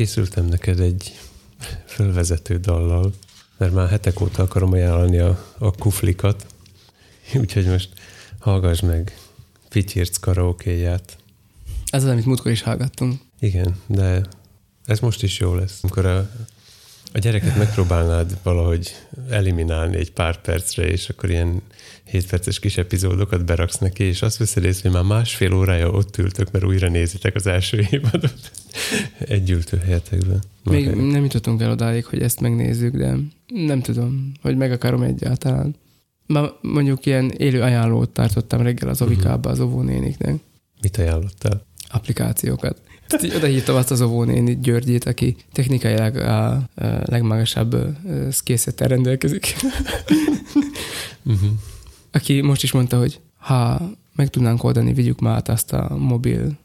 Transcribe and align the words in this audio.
készültem 0.00 0.44
neked 0.44 0.80
egy 0.80 1.18
fölvezető 1.86 2.58
dallal, 2.58 3.12
mert 3.56 3.72
már 3.72 3.88
hetek 3.88 4.20
óta 4.20 4.42
akarom 4.42 4.72
ajánlani 4.72 5.18
a, 5.18 5.44
a 5.58 5.70
kuflikat, 5.70 6.46
úgyhogy 7.34 7.66
most 7.66 7.88
hallgass 8.38 8.80
meg 8.80 9.18
Fityirc 9.68 10.16
karaokéját. 10.16 11.16
Ez 11.90 12.04
az, 12.04 12.10
amit 12.10 12.24
múltkor 12.24 12.50
is 12.50 12.62
hallgattunk. 12.62 13.20
Igen, 13.40 13.76
de 13.86 14.26
ez 14.84 15.00
most 15.00 15.22
is 15.22 15.38
jó 15.38 15.54
lesz. 15.54 15.78
Amikor 15.82 16.06
a, 16.06 16.30
a 17.12 17.18
gyereket 17.18 17.56
megpróbálnád 17.56 18.38
valahogy 18.42 18.96
eliminálni 19.30 19.96
egy 19.96 20.12
pár 20.12 20.40
percre, 20.40 20.86
és 20.86 21.08
akkor 21.08 21.30
ilyen 21.30 21.62
7 22.04 22.26
perces 22.26 22.58
kis 22.58 22.76
epizódokat 22.76 23.44
beraksz 23.44 23.78
neki, 23.78 24.04
és 24.04 24.22
azt 24.22 24.36
veszed 24.36 24.64
észre, 24.64 24.90
hogy 24.90 24.98
már 24.98 25.18
másfél 25.18 25.54
órája 25.54 25.90
ott 25.90 26.16
ültök, 26.16 26.50
mert 26.50 26.64
újra 26.64 26.88
nézitek 26.88 27.34
az 27.34 27.46
első 27.46 27.86
évadot 27.90 28.50
egy 29.18 29.50
ültőhelyetekben. 29.50 30.42
Még 30.64 30.90
nem 30.90 31.22
jutottunk 31.22 31.60
el 31.62 31.70
odáig, 31.70 32.04
hogy 32.04 32.22
ezt 32.22 32.40
megnézzük, 32.40 32.96
de 32.96 33.16
nem 33.46 33.80
tudom, 33.80 34.32
hogy 34.42 34.56
meg 34.56 34.72
akarom 34.72 35.02
egyáltalán. 35.02 35.74
Már 36.26 36.50
mondjuk 36.60 37.06
ilyen 37.06 37.30
élő 37.30 37.62
ajánlót 37.62 38.10
tartottam 38.10 38.62
reggel 38.62 38.88
az 38.88 39.02
Ovikába 39.02 39.50
az 39.50 39.60
óvónéniknek. 39.60 40.34
Mit 40.80 40.96
ajánlottál? 40.96 41.66
Applikációkat. 41.88 42.80
Tehát 43.10 43.36
oda 43.36 43.46
hívtam 43.46 43.76
azt 43.76 43.90
az 43.90 44.00
óvónéni 44.00 44.58
Györgyét, 44.60 45.04
aki 45.04 45.36
technikailag 45.52 46.16
a, 46.16 46.52
a 46.52 46.64
legmagasabb 47.04 47.76
készlettel 48.42 48.88
rendelkezik. 48.88 49.56
uh-huh. 51.22 51.50
Aki 52.12 52.40
most 52.40 52.62
is 52.62 52.72
mondta, 52.72 52.98
hogy 52.98 53.20
ha 53.36 53.90
meg 54.16 54.28
tudnánk 54.28 54.64
oldani, 54.64 54.92
vigyük 54.92 55.20
már 55.20 55.34
át 55.34 55.48
azt 55.48 55.72
a 55.72 55.96
mobil 55.98 56.58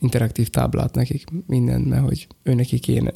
interaktív 0.00 0.48
táblát 0.48 0.94
nekik, 0.94 1.24
minden, 1.46 1.80
mert 1.80 2.02
hogy 2.02 2.26
ő 2.42 2.54
neki 2.54 2.78
kéne. 2.78 3.12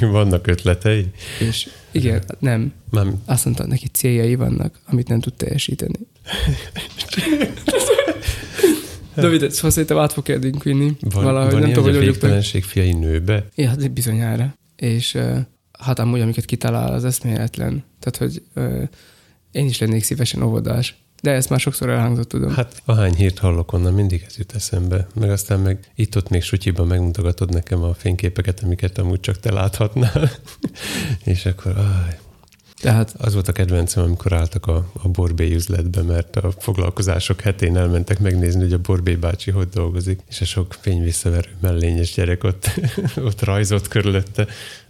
vannak 0.00 0.46
ötletei? 0.46 1.06
És 1.40 1.68
igen, 1.90 2.22
nem. 2.38 2.72
nem. 2.90 3.22
Azt 3.24 3.44
mondta, 3.44 3.66
neki 3.66 3.88
céljai 3.88 4.34
vannak, 4.34 4.78
amit 4.86 5.08
nem 5.08 5.20
tud 5.20 5.34
teljesíteni. 5.34 5.98
David, 9.20 9.50
szóval 9.50 9.70
szerintem 9.70 9.98
át 9.98 10.12
fog 10.12 10.24
kedvünk 10.24 10.62
vinni. 10.62 10.96
Van, 11.00 11.24
valahogy 11.24 11.52
van 11.52 11.60
nem 11.60 11.72
tudom, 11.72 11.84
hogy 11.84 11.96
a 11.96 12.00
végtelenség 12.00 12.64
fiai 12.64 12.92
nőbe? 12.92 13.46
Ja, 13.54 13.68
hát 13.68 13.92
bizonyára. 13.92 14.54
És 14.76 15.14
uh, 15.14 15.38
hát 15.78 15.98
amúgy, 15.98 16.20
amiket 16.20 16.44
kitalál, 16.44 16.92
az 16.92 17.04
eszméletlen. 17.04 17.84
Tehát, 17.98 18.16
hogy 18.16 18.42
uh, 18.54 18.88
én 19.50 19.66
is 19.66 19.78
lennék 19.78 20.02
szívesen 20.02 20.42
óvodás. 20.42 20.94
De 21.22 21.30
ezt 21.30 21.48
már 21.48 21.60
sokszor 21.60 21.88
elhangzott, 21.88 22.28
tudom. 22.28 22.50
Hát 22.50 22.82
ahány 22.84 23.14
hírt 23.14 23.38
hallok 23.38 23.72
onnan, 23.72 23.92
mindig 23.92 24.24
ez 24.26 24.36
jut 24.36 24.54
eszembe. 24.54 25.06
Meg 25.14 25.30
aztán 25.30 25.60
meg 25.60 25.78
itt-ott 25.94 26.28
még 26.28 26.42
sutyiban 26.42 26.86
megmutogatod 26.86 27.52
nekem 27.52 27.82
a 27.82 27.94
fényképeket, 27.94 28.62
amiket 28.62 28.98
amúgy 28.98 29.20
csak 29.20 29.40
te 29.40 29.52
láthatnál. 29.52 30.30
és 31.24 31.46
akkor, 31.46 31.78
áj, 31.78 32.18
tehát 32.80 33.14
az 33.18 33.32
volt 33.32 33.48
a 33.48 33.52
kedvencem, 33.52 34.02
amikor 34.02 34.32
álltak 34.32 34.66
a, 34.66 34.90
a 35.02 35.08
Borbé 35.08 35.54
üzletbe, 35.54 36.02
mert 36.02 36.36
a 36.36 36.50
foglalkozások 36.58 37.40
hetén 37.40 37.76
elmentek 37.76 38.18
megnézni, 38.18 38.60
hogy 38.60 38.72
a 38.72 38.78
Borbé 38.78 39.14
bácsi 39.14 39.50
hogy 39.50 39.68
dolgozik, 39.68 40.20
és 40.28 40.40
a 40.40 40.44
sok 40.44 40.76
fényvisszaverő 40.80 41.50
mellényes 41.60 42.12
gyerek 42.14 42.44
ott, 42.44 42.70
ott 43.26 43.44
rajzott 43.44 43.88
körülötte. 43.88 44.46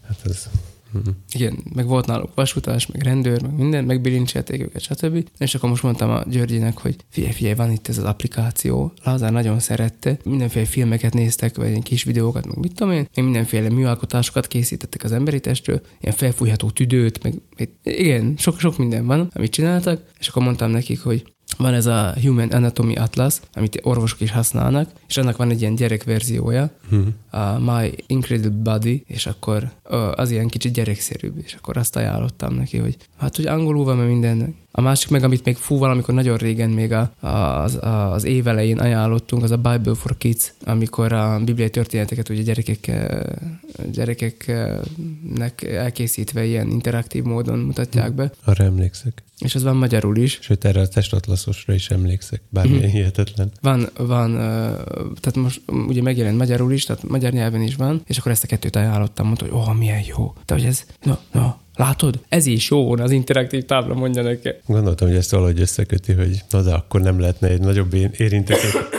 Hát 0.06 0.18
az 0.24 0.48
Uh-huh. 0.92 1.14
Igen, 1.32 1.58
meg 1.74 1.86
volt 1.86 2.06
náluk 2.06 2.34
vasutás, 2.34 2.86
meg 2.86 3.02
rendőr, 3.02 3.42
meg 3.42 3.56
minden, 3.56 3.84
meg 3.84 4.00
bilincselték 4.00 4.60
őket, 4.60 4.82
stb. 4.82 5.28
És 5.38 5.54
akkor 5.54 5.68
most 5.68 5.82
mondtam 5.82 6.10
a 6.10 6.22
Györgyinek, 6.28 6.78
hogy 6.78 6.96
figyelj, 7.08 7.32
figyelj, 7.32 7.54
van 7.54 7.70
itt 7.70 7.88
ez 7.88 7.98
az 7.98 8.04
applikáció. 8.04 8.92
Lázár 9.04 9.32
nagyon 9.32 9.58
szerette, 9.58 10.18
mindenféle 10.24 10.66
filmeket 10.66 11.14
néztek, 11.14 11.56
vagy 11.56 11.68
ilyen 11.68 11.80
kis 11.80 12.04
videókat, 12.04 12.46
meg 12.46 12.56
mit 12.56 12.74
tudom 12.74 12.92
én, 12.92 13.08
még 13.14 13.24
mindenféle 13.24 13.68
műalkotásokat 13.68 14.46
készítettek 14.46 15.04
az 15.04 15.12
emberi 15.12 15.40
testről, 15.40 15.80
ilyen 16.00 16.16
felfújható 16.16 16.70
tüdőt, 16.70 17.22
meg 17.22 17.34
igen, 17.82 18.34
sok-sok 18.38 18.78
minden 18.78 19.06
van, 19.06 19.30
amit 19.34 19.50
csináltak, 19.50 20.02
és 20.18 20.28
akkor 20.28 20.42
mondtam 20.42 20.70
nekik, 20.70 21.00
hogy 21.02 21.24
van 21.60 21.74
ez 21.74 21.86
a 21.86 22.14
Human 22.22 22.48
Anatomy 22.48 22.94
Atlas, 22.94 23.40
amit 23.54 23.80
orvosok 23.82 24.20
is 24.20 24.30
használnak, 24.30 24.90
és 25.08 25.16
annak 25.16 25.36
van 25.36 25.50
egy 25.50 25.60
ilyen 25.60 25.74
gyerekverziója, 25.74 26.70
uh-huh. 26.90 27.06
a 27.30 27.58
My 27.58 27.94
Incredible 28.06 28.72
Body, 28.72 29.04
és 29.06 29.26
akkor 29.26 29.70
az 30.14 30.30
ilyen 30.30 30.48
kicsit 30.48 30.72
gyerekszerűbb, 30.72 31.40
és 31.44 31.54
akkor 31.54 31.76
azt 31.76 31.96
ajánlottam 31.96 32.54
neki, 32.54 32.78
hogy 32.78 32.96
hát, 33.18 33.36
hogy 33.36 33.46
angolul 33.46 33.84
van, 33.84 33.96
mert 33.96 34.08
minden. 34.08 34.54
A 34.72 34.80
másik 34.80 35.10
meg, 35.10 35.24
amit 35.24 35.44
még 35.44 35.56
fú 35.56 35.78
valamikor 35.78 36.14
nagyon 36.14 36.36
régen 36.36 36.70
még 36.70 36.92
a, 36.92 37.10
az, 37.20 37.78
az 37.80 38.24
év 38.24 38.46
elején 38.46 38.78
ajánlottunk, 38.78 39.42
az 39.42 39.50
a 39.50 39.56
Bible 39.56 39.94
for 39.94 40.16
Kids, 40.16 40.52
amikor 40.64 41.12
a 41.12 41.40
bibliai 41.44 41.70
történeteket 41.70 42.28
ugye 42.28 42.42
gyerekek, 42.42 42.90
gyerekeknek 43.92 45.62
elkészítve 45.62 46.44
ilyen 46.44 46.70
interaktív 46.70 47.22
módon 47.22 47.58
mutatják 47.58 48.12
be. 48.12 48.32
Arra 48.44 48.64
emlékszek. 48.64 49.22
És 49.38 49.54
az 49.54 49.62
van 49.62 49.76
magyarul 49.76 50.16
is. 50.16 50.38
Sőt, 50.40 50.64
erre 50.64 50.80
a 50.80 50.88
testatlaszosra 50.88 51.74
is 51.74 51.90
emlékszek, 51.90 52.42
bármilyen 52.48 52.88
mm. 52.88 52.92
hihetetlen. 52.92 53.52
Van, 53.60 53.88
van, 53.96 54.32
tehát 55.20 55.36
most 55.36 55.60
ugye 55.66 56.02
megjelent 56.02 56.38
magyarul 56.38 56.72
is, 56.72 56.84
tehát 56.84 57.08
magyar 57.08 57.32
nyelven 57.32 57.62
is 57.62 57.76
van, 57.76 58.02
és 58.06 58.18
akkor 58.18 58.32
ezt 58.32 58.44
a 58.44 58.46
kettőt 58.46 58.76
ajánlottam, 58.76 59.26
mondta, 59.26 59.44
hogy 59.44 59.54
oh, 59.54 59.74
milyen 59.74 60.02
jó. 60.06 60.34
De 60.46 60.54
hogy 60.54 60.64
ez, 60.64 60.84
no, 61.02 61.14
no, 61.32 61.50
Látod? 61.80 62.20
Ez 62.28 62.46
is 62.46 62.70
jó 62.70 62.92
az 62.92 63.10
interaktív 63.10 63.64
tábla, 63.64 63.94
mondja 63.94 64.22
neki. 64.22 64.48
Gondoltam, 64.66 65.08
hogy 65.08 65.16
ezt 65.16 65.30
valahogy 65.30 65.60
összeköti, 65.60 66.12
hogy 66.12 66.42
na 66.50 66.62
de 66.62 66.72
akkor 66.72 67.00
nem 67.00 67.20
lehetne 67.20 67.48
egy 67.48 67.60
nagyobb 67.60 67.94
érintőkép... 67.94 68.98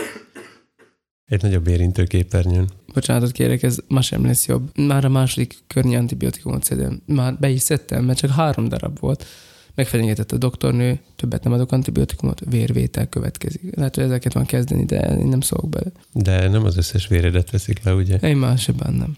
Egy 1.24 1.42
nagyobb 1.42 1.66
érintőképernyőn. 1.66 2.68
Bocsánatot 2.94 3.32
kérek, 3.32 3.62
ez 3.62 3.78
ma 3.88 4.00
sem 4.00 4.24
lesz 4.24 4.46
jobb. 4.46 4.78
Már 4.78 5.04
a 5.04 5.08
második 5.08 5.58
környi 5.66 5.96
antibiotikumot 5.96 6.64
szedem. 6.64 7.02
Már 7.06 7.38
be 7.38 7.48
is 7.48 7.60
szedtem, 7.60 8.04
mert 8.04 8.18
csak 8.18 8.30
három 8.30 8.68
darab 8.68 8.98
volt 8.98 9.26
megfenyegetett 9.74 10.32
a 10.32 10.36
doktornő, 10.36 11.00
többet 11.16 11.44
nem 11.44 11.52
adok 11.52 11.72
antibiotikumot, 11.72 12.40
vérvétel 12.50 13.06
következik. 13.06 13.76
Lehet, 13.76 13.94
hogy 13.94 14.04
ezeket 14.04 14.32
van 14.32 14.44
kezdeni, 14.44 14.84
de 14.84 15.16
én 15.18 15.26
nem 15.26 15.40
szólok 15.40 15.68
bele. 15.68 15.90
De 16.12 16.48
nem 16.48 16.64
az 16.64 16.76
összes 16.76 17.06
véredet 17.06 17.50
veszik 17.50 17.84
le, 17.84 17.94
ugye? 17.94 18.16
Én 18.16 18.36
más 18.36 18.62
sem 18.62 18.74
nem. 18.78 19.16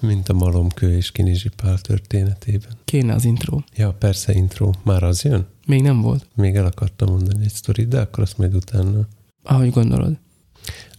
Mint 0.00 0.28
a 0.28 0.32
malomkő 0.32 0.96
és 0.96 1.10
Kinizsi 1.10 1.48
Pál 1.48 1.78
történetében. 1.78 2.72
Kéne 2.84 3.14
az 3.14 3.24
intro. 3.24 3.60
Ja, 3.76 3.92
persze 3.92 4.32
intro. 4.32 4.70
Már 4.82 5.02
az 5.02 5.22
jön? 5.22 5.46
Még 5.66 5.82
nem 5.82 6.00
volt. 6.00 6.26
Még 6.34 6.56
el 6.56 6.66
akartam 6.66 7.10
mondani 7.10 7.44
egy 7.44 7.52
sztorit, 7.52 7.88
de 7.88 8.00
akkor 8.00 8.22
azt 8.22 8.38
majd 8.38 8.54
utána. 8.54 9.08
Ahogy 9.42 9.70
gondolod. 9.70 10.18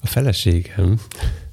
A 0.02 0.08
feleségem... 0.08 1.00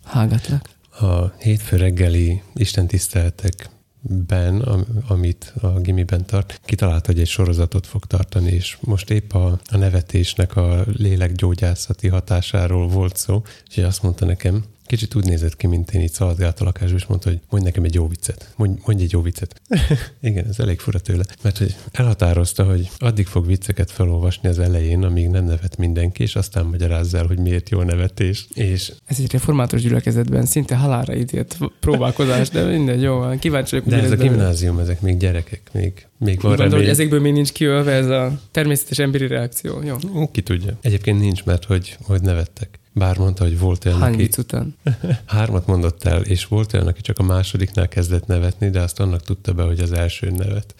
Hágatlak. 0.04 0.68
A 1.00 1.26
hétfő 1.26 1.76
reggeli 1.76 2.42
istentiszteletek 2.54 3.70
Ben, 4.04 4.60
amit 5.08 5.52
a 5.60 5.66
gimiben 5.66 6.26
tart, 6.26 6.60
kitalálta, 6.64 7.06
hogy 7.12 7.20
egy 7.20 7.28
sorozatot 7.28 7.86
fog 7.86 8.04
tartani, 8.04 8.50
és 8.50 8.76
most 8.80 9.10
épp 9.10 9.32
a, 9.32 9.60
a 9.70 9.76
nevetésnek 9.76 10.56
a 10.56 10.84
lélekgyógyászati 10.86 12.08
hatásáról 12.08 12.88
volt 12.88 13.16
szó, 13.16 13.42
és 13.74 13.82
azt 13.82 14.02
mondta 14.02 14.24
nekem, 14.24 14.64
Kicsit 14.92 15.14
úgy 15.14 15.24
nézett 15.24 15.56
ki, 15.56 15.66
mint 15.66 15.90
én 15.90 16.00
itt 16.00 16.12
szaladgált 16.12 16.60
a 16.60 16.64
lakásban, 16.64 16.98
és 16.98 17.06
mondta, 17.06 17.28
hogy 17.28 17.40
mondj 17.50 17.66
nekem 17.66 17.84
egy 17.84 17.94
jó 17.94 18.08
viccet. 18.08 18.52
Mondj, 18.56 18.80
mondj 18.86 19.02
egy 19.02 19.12
jó 19.12 19.22
viccet. 19.22 19.60
Igen, 20.20 20.46
ez 20.48 20.58
elég 20.58 20.78
fura 20.78 20.98
tőle. 20.98 21.24
Mert 21.42 21.58
hogy 21.58 21.76
elhatározta, 21.92 22.64
hogy 22.64 22.90
addig 22.98 23.26
fog 23.26 23.46
vicceket 23.46 23.90
felolvasni 23.90 24.48
az 24.48 24.58
elején, 24.58 25.02
amíg 25.02 25.28
nem 25.28 25.44
nevet 25.44 25.76
mindenki, 25.76 26.22
és 26.22 26.36
aztán 26.36 26.66
magyarázza 26.66 27.18
el, 27.18 27.26
hogy 27.26 27.38
miért 27.38 27.68
jó 27.68 27.82
nevetés. 27.82 28.46
És... 28.54 28.92
Ez 29.06 29.18
egy 29.18 29.32
református 29.32 29.82
gyülekezetben 29.82 30.46
szinte 30.46 30.76
halára 30.76 31.14
ítélt 31.14 31.58
próbálkozás, 31.80 32.48
de 32.48 32.64
minden 32.64 32.98
jó, 32.98 33.38
kíváncsi 33.38 33.74
vagyok. 33.76 33.90
De 33.90 34.02
ez 34.02 34.10
a 34.10 34.16
gimnázium, 34.16 34.78
ezek 34.78 35.00
még 35.00 35.16
gyerekek, 35.16 35.62
még, 35.72 36.06
még 36.18 36.40
van 36.40 36.56
Gondolom, 36.56 36.80
hogy 36.80 36.88
ezekből 36.88 37.20
még 37.20 37.32
nincs 37.32 37.52
kiölve 37.52 37.92
ez 37.92 38.06
a 38.06 38.40
természetes 38.50 38.98
emberi 38.98 39.26
reakció. 39.26 39.82
Jó. 39.82 39.96
Ki 40.30 40.42
tudja. 40.42 40.78
Egyébként 40.80 41.20
nincs, 41.20 41.44
mert 41.44 41.64
hogy, 41.64 41.96
hogy 42.02 42.20
nevettek. 42.20 42.80
Bár 42.92 43.18
mondta, 43.18 43.44
hogy 43.44 43.58
volt 43.58 43.84
olyan, 43.84 43.98
Hány 43.98 44.14
aki... 44.14 44.28
után? 44.38 44.76
Hármat 45.26 45.66
mondott 45.66 46.04
el, 46.04 46.22
és 46.22 46.46
volt 46.46 46.72
olyan, 46.72 46.86
aki 46.86 47.00
csak 47.00 47.18
a 47.18 47.22
másodiknál 47.22 47.88
kezdett 47.88 48.26
nevetni, 48.26 48.70
de 48.70 48.80
azt 48.80 49.00
annak 49.00 49.22
tudta 49.22 49.52
be, 49.52 49.62
hogy 49.62 49.80
az 49.80 49.92
első 49.92 50.30
nevet. 50.30 50.74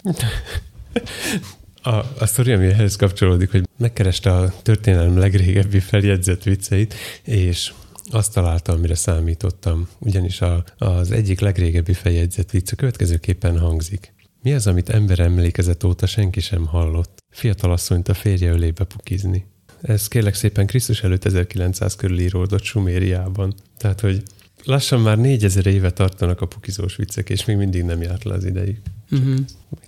A, 1.81 1.95
a 2.19 2.25
sztori, 2.25 2.51
ami 2.51 2.65
ehhez 2.65 2.95
kapcsolódik, 2.95 3.51
hogy 3.51 3.67
megkereste 3.77 4.33
a 4.33 4.53
történelem 4.61 5.17
legrégebbi 5.17 5.79
feljegyzett 5.79 6.43
vicceit, 6.43 6.93
és 7.23 7.73
azt 8.11 8.33
találta, 8.33 8.73
amire 8.73 8.95
számítottam. 8.95 9.87
Ugyanis 9.99 10.41
a, 10.41 10.63
az 10.77 11.11
egyik 11.11 11.39
legrégebbi 11.39 11.93
feljegyzett 11.93 12.51
vicc 12.51 12.71
a 12.71 12.75
következőképpen 12.75 13.59
hangzik. 13.59 14.13
Mi 14.41 14.53
az, 14.53 14.67
amit 14.67 14.89
ember 14.89 15.19
emlékezet 15.19 15.83
óta 15.83 16.05
senki 16.05 16.39
sem 16.39 16.65
hallott? 16.65 17.23
Fiatalasszonyt 17.29 18.07
a 18.07 18.13
férje 18.13 18.51
ölébe 18.51 18.83
pukizni 18.83 19.45
ez 19.83 20.07
kérlek 20.07 20.33
szépen 20.33 20.65
Krisztus 20.65 21.03
előtt 21.03 21.25
1900 21.25 21.95
körül 21.95 22.19
íródott 22.19 22.63
Sumériában. 22.63 23.53
Tehát, 23.77 23.99
hogy 23.99 24.23
lassan 24.63 25.01
már 25.01 25.17
négyezer 25.17 25.65
éve 25.65 25.91
tartanak 25.91 26.41
a 26.41 26.45
pukizós 26.45 26.95
viccek, 26.95 27.29
és 27.29 27.45
még 27.45 27.57
mindig 27.57 27.83
nem 27.83 28.01
járt 28.01 28.23
le 28.23 28.33
az 28.33 28.45
idejük. 28.45 28.79
Uh-huh. 29.11 29.35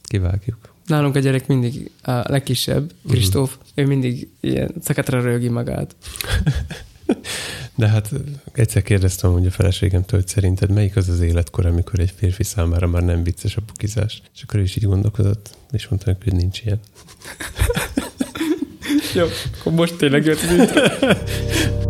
Kivágjuk. 0.04 0.74
Nálunk 0.86 1.16
a 1.16 1.20
gyerek 1.20 1.48
mindig 1.48 1.92
a 2.02 2.12
legkisebb, 2.12 2.92
mhm. 3.02 3.14
Kristóf, 3.14 3.56
uh-huh. 3.56 3.70
ő 3.76 3.86
mindig 3.86 4.28
ilyen 4.40 4.72
szakatra 4.82 5.22
rögi 5.22 5.50
magát. 5.50 5.96
De 7.78 7.88
hát 7.88 8.12
egyszer 8.54 8.82
kérdeztem 8.82 9.32
hogy 9.32 9.46
a 9.46 9.52
feleségemtől, 9.52 10.20
hogy 10.20 10.30
szerinted 10.30 10.72
melyik 10.72 10.96
az 10.96 11.10
az 11.10 11.20
életkor, 11.20 11.66
amikor 11.66 12.00
egy 12.00 12.14
férfi 12.16 12.44
számára 12.44 12.88
már 12.88 13.04
nem 13.04 13.24
vicces 13.24 13.58
a 13.58 13.62
pukizás. 13.62 14.22
És 14.36 14.42
akkor 14.42 14.60
ő 14.60 14.64
is 14.64 14.76
így 14.76 14.84
gondolkodott, 14.84 15.58
és 15.72 15.88
mondta, 15.88 16.18
hogy 16.24 16.34
nincs 16.34 16.62
ilyen. 16.62 16.80
Jó, 19.16 19.26
akkor 19.60 19.72
most 19.72 19.96
tényleg 19.96 20.26
jött 20.26 20.42
az 20.42 20.52
intro. 20.52 20.82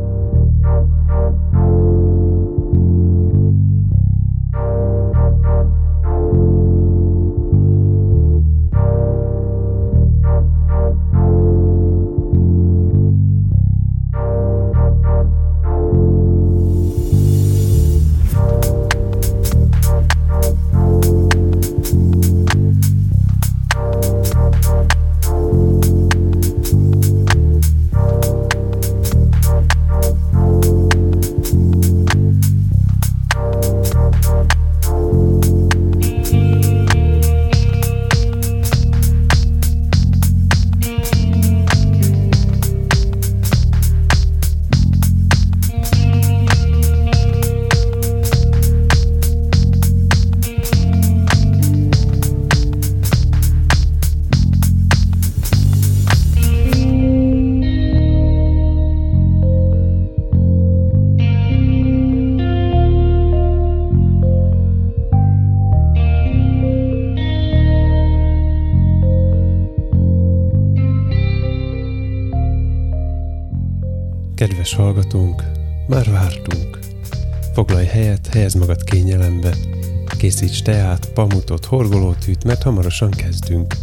pamutot, 81.66 81.90
horgolótűt, 81.90 82.44
mert 82.44 82.64
hamarosan 82.64 83.10
kezdünk. 83.10 83.76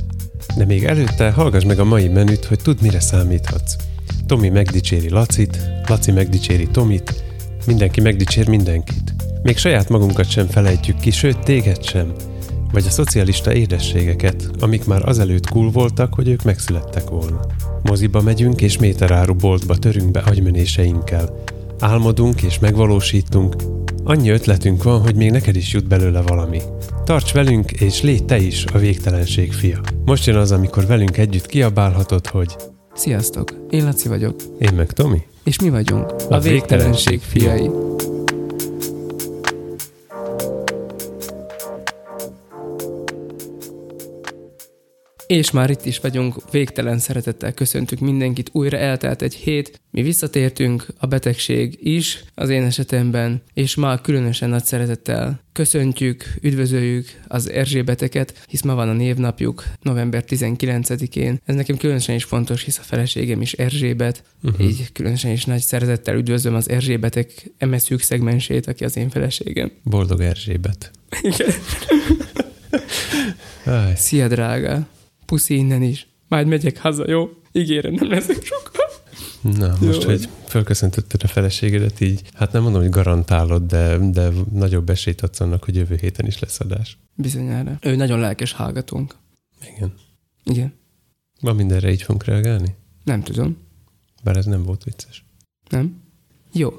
De 0.56 0.64
még 0.64 0.84
előtte 0.84 1.31
hallgass 1.31 1.64
meg 1.64 1.79
a 1.79 1.84
mai 1.84 2.08
menüt, 2.08 2.44
hogy 2.44 2.58
tudd, 2.62 2.76
mire 2.81 3.00
számíthatsz. 3.00 3.76
Tomi 4.26 4.49
megdicséri 4.49 5.11
Lacit, 5.11 5.58
Laci 5.88 6.12
megdicséri 6.12 6.67
Tomit, 6.67 7.25
mindenki 7.67 8.00
megdicsér 8.00 8.49
mindenkit. 8.49 9.14
Még 9.43 9.56
saját 9.56 9.88
magunkat 9.88 10.31
sem 10.31 10.46
felejtjük 10.46 11.00
ki, 11.00 11.11
sőt 11.11 11.38
téged 11.38 11.84
sem. 11.84 12.12
Vagy 12.73 12.87
a 12.87 12.90
szocialista 12.90 13.52
édességeket, 13.52 14.50
amik 14.61 14.84
már 14.84 15.08
azelőtt 15.08 15.50
cool 15.50 15.70
voltak, 15.70 16.14
hogy 16.14 16.29
ők 16.29 16.43
megszülettek 16.43 17.08
volna. 17.08 17.40
Moziba 17.82 18.20
megyünk 18.20 18.61
és 18.61 18.79
méteráru 18.79 19.34
boltba 19.34 19.76
törünk 19.76 20.11
be 20.11 20.20
agymenéseinkkel. 20.20 21.43
Álmodunk 21.79 22.43
és 22.43 22.58
megvalósítunk. 22.58 23.56
Annyi 24.05 24.31
ötletünk 24.31 24.82
van, 24.82 25.00
hogy 25.00 25.14
még 25.14 25.31
neked 25.31 25.56
is 25.56 25.73
jut 25.73 25.88
belőle 25.88 26.20
valami. 26.20 26.61
Tarts 27.04 27.32
velünk, 27.32 27.70
és 27.70 28.02
légy 28.02 28.25
te 28.25 28.38
is 28.38 28.64
a 28.72 28.78
végtelenség 28.78 29.52
fia. 29.52 29.81
Most 30.04 30.26
jön 30.26 30.37
az, 30.37 30.52
amikor 30.52 30.87
velünk 30.87 31.16
együtt 31.16 31.46
kiabálhatod, 31.46 32.26
hogy 32.26 32.56
Sziasztok, 32.94 33.52
én 33.70 33.84
Laci 33.84 34.08
vagyok, 34.08 34.34
én 34.58 34.75
meg 34.75 34.93
Tomi. 34.93 35.22
és 35.44 35.60
mi 35.60 35.70
vagyunk 35.70 36.10
a, 36.10 36.14
A 36.28 36.34
a 36.34 36.38
végtelenség 36.38 37.20
fiai. 37.20 37.70
És 45.32 45.50
már 45.50 45.70
itt 45.70 45.84
is 45.84 45.99
vagyunk, 45.99 46.50
végtelen 46.50 46.99
szeretettel 46.99 47.52
köszöntük 47.52 47.99
mindenkit, 47.99 48.50
újra 48.52 48.76
eltelt 48.76 49.23
egy 49.23 49.34
hét, 49.34 49.81
mi 49.90 50.02
visszatértünk, 50.02 50.87
a 50.99 51.06
betegség 51.06 51.79
is, 51.81 52.25
az 52.34 52.49
én 52.49 52.62
esetemben, 52.62 53.43
és 53.55 53.75
ma 53.75 53.99
különösen 53.99 54.49
nagy 54.49 54.64
szeretettel 54.64 55.40
köszöntjük, 55.52 56.25
üdvözöljük 56.40 57.06
az 57.29 57.50
Erzsébeteket, 57.50 58.44
hisz 58.49 58.62
ma 58.62 58.75
van 58.75 58.88
a 58.88 58.93
névnapjuk, 58.93 59.64
november 59.82 60.25
19-én. 60.29 61.40
Ez 61.44 61.55
nekem 61.55 61.76
különösen 61.76 62.14
is 62.14 62.25
fontos, 62.25 62.64
hisz 62.64 62.79
a 62.79 62.82
feleségem 62.82 63.40
is 63.40 63.52
Erzsébet, 63.52 64.25
uh-huh. 64.43 64.67
így 64.67 64.93
különösen 64.93 65.31
is 65.31 65.44
nagy 65.44 65.61
szeretettel 65.61 66.17
üdvözlöm 66.17 66.55
az 66.55 66.69
Erzsébetek 66.69 67.50
emeszűk 67.58 68.00
szegmensét, 68.00 68.67
aki 68.67 68.84
az 68.84 68.96
én 68.96 69.11
feleségem. 69.11 69.70
Boldog 69.82 70.20
Erzsébet. 70.20 70.90
Igen. 71.23 71.50
Szia, 73.94 74.29
drága! 74.29 74.87
Puszi 75.32 75.55
innen 75.55 75.82
is. 75.82 76.06
Majd 76.29 76.46
megyek 76.46 76.79
haza, 76.79 77.11
jó? 77.11 77.29
Ígérem, 77.52 77.94
nem 77.94 78.08
leszek 78.08 78.44
sokkal. 78.44 78.87
Na, 79.40 79.76
most, 79.87 80.02
Jó. 80.02 80.08
hogy 80.08 80.29
fölköszöntötted 80.46 81.23
a 81.23 81.26
feleségedet 81.26 82.00
így, 82.00 82.23
hát 82.32 82.52
nem 82.52 82.62
mondom, 82.62 82.81
hogy 82.81 82.90
garantálod, 82.90 83.62
de, 83.62 83.99
de 83.99 84.29
nagyobb 84.52 84.90
esélyt 84.90 85.20
adsz 85.20 85.40
annak, 85.40 85.64
hogy 85.64 85.76
jövő 85.76 85.96
héten 86.00 86.26
is 86.26 86.38
lesz 86.38 86.61
adás. 86.61 86.99
Bizonyára. 87.14 87.79
Ő 87.81 87.96
nagyon 87.96 88.19
lelkes 88.19 88.52
hallgatónk. 88.52 89.14
Igen. 89.76 89.94
Igen. 90.44 90.73
Van 91.40 91.56
mindenre 91.56 91.90
így 91.90 92.02
fogunk 92.02 92.25
reagálni? 92.25 92.75
Nem 93.05 93.23
tudom. 93.23 93.56
Bár 94.23 94.37
ez 94.37 94.46
nem 94.46 94.62
volt 94.62 94.84
vicces. 94.84 95.25
Nem? 95.69 96.02
Jó. 96.52 96.73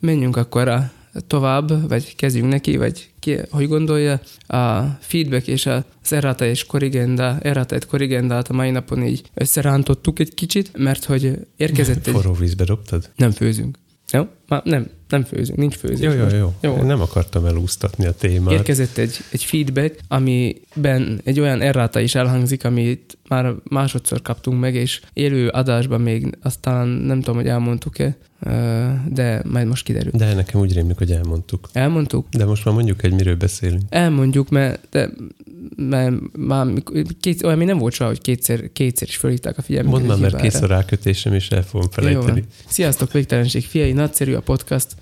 Menjünk 0.00 0.36
akkor 0.36 0.68
a 0.68 0.92
tovább, 1.26 1.88
vagy 1.88 2.16
kezdjünk 2.16 2.48
neki, 2.48 2.76
vagy 2.76 3.08
ki, 3.18 3.36
hogy 3.50 3.68
gondolja, 3.68 4.20
a 4.46 4.82
feedback 5.00 5.46
és 5.46 5.66
az 5.66 6.12
errata 6.12 6.44
és 6.44 6.64
korrigenda, 6.64 7.38
errata 7.42 7.76
és 7.76 7.86
korrigendát 7.86 8.48
a 8.48 8.52
mai 8.52 8.70
napon 8.70 9.02
így 9.02 9.30
összerántottuk 9.34 10.18
egy 10.18 10.34
kicsit, 10.34 10.70
mert 10.76 11.04
hogy 11.04 11.38
érkezett 11.56 12.06
egy... 12.06 12.14
Forró 12.14 12.32
vízbe 12.32 12.64
dobtad? 12.64 13.10
Nem 13.16 13.30
főzünk. 13.30 13.78
Jó? 14.12 14.26
Már 14.48 14.62
nem, 14.64 14.90
nem 15.08 15.24
főzünk, 15.24 15.58
nincs 15.58 15.74
főzés. 15.74 16.06
Jó, 16.06 16.12
jó, 16.12 16.26
jó. 16.36 16.54
Jó. 16.60 16.76
jó. 16.76 16.82
Nem 16.82 17.00
akartam 17.00 17.44
elúsztatni 17.44 18.06
a 18.06 18.12
témát. 18.12 18.52
Érkezett 18.52 18.96
egy, 18.96 19.16
egy 19.30 19.44
feedback, 19.44 19.98
amiben 20.08 21.20
egy 21.24 21.40
olyan 21.40 21.60
erráta 21.60 22.00
is 22.00 22.14
elhangzik, 22.14 22.64
amit 22.64 23.18
már 23.28 23.54
másodszor 23.62 24.22
kaptunk 24.22 24.60
meg, 24.60 24.74
és 24.74 25.00
élő 25.12 25.48
adásban 25.48 26.00
még 26.00 26.38
aztán 26.42 26.88
nem 26.88 27.20
tudom, 27.20 27.36
hogy 27.36 27.48
elmondtuk-e, 27.48 28.16
de 29.08 29.42
majd 29.44 29.66
most 29.66 29.84
kiderül. 29.84 30.10
De 30.14 30.34
nekem 30.34 30.60
úgy 30.60 30.72
rémlik, 30.72 30.98
hogy 30.98 31.12
elmondtuk. 31.12 31.68
Elmondtuk? 31.72 32.28
De 32.28 32.44
most 32.44 32.64
már 32.64 32.74
mondjuk 32.74 33.02
egy, 33.02 33.12
miről 33.12 33.36
beszélünk. 33.36 33.82
Elmondjuk, 33.88 34.48
mert, 34.48 34.86
de, 34.90 35.10
mert 35.76 36.36
már 36.36 36.66
két, 37.20 37.42
olyan 37.42 37.58
még 37.58 37.66
nem 37.66 37.78
volt 37.78 37.94
soha, 37.94 38.10
hogy 38.10 38.20
kétszer, 38.20 38.72
kétszer 38.72 39.08
is 39.08 39.16
fölhívták 39.16 39.58
a 39.58 39.62
figyelmet. 39.62 39.92
Mondd 39.92 40.06
már, 40.06 40.18
mert 40.18 40.40
kész 40.40 40.60
a 40.60 40.66
rákötésem, 40.66 41.32
és 41.32 41.48
el 41.50 41.62
fogom 41.62 41.88
Jó 41.96 42.02
felejteni. 42.02 42.40
van. 42.40 42.48
Sziasztok, 42.66 43.12
végtelenség 43.12 43.64
fiai, 43.64 43.92
nagyszerű 43.92 44.34
a 44.34 44.40
podcast. 44.40 44.96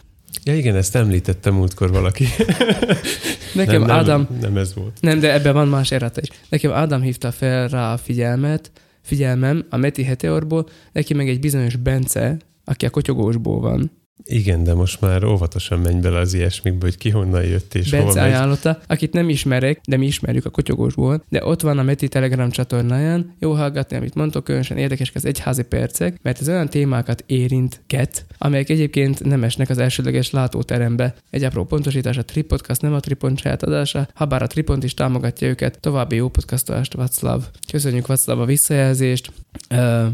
Ja 0.44 0.56
igen, 0.56 0.76
ezt 0.76 0.94
említette 0.94 1.50
múltkor 1.50 1.90
valaki. 1.90 2.26
Nekem 3.54 3.80
nem, 3.80 3.90
Ádám, 3.90 4.26
Nem, 4.30 4.38
nem 4.40 4.56
ez 4.56 4.74
volt. 4.74 4.98
Nem, 5.00 5.18
de 5.20 5.32
ebben 5.32 5.52
van 5.52 5.68
más 5.68 5.90
errata 5.90 6.20
is. 6.20 6.28
Nekem 6.48 6.72
Ádám 6.72 7.02
hívta 7.02 7.32
fel 7.32 7.68
rá 7.68 7.92
a 7.92 7.96
figyelmet, 7.96 8.70
figyelmem 9.02 9.66
a 9.70 9.76
Meti 9.76 10.02
Heteorból, 10.02 10.68
neki 10.92 11.14
meg 11.14 11.28
egy 11.28 11.40
bizonyos 11.40 11.76
Bence, 11.76 12.36
aki 12.64 12.86
a 12.86 12.90
kotyogósból 12.90 13.60
van. 13.60 13.90
Igen, 14.24 14.64
de 14.64 14.74
most 14.74 15.00
már 15.00 15.24
óvatosan 15.24 15.78
menj 15.78 16.00
bele 16.00 16.18
az 16.18 16.34
ilyesmikbe, 16.34 16.84
hogy 16.84 16.98
ki 16.98 17.10
honnan 17.10 17.44
jött 17.44 17.74
és 17.74 17.90
Bence 17.90 18.06
hova 18.06 18.20
megy. 18.20 18.32
ajánlotta, 18.32 18.80
akit 18.86 19.12
nem 19.12 19.28
ismerek, 19.28 19.80
de 19.88 19.96
mi 19.96 20.06
ismerjük 20.06 20.44
a 20.44 20.50
kotyogósból, 20.50 21.24
de 21.28 21.44
ott 21.44 21.60
van 21.60 21.78
a 21.78 21.82
Meti 21.82 22.08
Telegram 22.08 22.50
csatornáján, 22.50 23.34
jó 23.38 23.52
hallgatni, 23.52 23.96
amit 23.96 24.14
mondtok, 24.14 24.44
különösen 24.44 24.76
érdekes 24.76 25.12
az 25.14 25.24
egyházi 25.26 25.62
percek, 25.62 26.18
mert 26.22 26.40
ez 26.40 26.48
olyan 26.48 26.68
témákat 26.68 27.24
érint 27.26 27.80
ket, 27.86 28.24
amelyek 28.38 28.68
egyébként 28.68 29.24
nem 29.24 29.44
esnek 29.44 29.70
az 29.70 29.78
elsődleges 29.78 30.30
látóterembe. 30.30 31.14
Egy 31.30 31.44
apró 31.44 31.64
pontosítás, 31.64 32.16
a 32.16 32.24
Tripodcast 32.24 32.82
nem 32.82 32.94
a 32.94 33.00
Tripont 33.00 33.40
saját 33.40 33.62
adása, 33.62 34.08
ha 34.14 34.24
bár 34.24 34.42
a 34.42 34.46
Tripont 34.46 34.84
is 34.84 34.94
támogatja 34.94 35.48
őket, 35.48 35.80
további 35.80 36.16
jó 36.16 36.28
podcastolást, 36.28 36.94
Václav. 36.94 37.42
Köszönjük 37.72 38.06
Václav 38.06 38.40
a 38.40 38.44
visszajelzést. 38.44 39.32
Uh, 39.70 40.06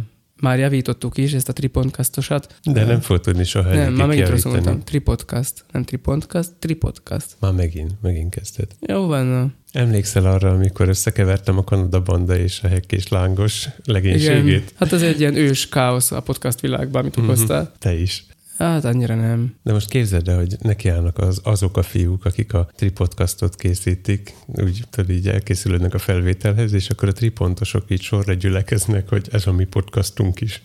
már 0.43 0.59
javítottuk 0.59 1.19
is 1.19 1.33
ezt 1.33 1.49
a 1.49 1.53
tripontcastosat. 1.53 2.55
De 2.63 2.85
nem 2.85 3.01
fog 3.01 3.21
tudni 3.21 3.45
soha 3.45 3.75
Nem, 3.75 3.93
már 3.93 4.07
megint 4.07 4.29
rosszul 4.29 4.51
mondtam. 4.53 4.83
Tripodcast. 4.83 5.65
Nem 5.73 5.85
tripodcast, 5.85 6.51
tripodcast. 6.59 7.27
Már 7.39 7.53
megint, 7.53 7.91
megint 8.03 8.35
kezdted. 8.35 8.67
Jó 8.81 9.07
van. 9.07 9.55
Emlékszel 9.73 10.27
arra, 10.27 10.51
amikor 10.51 10.89
összekevertem 10.89 11.59
a 11.59 11.65
Kanada 11.65 12.01
banda 12.03 12.37
és 12.37 12.61
a 12.63 12.69
hekk 12.69 12.93
és 12.93 13.09
lángos 13.09 13.69
legénységét? 13.85 14.73
Hát 14.77 14.93
az 14.93 15.03
egy 15.03 15.21
ilyen 15.21 15.37
ős 15.37 15.69
káosz 15.69 16.11
a 16.13 16.21
podcast 16.21 16.61
világban, 16.61 17.01
amit 17.01 17.17
Mhm. 17.17 17.25
okoztál. 17.25 17.73
Te 17.79 17.95
is. 17.95 18.25
Hát 18.63 18.85
annyira 18.85 19.15
nem. 19.15 19.55
De 19.63 19.73
most 19.73 19.89
képzeld 19.89 20.29
el, 20.29 20.37
hogy 20.37 20.57
nekiállnak 20.61 21.19
az, 21.19 21.41
azok 21.43 21.77
a 21.77 21.83
fiúk, 21.83 22.25
akik 22.25 22.55
a 22.55 22.69
tripodcastot 22.75 23.57
készítik, 23.57 24.35
úgy 24.47 24.85
tudod, 24.91 25.11
így 25.11 25.29
elkészülődnek 25.29 25.95
a 25.95 25.99
felvételhez, 25.99 26.73
és 26.73 26.89
akkor 26.89 27.09
a 27.09 27.13
tripontosok 27.13 27.91
így 27.91 28.01
sorra 28.01 28.33
gyülekeznek, 28.33 29.09
hogy 29.09 29.29
ez 29.33 29.47
a 29.47 29.53
mi 29.53 29.65
podcastunk 29.65 30.41
is. 30.41 30.63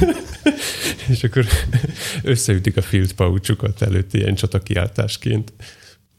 és 1.10 1.24
akkor 1.24 1.46
összeütik 2.22 2.76
a 2.76 2.82
field 2.82 3.12
pouchukat 3.12 3.82
előtt 3.82 4.14
ilyen 4.14 4.34
csatakiáltásként. 4.34 5.52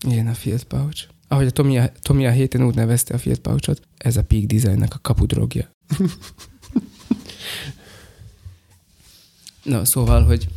Igen, 0.08 0.28
a 0.28 0.34
field 0.34 0.64
pouch. 0.64 1.08
Ahogy 1.28 1.46
a 1.46 1.52
Tomi 1.52 1.78
a, 1.78 1.92
Tomi 2.02 2.28
a 2.28 2.32
héten 2.32 2.66
úgy 2.66 2.76
nevezte 2.76 3.14
a 3.14 3.18
field 3.18 3.40
pouchot, 3.40 3.82
ez 3.98 4.18
a 4.18 4.24
Peak 4.24 4.44
Designnek 4.44 4.94
a 4.94 5.00
kapudrogja. 5.02 5.70
Na, 9.64 9.86
szóval, 9.86 10.24
hogy 10.24 10.48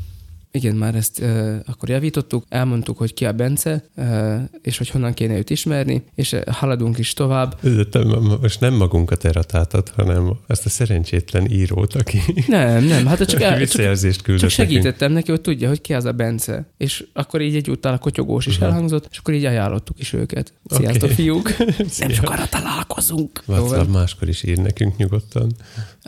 igen, 0.54 0.76
már 0.76 0.94
ezt 0.94 1.20
uh, 1.20 1.54
akkor 1.66 1.88
javítottuk, 1.88 2.44
elmondtuk, 2.48 2.98
hogy 2.98 3.14
ki 3.14 3.24
a 3.24 3.32
Bence, 3.32 3.84
uh, 3.96 4.34
és 4.62 4.78
hogy 4.78 4.88
honnan 4.90 5.14
kéne 5.14 5.36
őt 5.36 5.50
ismerni, 5.50 6.02
és 6.14 6.36
haladunk 6.46 6.98
is 6.98 7.12
tovább. 7.12 7.58
De 7.62 7.84
te 7.84 8.04
most 8.40 8.60
nem 8.60 8.74
magunkat 8.74 9.24
eratáltad, 9.24 9.88
hanem 9.88 10.36
azt 10.46 10.66
a 10.66 10.68
szerencsétlen 10.68 11.50
írót, 11.50 11.94
aki 11.94 12.20
Nem, 12.46 12.84
nem, 12.84 13.06
hát 13.06 13.24
csak, 13.24 13.40
el, 13.40 13.66
csak, 13.66 14.36
csak 14.38 14.50
segítettem 14.50 15.12
neki, 15.12 15.30
hogy 15.30 15.40
tudja, 15.40 15.68
hogy 15.68 15.80
ki 15.80 15.94
az 15.94 16.04
a 16.04 16.12
Bence. 16.12 16.66
És 16.76 17.04
akkor 17.12 17.40
így 17.40 17.54
egyúttal 17.56 17.92
a 17.92 17.98
kotyogós 17.98 18.46
is 18.46 18.54
Mhm. 18.58 18.64
elhangzott, 18.64 19.08
és 19.10 19.18
akkor 19.18 19.34
így 19.34 19.44
ajánlottuk 19.44 19.98
is 20.00 20.12
őket. 20.12 20.52
Sziasztok, 20.66 21.02
Oké. 21.10 21.14
fiúk! 21.14 21.56
Nem 21.78 21.88
Szia. 21.88 22.08
sokára 22.14 22.46
találkozunk. 22.46 23.42
Václav 23.46 23.88
máskor 23.88 24.28
is 24.28 24.42
ír 24.42 24.58
nekünk 24.58 24.96
nyugodtan. 24.96 25.52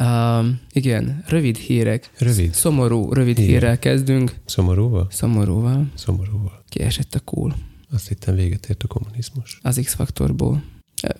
Um, 0.00 0.60
igen, 0.72 1.24
rövid 1.28 1.56
hírek. 1.56 2.10
Rövid. 2.18 2.54
Szomorú, 2.54 3.12
rövid 3.12 3.38
Igen. 3.38 3.50
hírrel 3.50 3.78
kezdünk. 3.78 4.34
Szomorúval? 4.44 5.06
Szomorúval. 5.10 5.86
Szomorúval. 5.94 6.64
Kiesett 6.68 7.14
a 7.14 7.20
cool. 7.20 7.54
Azt 7.92 8.08
hittem 8.08 8.34
véget 8.34 8.66
ért 8.68 8.82
a 8.82 8.86
kommunizmus. 8.86 9.58
Az 9.62 9.80
X-faktorból. 9.84 10.62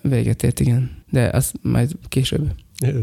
Véget 0.01 0.43
ért, 0.43 0.59
igen. 0.59 1.03
De 1.09 1.29
az 1.29 1.51
majd 1.61 1.91
később. 2.07 2.53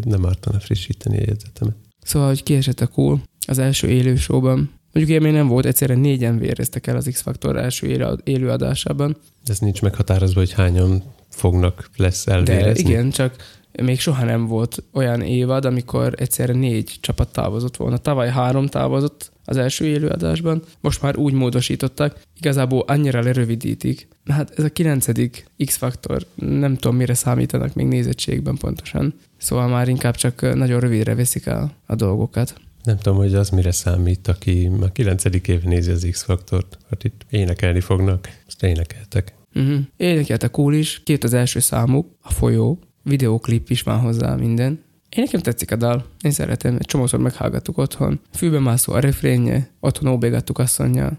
Nem 0.05 0.27
ártana 0.27 0.61
frissíteni 0.61 1.17
a 1.17 1.23
jegyzetemet. 1.27 1.77
Szóval, 2.03 2.29
hogy 2.29 2.43
kiesett 2.43 2.81
a 2.81 2.87
cool 2.87 3.23
az 3.47 3.59
első 3.59 3.89
élő 3.89 4.17
showban. 4.17 4.57
Mondjuk 4.93 5.09
ilyen 5.09 5.23
még 5.23 5.33
nem 5.33 5.49
volt, 5.49 5.65
egyszerűen 5.65 5.99
négyen 5.99 6.39
véreztek 6.39 6.87
el 6.87 6.97
az 6.97 7.09
X-faktor 7.13 7.57
első 7.57 7.87
élő- 7.87 8.21
élő 8.25 8.51
adásában. 8.51 9.17
Ez 9.47 9.59
nincs 9.59 9.83
meghatározva, 9.83 10.41
hogy 10.41 10.53
hányan 10.53 11.03
fognak 11.29 11.91
lesz 11.97 12.25
De 12.25 12.33
elvérezni. 12.33 12.89
igen, 12.91 13.11
csak 13.11 13.37
még 13.83 14.01
soha 14.01 14.25
nem 14.25 14.47
volt 14.47 14.85
olyan 14.93 15.21
évad, 15.21 15.65
amikor 15.65 16.15
egyszerre 16.17 16.53
négy 16.53 16.97
csapat 17.01 17.33
távozott 17.33 17.77
volna. 17.77 17.97
Tavaly 17.97 18.31
három 18.31 18.67
távozott 18.67 19.33
az 19.45 19.57
első 19.57 19.85
élőadásban, 19.85 20.63
most 20.81 21.03
már 21.03 21.17
úgy 21.17 21.33
módosítottak, 21.33 22.21
igazából 22.39 22.81
annyira 22.87 23.23
lerövidítik. 23.23 24.09
Hát 24.27 24.53
ez 24.57 24.65
a 24.65 24.69
kilencedik 24.69 25.47
X-faktor, 25.65 26.27
nem 26.35 26.77
tudom 26.77 26.97
mire 26.97 27.15
számítanak 27.15 27.75
még 27.75 27.87
nézettségben 27.87 28.57
pontosan. 28.57 29.15
Szóval 29.37 29.69
már 29.69 29.89
inkább 29.89 30.15
csak 30.15 30.55
nagyon 30.55 30.81
rövidre 30.81 31.15
veszik 31.15 31.47
el 31.47 31.75
a 31.87 31.95
dolgokat. 31.95 32.55
Nem 32.83 32.99
tudom, 32.99 33.19
hogy 33.19 33.35
az 33.35 33.51
mire 33.51 33.71
számít, 33.73 34.29
aki 34.29 34.69
már 34.69 34.93
9. 34.93 35.25
év 35.25 35.63
nézi 35.63 35.91
az 35.91 36.07
X-faktort. 36.11 36.79
Hát 36.91 37.05
itt 37.05 37.27
énekelni 37.31 37.81
fognak. 37.81 38.29
Azt 38.47 38.63
énekeltek. 38.63 39.35
Uh-huh. 39.55 39.79
Énekelte 39.97 40.49
cool 40.49 40.75
is, 40.75 41.03
két 41.05 41.25
az 41.25 41.33
első 41.33 41.61
számuk, 41.61 42.07
a 42.23 42.33
folyó, 42.33 42.79
videóklip 43.05 43.71
is 43.71 43.83
van 43.83 43.99
hozzá 43.99 44.35
minden. 44.35 44.83
Én 45.09 45.23
nekem 45.25 45.41
tetszik 45.41 45.71
a 45.71 45.77
dal, 45.77 46.05
én 46.21 46.31
szeretem, 46.31 46.75
egy 46.75 46.87
csomószor 46.87 47.21
meghallgattuk 47.21 47.79
otthon. 47.79 48.21
Fülbe 48.33 48.59
mászó 48.59 48.93
a 48.93 49.01
refrénje, 49.01 49.71
otthon 49.81 50.13
óbégattuk 50.13 50.59
asszonyjal. 50.59 51.19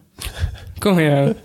Komolyan. 0.80 1.36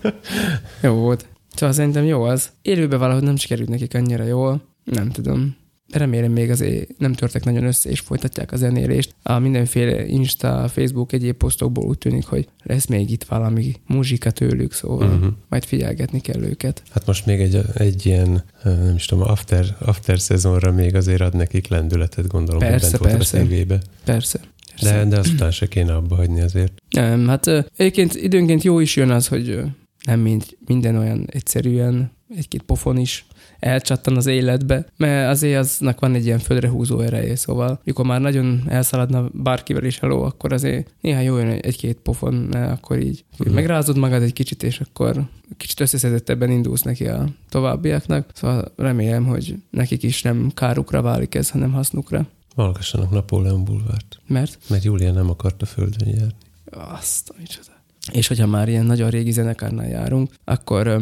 jó 0.81 0.93
volt. 0.93 1.25
Szóval 1.55 1.75
szerintem 1.75 2.03
jó 2.03 2.21
az. 2.21 2.51
Élőben 2.61 2.99
valahogy 2.99 3.23
nem 3.23 3.35
sikerült 3.35 3.69
nekik 3.69 3.95
annyira 3.95 4.23
jól. 4.23 4.61
Nem 4.83 5.09
tudom. 5.09 5.55
Remélem 5.91 6.31
még 6.31 6.49
azért 6.49 6.97
nem 6.97 7.13
törtek 7.13 7.43
nagyon 7.43 7.63
össze, 7.63 7.89
és 7.89 7.99
folytatják 7.99 8.51
a 8.51 8.55
zenélést. 8.55 9.15
A 9.23 9.39
mindenféle 9.39 10.05
Insta, 10.05 10.67
Facebook, 10.67 11.11
egyéb 11.13 11.35
posztokból 11.35 11.83
úgy 11.83 11.97
tűnik, 11.97 12.25
hogy 12.25 12.47
lesz 12.63 12.85
még 12.85 13.09
itt 13.11 13.23
valami 13.23 13.73
muzsika 13.87 14.31
tőlük, 14.31 14.73
szóval 14.73 15.07
Mhm. 15.07 15.27
majd 15.49 15.63
figyelgetni 15.65 16.19
kell 16.21 16.41
őket. 16.43 16.83
Hát 16.91 17.05
most 17.05 17.25
még 17.25 17.39
egy, 17.39 17.59
egy 17.73 18.05
ilyen, 18.05 18.43
nem 18.63 18.93
is 18.95 19.05
tudom, 19.05 19.23
after, 19.29 19.65
after 19.79 20.19
szezonra 20.19 20.71
még 20.71 20.95
azért 20.95 21.21
ad 21.21 21.35
nekik 21.35 21.67
lendületet, 21.67 22.27
gondolom, 22.27 22.59
Persze, 22.59 22.89
hogy 22.97 22.99
bent 22.99 23.03
volt 23.03 23.15
persze. 23.15 23.37
a 23.37 23.41
tévébe. 23.41 23.81
Persze. 24.05 24.39
De, 24.81 25.05
de 25.05 25.17
aztán 25.19 25.51
se 25.51 25.67
kéne 25.67 25.95
abba 25.95 26.15
hagyni 26.15 26.41
azért. 26.41 26.73
Nem, 26.89 27.27
hát 27.27 27.47
egyébként 27.75 28.13
időnként 28.15 28.63
jó 28.63 28.79
is 28.79 28.95
jön 28.95 29.09
az, 29.09 29.27
hogy 29.27 29.59
nem 30.05 30.19
mind, 30.19 30.43
minden 30.65 30.95
olyan 30.95 31.27
egyszerűen, 31.31 32.11
egy-két 32.37 32.61
pofon 32.61 32.97
is 32.97 33.25
elcsattan 33.61 34.17
az 34.17 34.25
életbe, 34.25 34.85
mert 34.97 35.29
azért 35.29 35.59
aznak 35.59 35.99
van 35.99 36.13
egy 36.15 36.25
ilyen 36.25 36.39
földre 36.39 36.69
húzó 36.69 36.99
ereje, 36.99 37.35
szóval 37.35 37.79
mikor 37.83 38.05
már 38.05 38.21
nagyon 38.21 38.63
elszaladna 38.67 39.29
bárkivel 39.33 39.83
is 39.83 39.99
hello, 39.99 40.21
akkor 40.21 40.53
azért 40.53 40.89
néha 41.01 41.19
jó 41.21 41.37
jön 41.37 41.47
egy-két 41.49 41.97
pofon, 41.97 42.51
akkor 42.53 42.99
így 42.99 43.23
Mhm. 43.37 43.53
megrázod 43.53 43.97
magad 43.97 44.21
egy 44.21 44.33
kicsit, 44.33 44.63
és 44.63 44.79
akkor 44.79 45.23
kicsit 45.57 45.79
összeszedettebben 45.79 46.49
indulsz 46.51 46.81
neki 46.81 47.07
a 47.07 47.25
továbbiaknak, 47.49 48.29
szóval 48.33 48.71
remélem, 48.77 49.25
hogy 49.25 49.55
nekik 49.69 50.03
is 50.03 50.21
nem 50.21 50.51
kárukra 50.53 51.01
válik 51.01 51.35
ez, 51.35 51.49
hanem 51.49 51.71
hasznukra. 51.71 52.27
Hallgassanak 52.55 53.11
Napóleon 53.11 53.63
bulvárt, 53.65 54.19
Mert 54.27 54.57
mert 54.69 54.83
Júlia 54.83 55.11
nem 55.11 55.29
akart 55.29 55.61
a 55.61 55.65
földön 55.65 56.07
járni. 56.07 56.33
Azt 56.71 57.29
a 57.29 57.33
micsoda. 57.39 57.67
És 58.11 58.27
hogyha 58.27 58.47
már 58.47 58.69
ilyen 58.69 58.85
nagyon 58.85 59.09
régi 59.09 59.31
zenekárnál 59.31 59.87
járunk, 59.87 60.29
akkor 60.43 61.01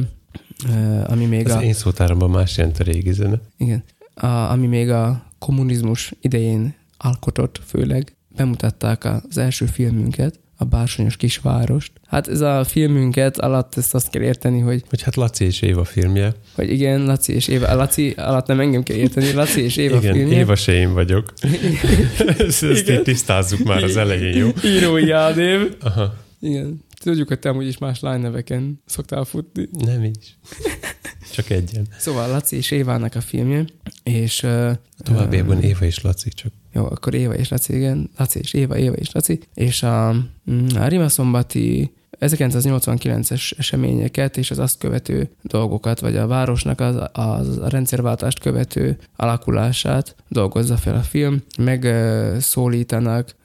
ami 1.07 1.25
még 1.25 1.45
Az 1.45 1.51
a, 1.55 1.61
én 1.63 1.73
szótáramban 1.73 2.29
más 2.29 2.57
jelent 2.57 2.79
a 2.79 2.83
régi 2.83 3.11
zene. 3.13 3.39
igen, 3.57 3.83
a, 4.13 4.25
ami 4.27 4.67
még 4.67 4.89
a 4.89 5.23
kommunizmus 5.39 6.13
idején 6.21 6.73
alkotott 6.97 7.61
főleg, 7.65 8.15
bemutatták 8.35 9.05
az 9.29 9.37
első 9.37 9.65
filmünket, 9.65 10.39
a 10.61 10.65
Bársonyos 10.65 11.17
kisvárost. 11.17 11.91
Hát 12.07 12.27
ez 12.27 12.41
a 12.41 12.63
filmünket 12.63 13.37
alatt 13.37 13.77
ezt 13.77 13.93
azt 13.95 14.09
kell 14.09 14.21
érteni, 14.21 14.59
hogy, 14.59 14.83
Hogy 14.89 15.01
hát 15.01 15.15
Laci 15.15 15.45
és 15.45 15.61
Éva 15.61 15.83
filmje. 15.83 16.33
hogy 16.55 16.71
igen, 16.71 17.05
Laci 17.05 17.33
és 17.33 17.47
Éva, 17.47 17.67
a 17.67 17.75
Laci 17.75 18.13
alatt 18.17 18.47
nem 18.47 18.59
engem 18.59 18.83
kell 18.83 18.95
érteni, 18.97 19.31
Laci 19.31 19.61
és 19.61 19.75
Éva 19.77 19.97
Igen, 19.97 20.13
filmje. 20.13 20.37
Éva 20.37 20.55
se 20.55 20.73
én 20.73 20.93
vagyok. 20.93 21.33
ezt 22.37 22.63
ezt 22.63 22.81
Igen. 22.81 22.95
így 22.97 23.01
tisztázzuk 23.01 23.63
már 23.63 23.83
az 23.83 23.97
elején, 23.97 24.37
jó? 24.37 24.49
Írói 24.65 25.11
Ádév. 25.11 25.75
Aha, 25.81 26.13
Igen. 26.39 26.83
Tudjuk, 26.99 27.27
hogy 27.27 27.39
te 27.39 27.49
amúgy 27.49 27.67
is 27.67 27.77
más 27.77 27.99
lányneveken 27.99 28.81
szoktál 28.85 29.23
futni. 29.23 29.69
nem 29.85 30.03
így. 30.03 30.35
Csak 31.33 31.49
egyen. 31.49 31.87
Szóval 31.97 32.29
Laci 32.29 32.55
és 32.55 32.71
Évának 32.71 33.15
a 33.15 33.21
filmje, 33.21 33.65
és... 34.03 34.43
Uh, 34.43 34.71
Továbbiakban 34.97 35.61
Éva 35.61 35.85
és 35.85 36.01
Laci 36.01 36.29
csak. 36.29 36.51
Jó, 36.73 36.85
akkor 36.85 37.13
Éva 37.13 37.35
és 37.35 37.49
Laci, 37.49 37.75
igen. 37.75 38.09
Laci 38.17 38.39
és 38.39 38.53
Éva, 38.53 38.77
Éva 38.77 38.95
és 38.95 39.11
Laci. 39.11 39.39
És 39.53 39.83
a, 39.83 40.11
mm, 40.51 40.67
a 40.75 40.87
Rimaszombati 40.87 41.93
1989-es 42.19 43.51
eseményeket 43.57 44.37
és 44.37 44.51
az 44.51 44.59
azt 44.59 44.77
követő 44.77 45.29
dolgokat, 45.41 45.99
vagy 45.99 46.15
a 46.15 46.27
városnak 46.27 46.79
az, 46.79 46.95
az 47.11 47.57
a 47.57 47.69
rendszerváltást 47.69 48.39
követő 48.39 48.97
alakulását 49.15 50.15
dolgozza 50.27 50.77
fel 50.77 50.95
a 50.95 51.01
film. 51.01 51.41
Megszólítanak 51.57 53.35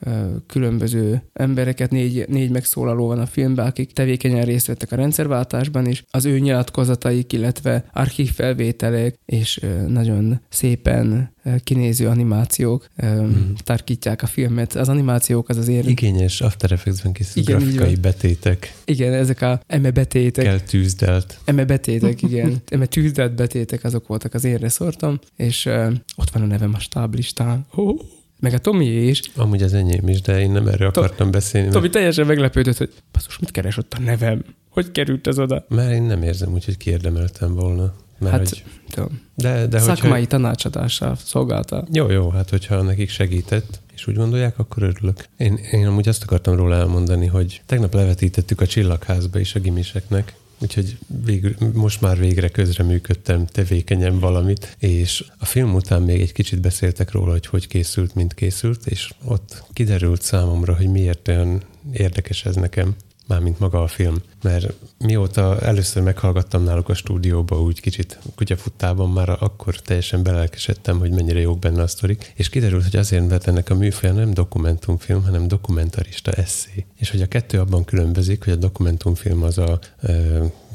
különböző 0.47 1.23
embereket, 1.33 1.91
négy, 1.91 2.29
négy 2.29 2.51
megszólaló 2.51 3.07
van 3.07 3.19
a 3.19 3.27
filmben, 3.27 3.67
akik 3.67 3.93
tevékenyen 3.93 4.45
részt 4.45 4.67
vettek 4.67 4.93
a 4.93 4.97
rendszerváltásban 4.97 5.87
is. 5.87 6.05
Az 6.11 6.25
ő 6.25 6.39
nyilatkozataik, 6.39 7.33
illetve 7.33 7.85
archívfelvételek 7.93 9.19
és 9.27 9.63
ö, 9.63 9.67
nagyon 9.89 10.41
szépen 10.49 11.34
kinéző 11.65 12.09
animációk 12.09 12.89
mm. 13.07 13.53
tarkítják 13.57 14.23
a 14.23 14.27
filmet. 14.27 14.75
Az 14.75 14.89
animációk 14.89 15.49
az 15.49 15.57
azért... 15.57 15.89
Igényes 15.89 16.41
After 16.41 16.73
Effects-ben 16.73 17.13
készült 17.13 17.49
Igen, 17.49 17.59
grafikai 17.59 17.95
betétek. 17.95 18.75
Igen, 18.85 19.13
ezek 19.13 19.43
a 19.43 19.61
eme 19.67 19.91
betétek, 19.91 20.45
Kell 20.45 20.61
tűzdelt. 20.61 21.39
eme 21.45 21.65
betétek, 21.65 22.23
igen, 22.23 22.63
eme 22.69 22.87
tűzdelt 22.87 23.35
betétek, 23.35 23.85
azok 23.85 24.07
voltak 24.07 24.35
az 24.35 24.45
én 24.45 24.57
reszortom, 24.57 25.19
és 25.37 25.67
uh, 25.67 25.93
ott 26.17 26.31
van 26.31 26.43
a 26.43 26.47
nevem 26.47 26.75
a 26.75 26.79
stáblistán. 26.79 27.67
Oh. 27.75 28.01
Meg 28.41 28.53
a 28.53 28.59
Tomi 28.59 28.87
is. 28.87 29.21
Amúgy 29.37 29.63
az 29.63 29.75
enyém 29.75 30.09
is, 30.09 30.21
de 30.21 30.41
én 30.41 30.51
nem 30.51 30.67
erről 30.67 30.91
To- 30.91 31.05
akartam 31.05 31.31
beszélni, 31.31 31.67
mert, 31.67 31.79
Tomi 31.79 31.91
teljesen 31.91 32.27
meglepődött, 32.27 32.77
hogy 32.77 32.93
basszus, 33.13 33.39
mit 33.39 33.51
keres 33.51 33.77
ott 33.77 33.95
a 33.95 34.01
nevem? 34.01 34.45
Hogy 34.69 34.91
került 34.91 35.27
ez 35.27 35.39
oda? 35.39 35.65
mert 35.69 35.93
én 35.93 36.03
nem 36.03 36.23
érzem 36.23 36.53
úgy, 36.53 36.65
hogy 36.65 36.77
kiérdemeltem 36.77 37.55
volna. 37.55 37.95
Mert 38.25 38.37
Hát, 38.37 38.49
hogy, 38.49 38.65
Tudom, 38.91 39.21
de, 39.35 39.67
de 39.67 39.79
hogyha, 39.79 39.95
szakmai 39.95 40.27
tanácsadással 40.27 41.17
szolgálta. 41.25 41.87
Jó, 41.93 42.11
jó, 42.11 42.29
hát 42.29 42.51
hogyha 42.51 42.83
nekik 42.83 43.11
segített, 43.11 43.81
és 43.95 44.07
úgy 44.07 44.17
gondolják, 44.17 44.59
akkor 44.59 44.83
örülök. 44.83 45.25
Én, 45.37 45.59
én 45.73 45.87
amúgy 45.87 46.09
azt 46.09 46.23
akartam 46.23 46.57
róla 46.57 46.75
elmondani, 46.75 47.27
hogy 47.27 47.63
tegnap 47.67 47.95
levetítettük 47.95 48.61
a 48.61 48.67
Csillagházba 48.67 49.39
is 49.39 49.55
a 49.55 49.61
gimiseknek, 49.61 50.35
úgyhogy 50.59 50.99
végül, 51.25 51.55
most 51.73 52.01
már 52.01 52.19
végre 52.19 52.49
közreműködtem 52.49 53.47
tevékenyen 53.47 54.19
valamit, 54.19 54.77
és 54.79 55.25
a 55.39 55.45
film 55.45 55.75
után 55.75 56.03
még 56.03 56.21
egy 56.21 56.33
kicsit 56.33 56.61
beszéltek 56.61 57.13
róla, 57.13 57.31
hogy 57.31 57.47
hogy 57.47 57.67
készült, 57.67 58.15
mint 58.15 58.35
készült, 58.35 58.87
és 58.87 59.11
ott 59.25 59.65
kiderült 59.73 60.23
számomra, 60.23 60.77
hogy 60.77 60.89
miért 60.89 61.29
olyan 61.29 61.63
érdekes 61.93 62.45
ez 62.45 62.55
nekem 62.55 62.95
mármint 63.27 63.59
maga 63.59 63.83
a 63.83 63.87
film. 63.87 64.23
Mert 64.43 64.73
mióta 64.99 65.61
először 65.61 66.03
meghallgattam 66.03 66.65
náluk 66.65 66.89
a 66.89 66.95
stúdióba, 66.95 67.61
úgy 67.61 67.81
kicsit 67.81 68.19
kutyafuttában 68.35 69.11
már 69.11 69.29
akkor 69.29 69.77
teljesen 69.77 70.23
belelkesedtem, 70.23 70.99
hogy 70.99 71.11
mennyire 71.11 71.41
jók 71.41 71.59
benne 71.59 71.83
a 71.83 71.87
sztorik, 71.87 72.33
és 72.37 72.49
kiderült, 72.49 72.83
hogy 72.83 72.97
azért, 72.97 73.29
mert 73.29 73.47
ennek 73.47 73.71
a 73.71 73.75
műfaja 73.75 74.13
nem 74.13 74.35
dokumentumfilm, 74.35 75.23
hanem 75.23 75.49
dokumentarista 75.49 76.31
eszé. 76.31 76.87
És 76.97 77.11
hogy 77.11 77.23
a 77.23 77.27
kettő 77.27 77.61
abban 77.61 77.85
különbözik, 77.85 78.45
hogy 78.45 78.53
a 78.53 78.57
dokumentumfilm 78.57 79.43
az 79.43 79.59
a, 79.59 79.79
e, 80.01 80.13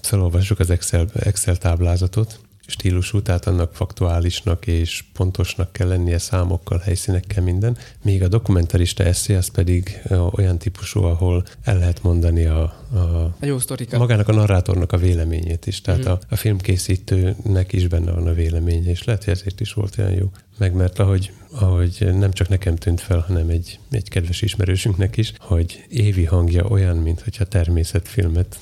felolvassuk 0.01 0.59
az 0.59 0.69
Excel, 0.69 1.07
Excel 1.13 1.57
táblázatot, 1.57 2.39
stílusú, 2.69 3.21
tehát 3.21 3.47
annak 3.47 3.75
faktuálisnak 3.75 4.67
és 4.67 5.03
pontosnak 5.13 5.71
kell 5.71 5.87
lennie 5.87 6.17
számokkal, 6.17 6.77
helyszínekkel, 6.77 7.43
minden. 7.43 7.77
Míg 8.01 8.23
a 8.23 8.27
dokumentarista 8.27 9.03
eszé 9.03 9.35
az 9.35 9.47
pedig 9.47 10.01
olyan 10.31 10.57
típusú, 10.57 11.03
ahol 11.03 11.43
el 11.63 11.77
lehet 11.77 12.03
mondani 12.03 12.45
a, 12.45 12.61
a, 12.93 12.97
a 13.39 13.45
jó 13.45 13.59
sztorika. 13.59 13.97
magának 13.97 14.27
a 14.27 14.33
narrátornak 14.33 14.91
a 14.91 14.97
véleményét 14.97 15.67
is. 15.67 15.81
Tehát 15.81 16.07
mm. 16.07 16.11
a, 16.11 16.19
a 16.29 16.35
filmkészítőnek 16.35 17.73
is 17.73 17.87
benne 17.87 18.11
van 18.11 18.27
a 18.27 18.33
véleménye, 18.33 18.89
és 18.89 19.03
lehet, 19.03 19.23
hogy 19.23 19.33
ezért 19.33 19.59
is 19.59 19.73
volt 19.73 19.97
olyan 19.97 20.11
jó. 20.11 20.31
Meg 20.57 20.73
mert 20.73 20.99
ahogy, 20.99 21.31
ahogy 21.51 22.09
nem 22.13 22.31
csak 22.31 22.47
nekem 22.47 22.75
tűnt 22.75 23.01
fel, 23.01 23.19
hanem 23.27 23.49
egy, 23.49 23.79
egy 23.91 24.09
kedves 24.09 24.41
ismerősünknek 24.41 25.17
is, 25.17 25.33
hogy 25.37 25.85
évi 25.89 26.25
hangja 26.25 26.65
olyan, 26.65 26.97
mintha 26.97 27.45
természetfilmet 27.45 28.59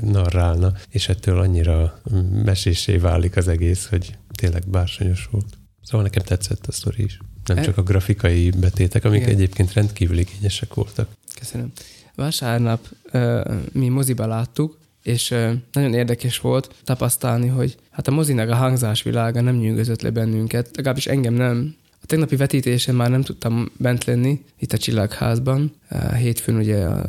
narrálna, 0.00 0.72
és 0.88 1.08
ettől 1.08 1.38
annyira 1.38 2.00
mesésé 2.44 2.96
válik 2.96 3.36
az 3.36 3.48
egész, 3.48 3.86
hogy 3.86 4.16
tényleg 4.34 4.68
bársonyos 4.68 5.28
volt. 5.30 5.58
Szóval 5.82 6.02
nekem 6.02 6.22
tetszett 6.22 6.66
a 6.66 6.72
sztori 6.72 7.04
is. 7.04 7.18
Nem 7.44 7.56
e- 7.56 7.62
csak 7.62 7.76
a 7.78 7.82
grafikai 7.82 8.50
betétek, 8.50 9.04
amik 9.04 9.20
Igen. 9.20 9.34
egyébként 9.34 9.72
rendkívül 9.72 10.18
igényesek 10.18 10.74
voltak. 10.74 11.08
Köszönöm. 11.38 11.72
Vasárnap 12.14 12.88
mi 13.72 13.88
moziba 13.88 14.26
láttuk, 14.26 14.78
és 15.02 15.28
nagyon 15.72 15.94
érdekes 15.94 16.40
volt 16.40 16.74
tapasztalni, 16.84 17.46
hogy 17.46 17.76
hát 17.90 18.08
a 18.08 18.10
mozinak 18.10 18.50
a 18.50 18.54
hangzásvilága 18.54 19.40
nem 19.40 19.56
nyűgözött 19.56 20.02
le 20.02 20.10
bennünket, 20.10 20.70
legalábbis 20.76 21.06
engem 21.06 21.34
nem, 21.34 21.74
tegnapi 22.08 22.36
vetítésen 22.36 22.94
már 22.94 23.10
nem 23.10 23.22
tudtam 23.22 23.70
bent 23.76 24.04
lenni, 24.04 24.40
itt 24.58 24.72
a 24.72 24.78
Csillagházban. 24.78 25.72
Hétfőn 26.16 26.56
ugye 26.56 26.84
a, 26.84 26.98
a, 26.98 27.06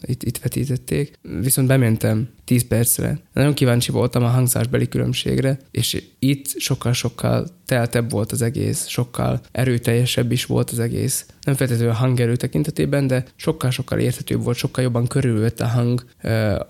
itt, 0.00 0.22
itt 0.22 0.38
vetítették. 0.38 1.18
Viszont 1.40 1.66
bementem 1.68 2.28
10 2.44 2.66
percre. 2.68 3.18
Nagyon 3.32 3.54
kíváncsi 3.54 3.92
voltam 3.92 4.22
a 4.22 4.28
hangzásbeli 4.28 4.88
különbségre, 4.88 5.58
és 5.70 6.02
itt 6.18 6.58
sokkal-sokkal 6.58 7.46
teltebb 7.66 8.10
volt 8.10 8.32
az 8.32 8.42
egész, 8.42 8.86
sokkal 8.86 9.40
erőteljesebb 9.52 10.32
is 10.32 10.44
volt 10.44 10.70
az 10.70 10.78
egész. 10.78 11.26
Nem 11.44 11.54
feltétlenül 11.54 11.92
a 11.92 11.96
hangerő 11.96 12.36
tekintetében, 12.36 13.06
de 13.06 13.24
sokkal-sokkal 13.36 13.98
érthetőbb 13.98 14.42
volt, 14.42 14.56
sokkal 14.56 14.84
jobban 14.84 15.06
körülvett 15.06 15.60
a 15.60 15.66
hang. 15.66 16.04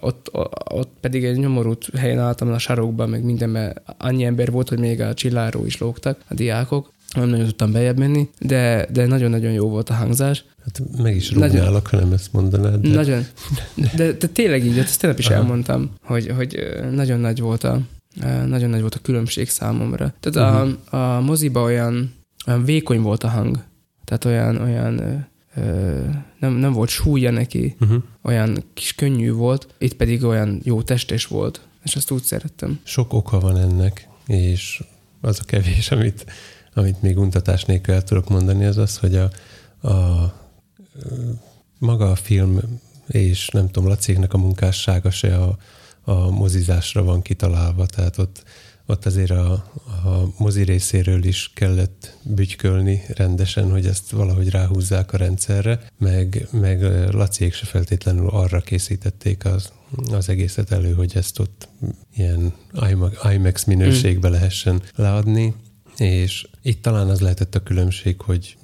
Ott, 0.00 0.30
ott 0.72 0.92
pedig 1.00 1.24
egy 1.24 1.38
nyomorult 1.38 1.88
helyen 1.96 2.18
álltam 2.18 2.52
a 2.52 2.58
sarokban, 2.58 3.08
meg 3.08 3.24
mindenben 3.24 3.82
annyi 3.98 4.24
ember 4.24 4.50
volt, 4.50 4.68
hogy 4.68 4.78
még 4.78 5.00
a 5.00 5.14
csilláró 5.14 5.66
is 5.66 5.78
lógtak, 5.78 6.20
a 6.28 6.34
diákok 6.34 6.92
nem 7.16 7.28
nagyon 7.28 7.46
tudtam 7.46 7.72
bejebb 7.72 7.98
menni, 7.98 8.28
de, 8.38 8.86
de 8.92 9.06
nagyon-nagyon 9.06 9.52
jó 9.52 9.68
volt 9.68 9.90
a 9.90 9.94
hangzás. 9.94 10.44
Hát 10.64 10.82
meg 11.02 11.16
is 11.16 11.32
rúgnálok, 11.32 11.86
ha 11.86 11.96
nem 11.96 12.12
ezt 12.12 12.32
mondanád. 12.32 12.80
De... 12.80 12.94
Nagyon. 12.94 13.26
De, 13.96 14.12
de 14.12 14.26
tényleg 14.26 14.64
így, 14.64 14.78
ezt 14.78 15.00
tényleg 15.00 15.18
is 15.18 15.26
Aha. 15.26 15.34
elmondtam, 15.34 15.90
hogy, 16.02 16.32
hogy 16.36 16.58
nagyon 16.92 17.20
nagy 17.20 17.40
volt 17.40 17.64
a 17.64 17.80
nagyon 18.46 18.70
nagy 18.70 18.80
volt 18.80 18.94
a 18.94 18.98
különbség 19.02 19.48
számomra. 19.48 20.14
Tehát 20.20 20.52
uh-huh. 20.52 20.60
a, 20.60 20.64
mhm. 20.64 21.02
a 21.02 21.20
moziba 21.20 21.62
olyan, 21.62 22.14
olyan 22.46 22.64
vékony 22.64 23.00
volt 23.00 23.24
a 23.24 23.28
hang. 23.28 23.64
Tehát 24.04 24.24
olyan, 24.24 24.56
olyan 24.56 25.26
nem, 26.38 26.52
nem 26.52 26.72
volt 26.72 26.88
súlya 26.88 27.30
neki, 27.30 27.76
uh-huh. 27.80 28.02
olyan 28.22 28.64
kis 28.74 28.94
könnyű 28.94 29.32
volt, 29.32 29.74
itt 29.78 29.94
pedig 29.94 30.24
olyan 30.24 30.60
jó 30.64 30.82
testes 30.82 31.26
volt, 31.26 31.60
és 31.84 31.96
azt 31.96 32.10
úgy 32.10 32.22
szerettem. 32.22 32.80
Sok 32.82 33.12
oka 33.12 33.40
van 33.40 33.56
ennek, 33.56 34.08
és 34.26 34.82
az 35.20 35.38
a 35.40 35.44
kevés, 35.44 35.90
amit 35.90 36.26
amit 36.74 37.02
még 37.02 37.18
untatás 37.18 37.64
nélkül 37.64 37.94
el 37.94 38.04
tudok 38.04 38.28
mondani, 38.28 38.64
az 38.64 38.76
az, 38.76 38.98
hogy 38.98 39.16
a, 39.16 39.30
a 39.88 40.32
maga 41.78 42.10
a 42.10 42.14
film 42.14 42.60
és 43.06 43.48
nem 43.48 43.66
tudom, 43.70 43.88
Lacéknek 43.88 44.32
a 44.32 44.38
munkássága 44.38 45.10
se 45.10 45.36
a, 45.36 45.56
a 46.04 46.30
mozizásra 46.30 47.02
van 47.02 47.22
kitalálva, 47.22 47.86
tehát 47.86 48.18
ott, 48.18 48.42
ott 48.86 49.06
azért 49.06 49.30
a, 49.30 49.52
a 50.04 50.32
mozi 50.38 50.62
részéről 50.62 51.24
is 51.24 51.50
kellett 51.54 52.16
bütykölni 52.22 53.02
rendesen, 53.08 53.70
hogy 53.70 53.86
ezt 53.86 54.10
valahogy 54.10 54.50
ráhúzzák 54.50 55.12
a 55.12 55.16
rendszerre, 55.16 55.80
meg, 55.98 56.48
meg 56.50 56.82
Laciék 57.12 57.54
se 57.54 57.66
feltétlenül 57.66 58.28
arra 58.28 58.60
készítették 58.60 59.44
az, 59.44 59.72
az 60.10 60.28
egészet 60.28 60.70
elő, 60.70 60.92
hogy 60.92 61.12
ezt 61.14 61.38
ott 61.38 61.68
ilyen 62.14 62.52
IMAX 63.32 63.64
minőségbe 63.64 64.28
lehessen 64.28 64.82
leadni 64.94 65.54
és 66.00 66.46
itt 66.62 66.82
talán 66.82 67.08
az 67.08 67.20
lehetett 67.20 67.54
a 67.54 67.62
különbség, 67.62 68.20
hogy 68.20 68.56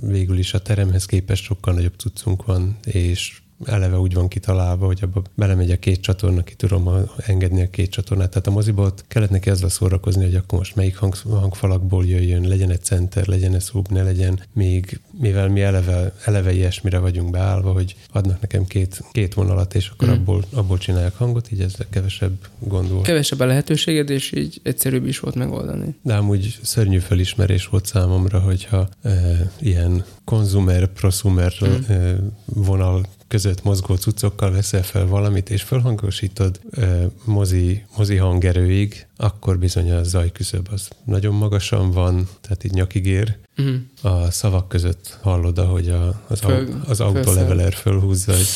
végül 0.00 0.38
is 0.38 0.54
a 0.54 0.62
teremhez 0.62 1.06
képest 1.06 1.44
sokkal 1.44 1.74
nagyobb 1.74 1.98
cuccunk 1.98 2.44
van, 2.44 2.76
és 2.84 3.40
eleve 3.64 3.98
úgy 3.98 4.14
van 4.14 4.28
kitalálva, 4.28 4.86
hogy 4.86 4.98
abba 5.02 5.22
belemegy 5.34 5.70
a 5.70 5.78
két 5.78 6.00
csatorna, 6.00 6.42
ki 6.42 6.54
tudom 6.54 6.90
engedni 7.16 7.62
a 7.62 7.70
két 7.70 7.90
csatornát. 7.90 8.30
Tehát 8.30 8.46
a 8.46 8.50
moziból 8.50 8.94
kellett 9.08 9.30
neki 9.30 9.50
azzal 9.50 9.68
szórakozni, 9.68 10.24
hogy 10.24 10.34
akkor 10.34 10.58
most 10.58 10.76
melyik 10.76 10.96
hang, 10.96 11.14
hangfalakból 11.14 12.06
jöjjön, 12.06 12.48
legyen 12.48 12.70
egy 12.70 12.82
center, 12.82 13.26
legyen 13.26 13.54
egy 13.54 13.62
sub, 13.62 13.88
ne 13.88 14.02
legyen, 14.02 14.40
még 14.52 15.00
mivel 15.20 15.48
mi 15.48 15.60
eleve, 15.60 16.12
eleve 16.24 16.52
ilyesmire 16.52 16.98
vagyunk 16.98 17.30
beállva, 17.30 17.72
hogy 17.72 17.96
adnak 18.12 18.40
nekem 18.40 18.66
két, 18.66 19.04
két 19.12 19.34
vonalat, 19.34 19.74
és 19.74 19.88
akkor 19.88 20.08
mm. 20.08 20.12
abból, 20.12 20.44
abból 20.52 20.78
csinálják 20.78 21.14
hangot, 21.14 21.52
így 21.52 21.60
ez 21.60 21.74
kevesebb 21.90 22.36
gond 22.58 22.90
volt. 22.90 23.04
Kevesebb 23.04 23.40
a 23.40 23.44
lehetőséged, 23.44 24.10
és 24.10 24.32
így 24.32 24.60
egyszerűbb 24.62 25.06
is 25.06 25.20
volt 25.20 25.34
megoldani. 25.34 25.94
De 26.02 26.14
amúgy 26.14 26.58
szörnyű 26.62 26.98
felismerés 26.98 27.66
volt 27.66 27.86
számomra, 27.86 28.40
hogyha 28.40 28.88
e, 29.02 29.12
ilyen 29.60 30.04
konzumer, 30.24 30.86
prosumer 30.86 31.52
mm. 31.64 31.92
e, 31.92 32.16
vonal 32.44 33.06
között 33.28 33.62
mozgó 33.62 33.94
cuccokkal 33.94 34.50
veszel 34.50 34.82
fel 34.82 35.06
valamit, 35.06 35.50
és 35.50 35.62
felhangosítod 35.62 36.60
e, 36.70 37.06
mozi, 37.24 37.84
mozi 37.96 38.16
hangerőig, 38.16 39.06
akkor 39.16 39.58
bizony 39.58 39.90
a 39.90 40.02
zajküszöb 40.02 40.68
az 40.72 40.88
nagyon 41.04 41.34
magasan 41.34 41.90
van, 41.90 42.28
tehát 42.40 42.64
így 42.64 42.72
nyakig 42.72 43.06
ér. 43.06 43.36
Uh-huh. 43.58 43.76
A 44.02 44.30
szavak 44.30 44.68
között 44.68 45.18
hallod, 45.22 45.58
ahogy 45.58 45.88
a, 45.88 46.22
az, 46.26 46.40
Föl, 46.40 46.52
au, 46.54 46.90
az 46.90 47.00
autoleveler 47.00 47.72
fölhúzza. 47.72 48.32
Hogy, 48.32 48.46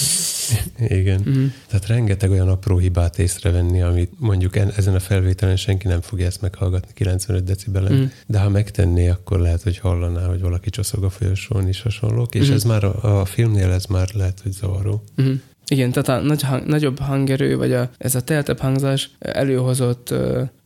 igen. 0.99 1.19
Uh-huh. 1.19 1.53
Tehát 1.67 1.87
rengeteg 1.87 2.31
olyan 2.31 2.49
apró 2.49 2.79
hibát 2.79 3.19
észrevenni, 3.19 3.83
amit 3.83 4.11
mondjuk 4.19 4.57
en, 4.57 4.73
ezen 4.77 4.95
a 4.95 5.01
felvételen 5.01 5.57
senki 5.57 5.87
nem 5.87 6.01
fogja 6.01 6.27
ezt 6.27 6.41
meghallgatni 6.41 6.93
95 6.95 7.45
decibelen, 7.45 7.93
uh-huh. 7.93 8.11
de 8.27 8.39
ha 8.39 8.49
megtenné, 8.49 9.09
akkor 9.09 9.39
lehet, 9.41 9.63
hogy 9.63 9.79
hallaná, 9.79 10.27
hogy 10.27 10.41
valaki 10.41 10.71
csoszog 10.71 11.05
a 11.05 11.11
folyosón 11.11 11.69
is 11.69 11.83
hasonlók, 11.83 12.35
és 12.35 12.41
uh-huh. 12.41 12.57
ez 12.57 12.65
már 12.65 12.85
a, 12.85 13.21
a 13.21 13.25
filmnél 13.25 13.71
ez 13.71 13.85
már 13.85 14.09
lehet, 14.15 14.41
hogy 14.43 14.53
zavaró. 14.53 15.05
Uh-huh. 15.17 15.35
Igen, 15.67 15.93
tehát 15.93 16.23
a 16.23 16.27
nagy 16.27 16.43
hang, 16.43 16.67
nagyobb 16.67 16.99
hangerő, 16.99 17.57
vagy 17.57 17.73
a, 17.73 17.91
ez 17.99 18.15
a 18.15 18.21
teltebb 18.21 18.59
hangzás 18.59 19.11
előhozott 19.19 20.15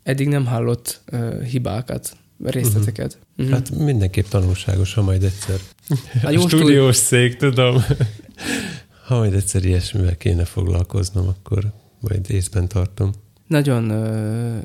eddig 0.02 0.28
nem 0.28 0.46
hallott 0.46 1.00
uh, 1.12 1.42
hibákat, 1.42 2.16
részleteket. 2.42 3.18
Uh-huh. 3.20 3.46
Uh-huh. 3.46 3.54
Hát 3.54 3.84
mindenképp 3.84 4.26
tanulságos, 4.26 4.94
ha 4.94 5.02
majd 5.02 5.22
egyszer. 5.22 5.60
A, 6.22 6.26
a 6.26 6.48
stúdiós 6.48 6.96
szék, 6.96 7.36
tudom. 7.36 7.82
ha 9.06 9.18
majd 9.18 9.34
egyszer 9.34 9.64
ilyesmivel 9.64 10.16
kéne 10.16 10.44
foglalkoznom, 10.44 11.28
akkor 11.28 11.72
majd 12.00 12.30
észben 12.30 12.68
tartom. 12.68 13.12
Nagyon, 13.46 13.90
uh, 13.90 14.62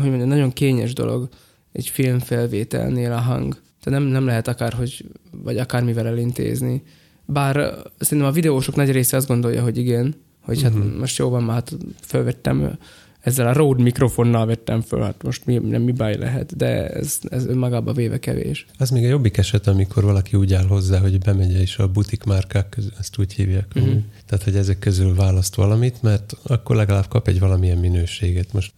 hogy 0.00 0.08
mondjam, 0.08 0.28
nagyon 0.28 0.52
kényes 0.52 0.92
dolog 0.92 1.28
egy 1.72 1.88
filmfelvételnél 1.88 3.12
a 3.12 3.20
hang. 3.20 3.60
Tehát 3.82 4.00
nem, 4.00 4.08
nem 4.08 4.24
lehet 4.24 4.48
akárhogy, 4.48 5.04
vagy 5.30 5.58
akármivel 5.58 6.06
elintézni. 6.06 6.82
Bár 7.24 7.74
szerintem 7.98 8.32
a 8.32 8.34
videósok 8.34 8.74
nagy 8.74 8.90
része 8.90 9.16
azt 9.16 9.26
gondolja, 9.26 9.62
hogy 9.62 9.76
igen, 9.76 10.14
hogy 10.42 10.56
uh-huh. 10.56 10.72
hát 10.72 10.84
mhm. 10.84 10.98
most 10.98 11.18
jó 11.18 11.28
van, 11.28 11.42
már 11.42 11.54
hát 11.54 11.76
felvettem 12.00 12.78
ezzel 13.28 13.46
a 13.46 13.52
Rode 13.52 13.82
mikrofonnal 13.82 14.46
vettem 14.46 14.80
föl, 14.80 15.02
hát 15.02 15.22
most 15.22 15.46
mi, 15.46 15.56
nem 15.56 15.82
mi 15.82 15.92
baj 15.92 16.16
lehet, 16.16 16.56
de 16.56 16.88
ez, 16.88 17.18
ez 17.30 17.46
önmagában 17.46 17.94
véve 17.94 18.18
kevés. 18.18 18.66
Az 18.78 18.90
még 18.90 19.04
a 19.04 19.08
jobbik 19.08 19.36
eset, 19.36 19.66
amikor 19.66 20.02
valaki 20.02 20.36
úgy 20.36 20.54
áll 20.54 20.66
hozzá, 20.66 20.98
hogy 20.98 21.18
bemegy 21.18 21.60
és 21.60 21.76
a 21.76 21.88
butik 21.88 22.24
márkák 22.24 22.68
közül, 22.68 22.92
ezt 22.98 23.18
úgy 23.18 23.32
hívják. 23.32 23.72
Uh-huh. 23.74 24.02
Tehát, 24.26 24.44
hogy 24.44 24.56
ezek 24.56 24.78
közül 24.78 25.14
választ 25.14 25.54
valamit, 25.54 26.02
mert 26.02 26.36
akkor 26.42 26.76
legalább 26.76 27.08
kap 27.08 27.28
egy 27.28 27.38
valamilyen 27.38 27.78
minőséget. 27.78 28.52
Most 28.52 28.72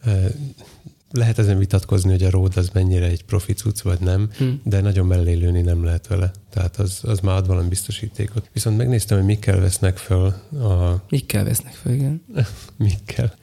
lehet 1.11 1.39
ezen 1.39 1.59
vitatkozni, 1.59 2.11
hogy 2.11 2.23
a 2.23 2.31
Rode 2.31 2.61
az 2.61 2.71
mennyire 2.73 3.07
egy 3.07 3.25
profi 3.25 3.53
cucc, 3.53 3.81
vagy 3.81 4.01
nem, 4.01 4.31
Hm. 4.39 4.45
de 4.65 4.81
nagyon 4.81 5.07
mellélőni 5.07 5.61
nem 5.61 5.85
lehet 5.85 6.07
vele. 6.07 6.31
Tehát 6.51 6.77
az, 6.77 6.99
az 7.03 7.21
már 7.21 7.37
ad 7.37 7.47
valami 7.47 7.69
biztosítékot. 7.69 8.49
Viszont 8.53 8.77
megnéztem, 8.77 9.17
hogy 9.17 9.27
mikkel 9.27 9.61
vesznek 9.61 9.97
föl 9.97 10.27
a 10.53 11.03
Mikkel 11.09 11.45
vesznek 11.45 11.73
fel, 11.73 11.93
igen. 11.93 12.23
mikkel, 12.77 13.35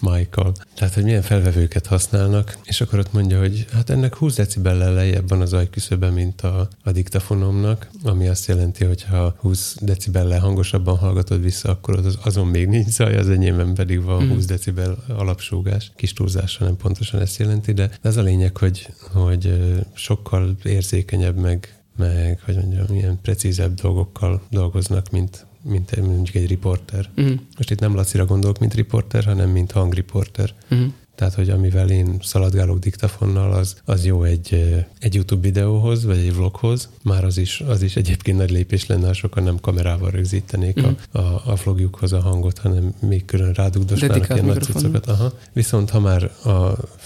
Michael. 0.00 0.52
Tehát, 0.74 0.94
hogy 0.94 1.04
milyen 1.04 1.22
felvevőket 1.22 1.86
használnak, 1.86 2.58
és 2.64 2.80
akkor 2.80 2.98
ott 2.98 3.12
mondja, 3.12 3.38
hogy 3.38 3.66
hát 3.72 3.90
ennek 3.90 4.14
20 4.14 4.34
decibellel 4.36 4.92
lejjebb 4.92 5.28
van 5.28 5.40
az 5.40 5.52
ajküszöbe, 5.52 6.10
mint 6.10 6.40
a, 6.40 6.68
a 6.82 6.92
diktafonomnak, 6.92 7.88
ami 8.02 8.28
azt 8.28 8.46
jelenti, 8.46 8.84
hogy 8.84 9.02
ha 9.02 9.34
20 9.38 9.76
decibellel 9.80 10.40
hangosabban 10.40 10.96
hallgatod 10.96 11.42
vissza, 11.42 11.70
akkor 11.70 11.98
az, 11.98 12.18
azon 12.24 12.46
még 12.46 12.68
nincs 12.68 12.88
zaj, 12.88 13.16
az 13.16 13.28
enyémben 13.28 13.74
pedig 13.74 14.02
van 14.02 14.24
Mm. 14.24 14.28
20 14.28 14.44
decibel 14.44 15.04
alapsúgás. 15.08 15.92
Kis 15.96 16.12
túlzással 16.12 16.66
nem 16.66 16.76
pontosan 17.12 17.20
ezt 17.20 17.38
jelenti, 17.38 17.72
de 17.72 17.90
ez 18.02 18.16
a 18.16 18.22
lényeg, 18.22 18.56
hogy, 18.56 18.88
hogy 19.12 19.54
sokkal 19.94 20.56
érzékenyebb, 20.64 21.36
meg 21.36 21.76
meg, 21.96 22.40
hogy 22.44 22.54
mondjam, 22.54 22.86
ilyen 22.90 23.18
precízebb 23.22 23.74
dolgokkal 23.74 24.42
dolgoznak, 24.50 25.10
mint, 25.10 25.46
mint 25.62 25.96
mondjuk 25.96 26.34
egy 26.34 26.48
riporter. 26.48 27.10
Mm. 27.20 27.32
Most 27.56 27.70
itt 27.70 27.80
nem 27.80 27.94
Lacira 27.94 28.24
gondolok, 28.24 28.58
mint 28.58 28.74
riporter, 28.74 29.24
hanem 29.24 29.50
mint 29.50 29.72
hangriporter. 29.72 30.54
Mm. 30.74 30.86
Tehát, 31.14 31.34
hogy 31.34 31.50
amivel 31.50 31.90
én 31.90 32.16
szaladgálok 32.22 32.78
diktafonnal, 32.78 33.52
az, 33.52 33.76
az 33.84 34.04
jó 34.04 34.22
egy, 34.22 34.76
egy 34.98 35.14
YouTube 35.14 35.40
videóhoz, 35.42 36.04
vagy 36.04 36.16
egy 36.18 36.34
vloghoz. 36.34 36.88
Már 37.02 37.24
az 37.24 37.38
is, 37.38 37.60
az 37.60 37.82
is 37.82 37.96
egyébként 37.96 38.38
nagy 38.38 38.50
lépés 38.50 38.86
lenne, 38.86 39.06
ha 39.06 39.12
sokan 39.12 39.42
nem 39.42 39.60
kamerával 39.60 40.10
rögzítenék 40.10 40.76
Mhm. 40.76 40.86
a, 41.10 41.18
a, 41.18 41.42
a 41.46 41.54
vlogjukhoz 41.64 42.12
a 42.12 42.20
hangot, 42.20 42.58
hanem 42.58 42.94
még 43.00 43.24
külön 43.24 43.52
rádugdosnának 43.52 44.28
ilyen 44.28 44.44
nagy 44.44 44.62
cuccokat. 44.62 45.06
Aha. 45.06 45.32
Viszont 45.52 45.90
ha 45.90 46.00
már, 46.00 46.30
a, 46.44 46.50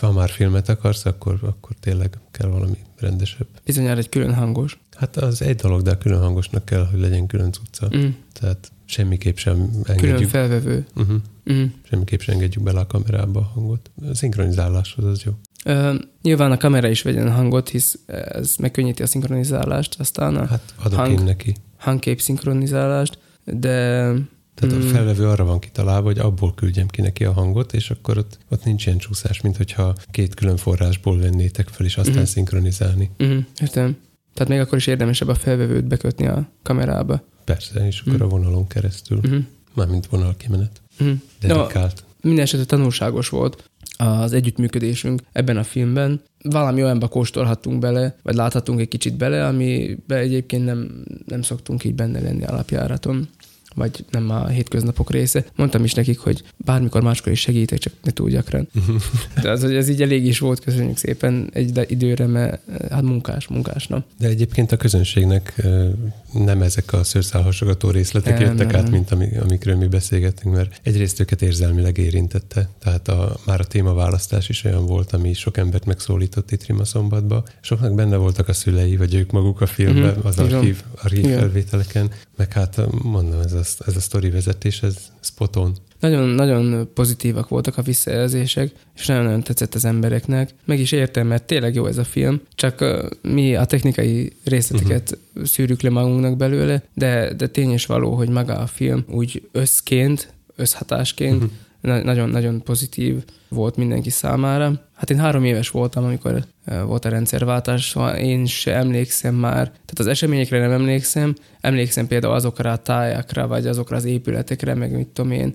ha 0.01 0.13
már 0.13 0.29
filmet 0.31 0.69
akarsz, 0.69 1.05
akkor, 1.05 1.39
akkor 1.43 1.77
tényleg 1.81 2.19
kell 2.31 2.49
valami 2.49 2.77
rendesebb. 2.99 3.47
Bizonyára 3.65 3.99
egy 3.99 4.09
külön 4.09 4.35
hangos. 4.35 4.79
Hát 4.97 5.17
az 5.17 5.43
egy 5.43 5.57
dolog, 5.57 5.83
de 5.83 5.91
a 5.91 5.99
külön 5.99 6.21
hangosnak 6.21 6.65
kell, 6.65 6.87
hogy 6.91 7.01
legyen 7.01 7.27
külön 7.27 7.53
cucca. 7.53 7.89
Mm. 7.97 8.09
Tehát 8.41 8.73
semmiképp 8.85 9.37
sem 9.37 9.55
Külön 9.71 9.85
engedjük, 9.87 10.29
felvevő. 10.29 10.87
uh-huh, 10.97 11.17
Mm. 11.53 11.65
semmiképp 11.91 12.21
sem 12.21 12.35
engedjük 12.35 12.63
bele 12.65 12.81
a 12.81 12.87
kamerába 12.87 13.41
a 13.41 13.51
hangot. 13.55 13.91
A 14.11 14.15
szinkronizáláshoz 14.15 15.05
az 15.05 15.23
jó. 15.23 15.33
Ö, 15.65 15.95
nyilván 16.23 16.51
a 16.53 16.57
kamera 16.57 16.89
is 16.89 17.03
vegyen 17.03 17.33
hangot, 17.33 17.69
hisz 17.69 17.99
ez 18.07 18.57
megkönnyíti 18.59 19.03
a 19.03 19.07
szinkronizálást, 19.07 20.01
aztán 20.01 20.37
a 20.37 20.47
Hát 20.47 20.75
adok 20.83 20.99
Hang. 20.99 21.19
én 21.19 21.25
neki. 21.25 21.55
hangkép 21.77 22.21
szinkronizálást, 22.21 23.19
de 23.45 24.13
Tehát 24.55 24.75
a 24.75 24.79
Mm. 24.79 24.89
felvevő 24.89 25.29
arra 25.29 25.45
van 25.45 25.59
kitalálva, 25.59 26.07
hogy 26.07 26.19
abból 26.19 26.55
küldjem 26.55 26.87
ki 26.87 27.01
neki 27.01 27.25
a 27.25 27.33
hangot, 27.33 27.73
és 27.75 27.91
akkor 27.91 28.19
ott, 28.19 28.39
ott 28.49 28.65
nincs 28.65 28.87
ilyen 28.87 28.99
csúszás, 28.99 29.41
mint 29.41 29.57
hogyha 29.57 29.95
két 30.11 30.35
külön 30.35 30.57
forrásból 30.57 31.19
vennétek 31.19 31.69
fel, 31.69 31.87
és 31.87 31.97
aztán 31.97 32.15
Mhm. 32.15 32.25
szinkronizálni. 32.25 33.11
mm, 33.25 33.39
értem. 33.61 33.97
Tehát 34.35 34.53
még 34.53 34.61
akkor 34.61 34.79
is 34.79 34.87
érdemesebb 34.87 35.29
a 35.29 35.35
felvevőt 35.35 35.85
bekötni 35.85 36.27
a 36.27 36.49
kamerába. 36.63 37.23
Persze, 37.45 37.87
és 37.87 38.01
akkor 38.01 38.13
Mhm. 38.13 38.23
a 38.23 38.27
vonalon 38.29 38.67
keresztül. 38.67 39.21
Mm. 39.29 39.39
Mármint 39.75 40.07
vonalkimenet. 40.07 40.81
Mm. 41.05 41.13
No, 41.41 41.57
Dedikált. 41.57 42.05
minden 42.21 42.45
esetre 42.45 42.67
tanulságos 42.67 43.29
volt 43.29 43.71
az 43.97 44.33
együttműködésünk 44.33 45.23
ebben 45.33 45.57
a 45.57 45.63
filmben. 45.65 46.21
Valami 46.43 46.83
olyanba 46.83 47.09
kóstolhattunk 47.09 47.79
bele, 47.79 48.17
vagy 48.23 48.35
láthatunk 48.35 48.81
egy 48.81 48.89
kicsit 48.89 49.17
bele, 49.17 49.47
amiben 49.47 50.19
egyébként 50.19 50.65
nem, 50.65 51.05
nem 51.27 51.43
szoktunk 51.43 51.85
így 51.85 51.95
benne 51.95 52.21
lenni 52.21 52.45
alapjáraton 52.45 53.29
vagy 53.77 54.05
nem 54.11 54.31
a 54.31 54.47
hétköznapok 54.47 55.11
része. 55.11 55.45
Mondtam 55.57 55.85
is 55.85 55.95
nekik, 55.95 56.19
hogy 56.19 56.43
bármikor 56.57 57.03
máskor 57.03 57.33
is 57.33 57.41
segítek, 57.41 57.79
csak 57.79 57.93
ne 58.03 58.11
túl 58.11 58.31
gyakran. 58.31 58.69
De 59.43 59.51
az, 59.51 59.63
hogy 59.63 59.75
ez 59.75 59.89
így 59.89 60.03
elég 60.03 60.27
is 60.27 60.39
volt, 60.39 60.61
köszönjük 60.61 60.97
szépen 60.97 61.51
egy 61.53 61.85
időre, 61.89 62.27
mert 62.27 62.61
hát 62.91 63.03
munkás, 63.03 63.49
munkás 63.49 63.87
nap. 63.87 64.05
De 64.19 64.29
egyébként 64.29 64.73
a 64.73 64.77
közönségnek 64.77 65.55
ö, 65.57 65.89
nem 66.33 66.63
ezek 66.63 66.93
a 66.93 67.05
szőrszálhasogató 67.05 67.91
részletek 67.91 68.39
Nem, 68.39 68.49
jöttek 68.49 68.67
nem, 68.67 68.77
át, 68.77 68.83
nem. 68.83 68.93
mint 68.93 69.11
ami, 69.11 69.29
amikről 69.43 69.77
mi 69.77 69.87
beszélgettünk, 69.87 70.55
mert 70.55 70.81
egyrészt 70.83 71.21
őket 71.21 71.43
érzelmileg 71.43 71.99
érintette, 71.99 72.69
tehát 72.79 73.09
a, 73.09 73.37
már 73.47 73.61
a 73.61 73.65
témaválasztás 73.65 74.49
is 74.49 74.65
olyan 74.65 74.87
volt, 74.87 75.13
ami 75.13 75.33
sok 75.33 75.57
embert 75.57 75.85
megszólított 75.85 76.51
itt 76.51 76.67
Rima 76.67 76.85
szombatba. 76.85 77.45
Soknak 77.61 77.95
benne 77.95 78.17
voltak 78.17 78.49
a 78.49 78.53
szülei, 78.53 78.97
vagy 78.97 79.15
ők 79.15 79.31
maguk 79.31 79.61
a 79.61 79.67
filmben, 79.67 80.15
Mhm, 80.17 80.27
az 80.27 80.39
archív, 80.39 80.83
archív 81.03 81.25
felvételeken, 81.25 82.11
meg 82.37 82.53
hát 82.53 82.81
mondom, 83.03 83.41
ez 83.41 83.53
a, 83.53 83.63
ez 83.87 83.97
a 83.97 84.01
sztori 84.01 84.31
vezetés, 84.31 84.83
ez 84.83 84.97
spot 85.21 85.57
on. 85.57 85.77
Nagyon, 86.01 86.29
nagyon 86.29 86.89
pozitívak 86.95 87.49
voltak 87.49 87.79
a 87.79 87.83
visszajelzések, 87.83 88.71
és 88.97 89.07
nagyon-nagyon 89.07 89.43
tetszett 89.43 89.75
az 89.75 89.85
embereknek. 89.85 90.55
Meg 90.65 90.81
is 90.81 90.93
értem, 90.93 91.27
mert 91.27 91.43
tényleg 91.47 91.75
jó 91.75 91.87
ez 91.87 91.99
a 91.99 92.05
film, 92.05 92.41
csak 92.55 92.85
mi 93.23 93.55
a 93.57 93.65
technikai 93.65 94.33
részleteket 94.45 95.19
uh-huh. 95.35 95.49
szűrjük 95.49 95.83
le 95.83 95.91
magunknak 95.91 96.37
belőle, 96.37 96.83
de, 96.95 97.33
de 97.35 97.47
tény 97.47 97.71
és 97.71 97.87
való, 97.87 98.15
hogy 98.15 98.29
maga 98.29 98.59
a 98.59 98.67
film 98.67 99.05
úgy 99.09 99.49
összként, 99.53 100.33
összhatásként 100.57 101.41
Mhm. 101.41 101.51
na- 101.81 102.03
nagyon-nagyon 102.03 102.63
pozitív 102.63 103.25
volt 103.49 103.77
mindenki 103.77 104.11
számára. 104.11 104.85
Hát 104.95 105.11
én 105.11 105.19
három 105.19 105.45
éves 105.45 105.71
voltam, 105.71 106.05
amikor 106.05 106.45
volt 106.87 107.05
a 107.05 107.09
rendszerváltás, 107.09 107.89
szóval 107.89 108.15
én 108.15 108.47
se 108.47 108.75
emlékszem 108.75 109.35
már, 109.35 109.65
tehát 109.65 109.99
az 109.99 110.07
eseményekre 110.07 110.61
nem 110.61 110.73
emlékszem, 110.73 111.35
emlékszem 111.61 112.07
például 112.07 112.35
azokra 112.35 112.71
a 112.71 112.77
tájakra, 112.77 113.47
vagy 113.47 113.67
azokra 113.67 113.97
az 113.97 114.05
épületekre, 114.05 114.75
meg 114.75 114.97
mit 114.97 115.07
tudom 115.07 115.31
én, 115.31 115.55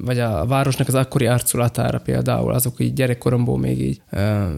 vagy 0.00 0.18
a 0.18 0.46
városnak 0.46 0.88
az 0.88 0.94
akkori 0.94 1.26
arculatára 1.26 1.98
például, 1.98 2.52
azok 2.52 2.80
így 2.80 2.92
gyerekkoromból 2.92 3.58
még 3.58 3.80
így 3.80 4.00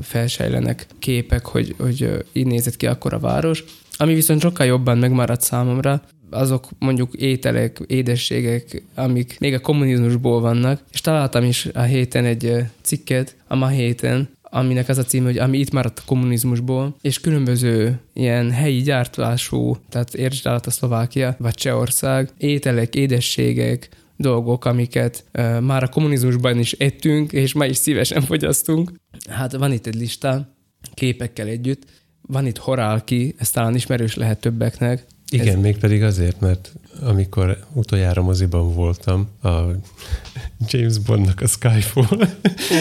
felsejlenek 0.03 0.87
képek, 0.99 1.47
hogy, 1.47 1.75
hogy 1.79 2.25
így 2.33 2.47
nézett 2.47 2.77
ki 2.77 2.87
akkor 2.87 3.13
a 3.13 3.19
város. 3.19 3.65
Ami 3.97 4.15
viszont 4.15 4.41
sokkal 4.41 4.67
jobban 4.67 4.99
megmaradt 4.99 5.41
számomra, 5.41 6.03
azok 6.31 6.69
mondjuk 6.79 7.15
ételek, 7.15 7.81
édességek, 7.87 8.83
amik 8.95 9.37
még 9.39 9.55
a 9.55 9.61
kommunizmusból 9.61 10.41
vannak, 10.41 10.81
és 10.93 11.01
találtam 11.01 11.45
is 11.45 11.69
a 11.75 11.83
héten 11.83 12.25
egy 12.25 12.65
cikket, 12.83 13.37
a 13.47 13.55
ma 13.55 13.69
héten, 13.69 14.29
aminek 14.55 14.89
az 14.89 14.99
a 14.99 15.05
cím, 15.05 15.25
hogy 15.25 15.39
ami 15.39 15.59
itt 15.59 15.73
maradt 15.73 15.99
a 15.99 16.03
kommunizmusból, 16.07 16.97
és 17.01 17.21
különböző 17.21 18.01
ilyen 18.13 18.51
helyi 18.51 18.81
gyártású, 18.81 19.77
tehát 19.89 20.15
értsd 20.15 20.47
át 20.47 20.67
a 20.67 20.71
Szlovákia, 20.71 21.37
vagy 21.39 21.55
Csehország, 21.55 22.31
ételek, 22.37 22.95
édességek, 22.95 23.89
dolgok, 24.17 24.65
amiket 24.65 25.25
uh, 25.35 25.61
már 25.61 25.83
a 25.83 25.89
kommunizmusban 25.89 26.59
is 26.59 26.73
ettünk, 26.73 27.33
és 27.33 27.53
ma 27.53 27.67
is 27.67 27.77
szívesen 27.77 28.23
fogyasztunk. 28.23 28.93
Hát 29.31 29.53
van 29.53 29.73
itt 29.73 29.87
egy 29.87 29.95
lista, 29.95 30.55
képekkel 30.95 31.47
együtt, 31.47 31.83
van 32.21 32.47
itt 32.47 32.59
horálki, 32.59 33.35
ez 33.39 33.51
talán 33.51 33.75
ismerős 33.75 34.15
lehet 34.15 34.41
többeknek. 34.41 35.07
Igen, 35.33 35.59
mégpedig 35.59 36.03
azért, 36.03 36.41
mert 36.41 36.73
amikor 37.01 37.59
utoljára 37.73 38.23
moziban 38.23 38.75
voltam, 38.75 39.29
a 39.43 39.49
James 40.69 40.99
Bondnak 40.99 41.41
a 41.41 41.47
Skyfall. 41.47 42.29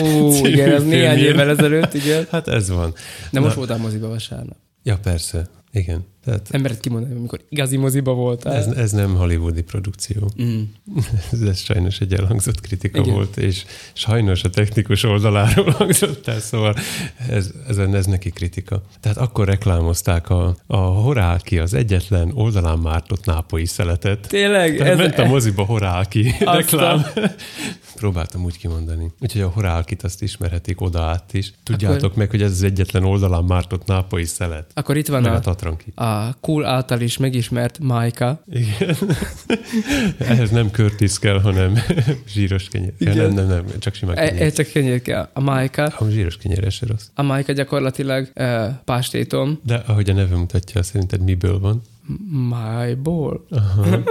Ó, 0.03 0.33
igen, 0.47 0.71
ez 0.71 0.83
néhány 0.83 1.17
évvel 1.17 1.49
ezelőtt, 1.49 1.93
igen. 1.93 2.25
Hát 2.31 2.47
ez 2.47 2.69
van. 2.69 2.93
De 3.31 3.39
most 3.39 3.51
Na. 3.51 3.57
voltál 3.57 3.77
moziba 3.77 4.07
vasárnap. 4.07 4.57
Ja, 4.83 4.97
persze. 4.97 5.49
Igen. 5.71 6.05
Tehát 6.25 6.51
Nem 6.51 6.61
mered 6.61 6.79
kimondani, 6.79 7.15
amikor 7.15 7.39
igazi 7.49 7.77
moziba 7.77 8.13
voltál. 8.13 8.53
ez, 8.53 8.65
ez 8.67 8.91
nem 8.91 9.15
hollywoodi 9.15 9.61
produkció. 9.63 10.31
Mm. 10.41 10.61
Ez, 11.31 11.41
ez 11.41 11.59
sajnos 11.59 11.99
egy 11.99 12.13
elhangzott 12.13 12.61
kritika 12.61 12.99
Igen. 12.99 13.13
Volt, 13.13 13.37
és 13.37 13.65
sajnos 13.93 14.43
a 14.43 14.49
technikus 14.49 15.03
oldaláról 15.03 15.69
hangzott 15.77 16.27
el, 16.27 16.39
szóval 16.39 16.75
ez, 17.29 17.51
ez, 17.67 17.77
ez 17.77 18.05
neki 18.05 18.29
kritika. 18.29 18.81
Tehát 18.99 19.17
akkor 19.17 19.47
reklámozták 19.47 20.29
a, 20.29 20.55
a 20.67 20.77
Horálki, 20.77 21.59
az 21.59 21.73
egyetlen 21.73 22.31
oldalán 22.33 22.79
mártott 22.79 23.25
nápoi 23.25 23.65
szeletet. 23.65 24.27
Tényleg? 24.27 24.77
Tehát 24.77 24.91
Ez, 24.93 24.97
ment 24.97 25.17
a 25.17 25.25
moziba 25.25 25.63
Horálki 25.63 26.35
reklám. 26.39 27.05
Próbáltam 27.95 28.43
úgy 28.43 28.57
kimondani. 28.57 29.11
Úgyhogy 29.19 29.41
a 29.41 29.47
Horálkit 29.47 30.03
azt 30.03 30.21
ismerhetik 30.21 30.81
oda 30.81 31.01
át 31.01 31.33
is. 31.33 31.53
Tudjátok 31.63 32.03
Akkor- 32.03 32.15
meg, 32.17 32.29
hogy 32.29 32.41
ez 32.41 32.51
az 32.51 32.63
egyetlen 32.63 33.03
oldalán 33.03 33.43
mártott 33.43 33.85
nápoi 33.85 34.25
szelet. 34.25 34.71
akkor 34.73 34.97
itt 34.97 35.07
van 35.07 35.21
Meg 35.21 35.31
a 35.31 35.35
a, 35.35 35.39
Tatranki. 35.39 35.91
A 36.19 36.35
cool 36.41 36.65
által 36.65 37.01
is 37.01 37.17
megismert 37.17 37.79
Majka. 37.79 38.43
Igen. 38.51 38.95
Ehhez 40.17 40.49
nem 40.49 40.69
Curtis 40.71 41.19
kell, 41.19 41.39
hanem 41.41 41.73
zsíros 42.27 42.67
kenyér. 42.67 42.93
Igen. 42.97 43.15
nem, 43.15 43.33
nem, 43.33 43.47
nem, 43.47 43.65
csak 43.79 43.93
simán 43.93 44.17
E, 44.17 44.27
kenyér. 44.27 44.41
e 44.41 44.49
csak 44.49 44.67
kenyér 44.67 45.01
kell. 45.01 45.29
A 45.33 45.39
Majka. 45.41 45.83
A 45.83 46.09
zsíros 46.09 46.37
kenyér 46.37 46.71
se 46.71 46.85
rossz. 46.85 47.05
A 47.15 47.21
Majka 47.21 47.51
gyakorlatilag 47.51 48.31
uh, 48.35 48.65
pástétom. 48.85 49.59
De 49.65 49.75
ahogy 49.87 50.09
a 50.09 50.13
neve 50.13 50.35
mutatja, 50.35 50.83
szerinted 50.83 51.21
miből 51.23 51.59
van? 51.59 51.81
Májból. 52.49 53.45
Aha. 53.49 53.85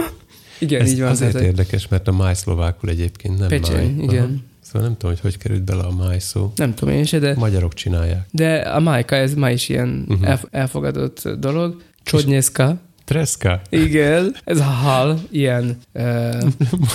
Igen, 0.59 0.81
Ez 0.81 0.93
így 0.93 1.01
van. 1.01 1.09
azért 1.09 1.33
tehát, 1.33 1.47
érdekes, 1.47 1.89
mert 1.89 2.09
a 2.09 2.13
máj 2.13 2.35
szlovákul 2.35 2.89
egyébként 2.89 3.39
nem 3.39 3.49
Pecseny, 3.49 3.95
máj. 3.95 4.05
igen. 4.05 4.25
Aha. 4.25 4.33
Szóval 4.61 4.89
nem 4.89 4.97
tudom, 4.97 5.11
hogy 5.15 5.21
hogy 5.21 5.39
került 5.43 5.63
bele 5.65 5.83
a 5.83 5.91
máj 5.95 6.19
szó. 6.19 6.53
Nem 6.57 6.75
tudom 6.75 6.95
én 6.95 7.05
se, 7.05 7.19
de, 7.19 7.35
Magyarok 7.37 7.75
csinálják. 7.75 8.27
de 8.31 8.55
a 8.57 8.81
Majka 8.81 9.17
ez 9.17 9.35
ma 9.35 9.51
is 9.51 9.69
ilyen 9.69 10.19
elf- 10.23 10.49
elfogadott 10.51 11.29
dolog. 11.39 11.83
Csodnyeszka, 12.03 12.81
Treszka. 13.11 13.61
Igen, 13.69 14.37
ez 14.45 14.59
a 14.59 14.63
hal, 14.63 15.21
ilyen 15.31 15.79
uh, 15.93 16.03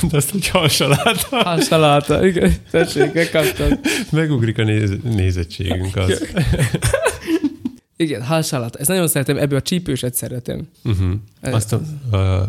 Mondd 0.01 0.15
azt, 0.15 0.31
hogy 0.31 0.47
halsaláta. 0.47 1.27
halsaláta. 1.29 2.25
Igen, 2.25 2.53
tessék, 2.71 3.13
megkaptad. 3.13 3.79
Megugrik 4.11 4.57
a 4.57 4.63
néz, 4.63 4.91
nézettségünk 5.03 5.95
az. 5.95 6.23
Igen, 7.97 8.21
halsaláta. 8.23 8.79
Ezt 8.79 8.87
nagyon 8.89 9.07
szeretem, 9.07 9.37
ebből 9.37 9.57
a 9.57 9.61
csípőset 9.61 10.13
szeretem. 10.13 10.67
Uh-huh. 10.83 11.11
Azt, 11.41 11.73
a, 11.73 11.81
a, 12.17 12.45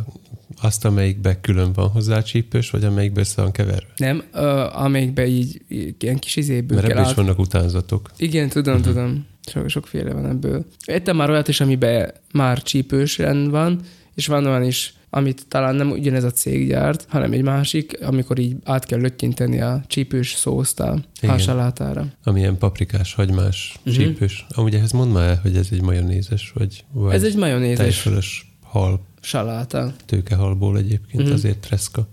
azt, 0.63 0.85
amelyikbe 0.85 1.41
külön 1.41 1.73
van 1.73 1.89
hozzá 1.89 2.23
csípős, 2.23 2.71
vagy 2.71 2.85
amelyikbe 2.85 3.21
össze 3.21 3.43
van 3.43 3.53
keverve? 3.53 3.93
Nem, 3.97 4.23
uh, 4.35 4.83
amelyikbe 4.83 5.27
így, 5.27 5.63
így 5.69 5.95
ilyen 5.99 6.19
kis 6.19 6.37
izéből 6.37 6.77
Mert 6.77 6.89
kell 6.89 6.97
ebből 6.97 7.11
is 7.11 7.11
át. 7.11 7.17
vannak 7.17 7.39
utánzatok. 7.39 8.11
Igen, 8.17 8.49
tudom, 8.49 8.75
uh-huh. 8.75 8.93
tudom. 8.93 9.27
Sok, 9.47 9.69
sokféle 9.69 10.13
van 10.13 10.27
ebből. 10.27 10.67
Ettem 10.85 11.17
már 11.17 11.31
olyat 11.31 11.49
is, 11.49 11.61
amiben 11.61 12.13
már 12.33 12.63
csípős 12.63 13.19
rend 13.19 13.51
van, 13.51 13.81
és 14.15 14.27
van 14.27 14.47
olyan 14.47 14.65
is, 14.65 14.95
amit 15.11 15.47
talán 15.49 15.75
nem 15.75 15.91
ugyanez 15.91 16.25
a 16.25 16.31
cég 16.31 16.69
gyárt, 16.69 17.07
hanem 17.09 17.33
egy 17.33 17.43
másik, 17.43 17.99
amikor 18.03 18.39
így 18.39 18.57
át 18.65 18.85
kell 18.85 19.01
löttyinteni 19.01 19.61
a 19.61 19.83
csípős 19.87 20.33
szószt 20.35 20.81
a 20.81 21.05
Igen. 21.17 21.31
halsalátára. 21.31 22.07
Amilyen 22.25 22.59
paprikás, 22.59 23.15
hagymás, 23.15 23.75
uh-huh. 23.79 23.95
csípős. 23.95 24.47
Amúgy 24.49 24.75
ehhez 24.75 24.93
mondd 24.93 25.11
már 25.11 25.29
el, 25.29 25.39
hogy 25.43 25.57
ez 25.57 25.69
egy 25.71 25.83
majonézes, 25.83 26.53
vagy, 26.55 26.85
vagy 26.93 27.15
Ez 27.15 27.23
egy 27.23 27.37
majonézes 27.37 27.77
tejfölös 28.03 28.53
hal, 28.63 29.07
saláta. 29.21 29.95
tőkehalból 30.07 30.79
egyébként, 30.79 31.23
uh-huh. 31.23 31.35
azért 31.35 31.59
treszka, 31.59 32.09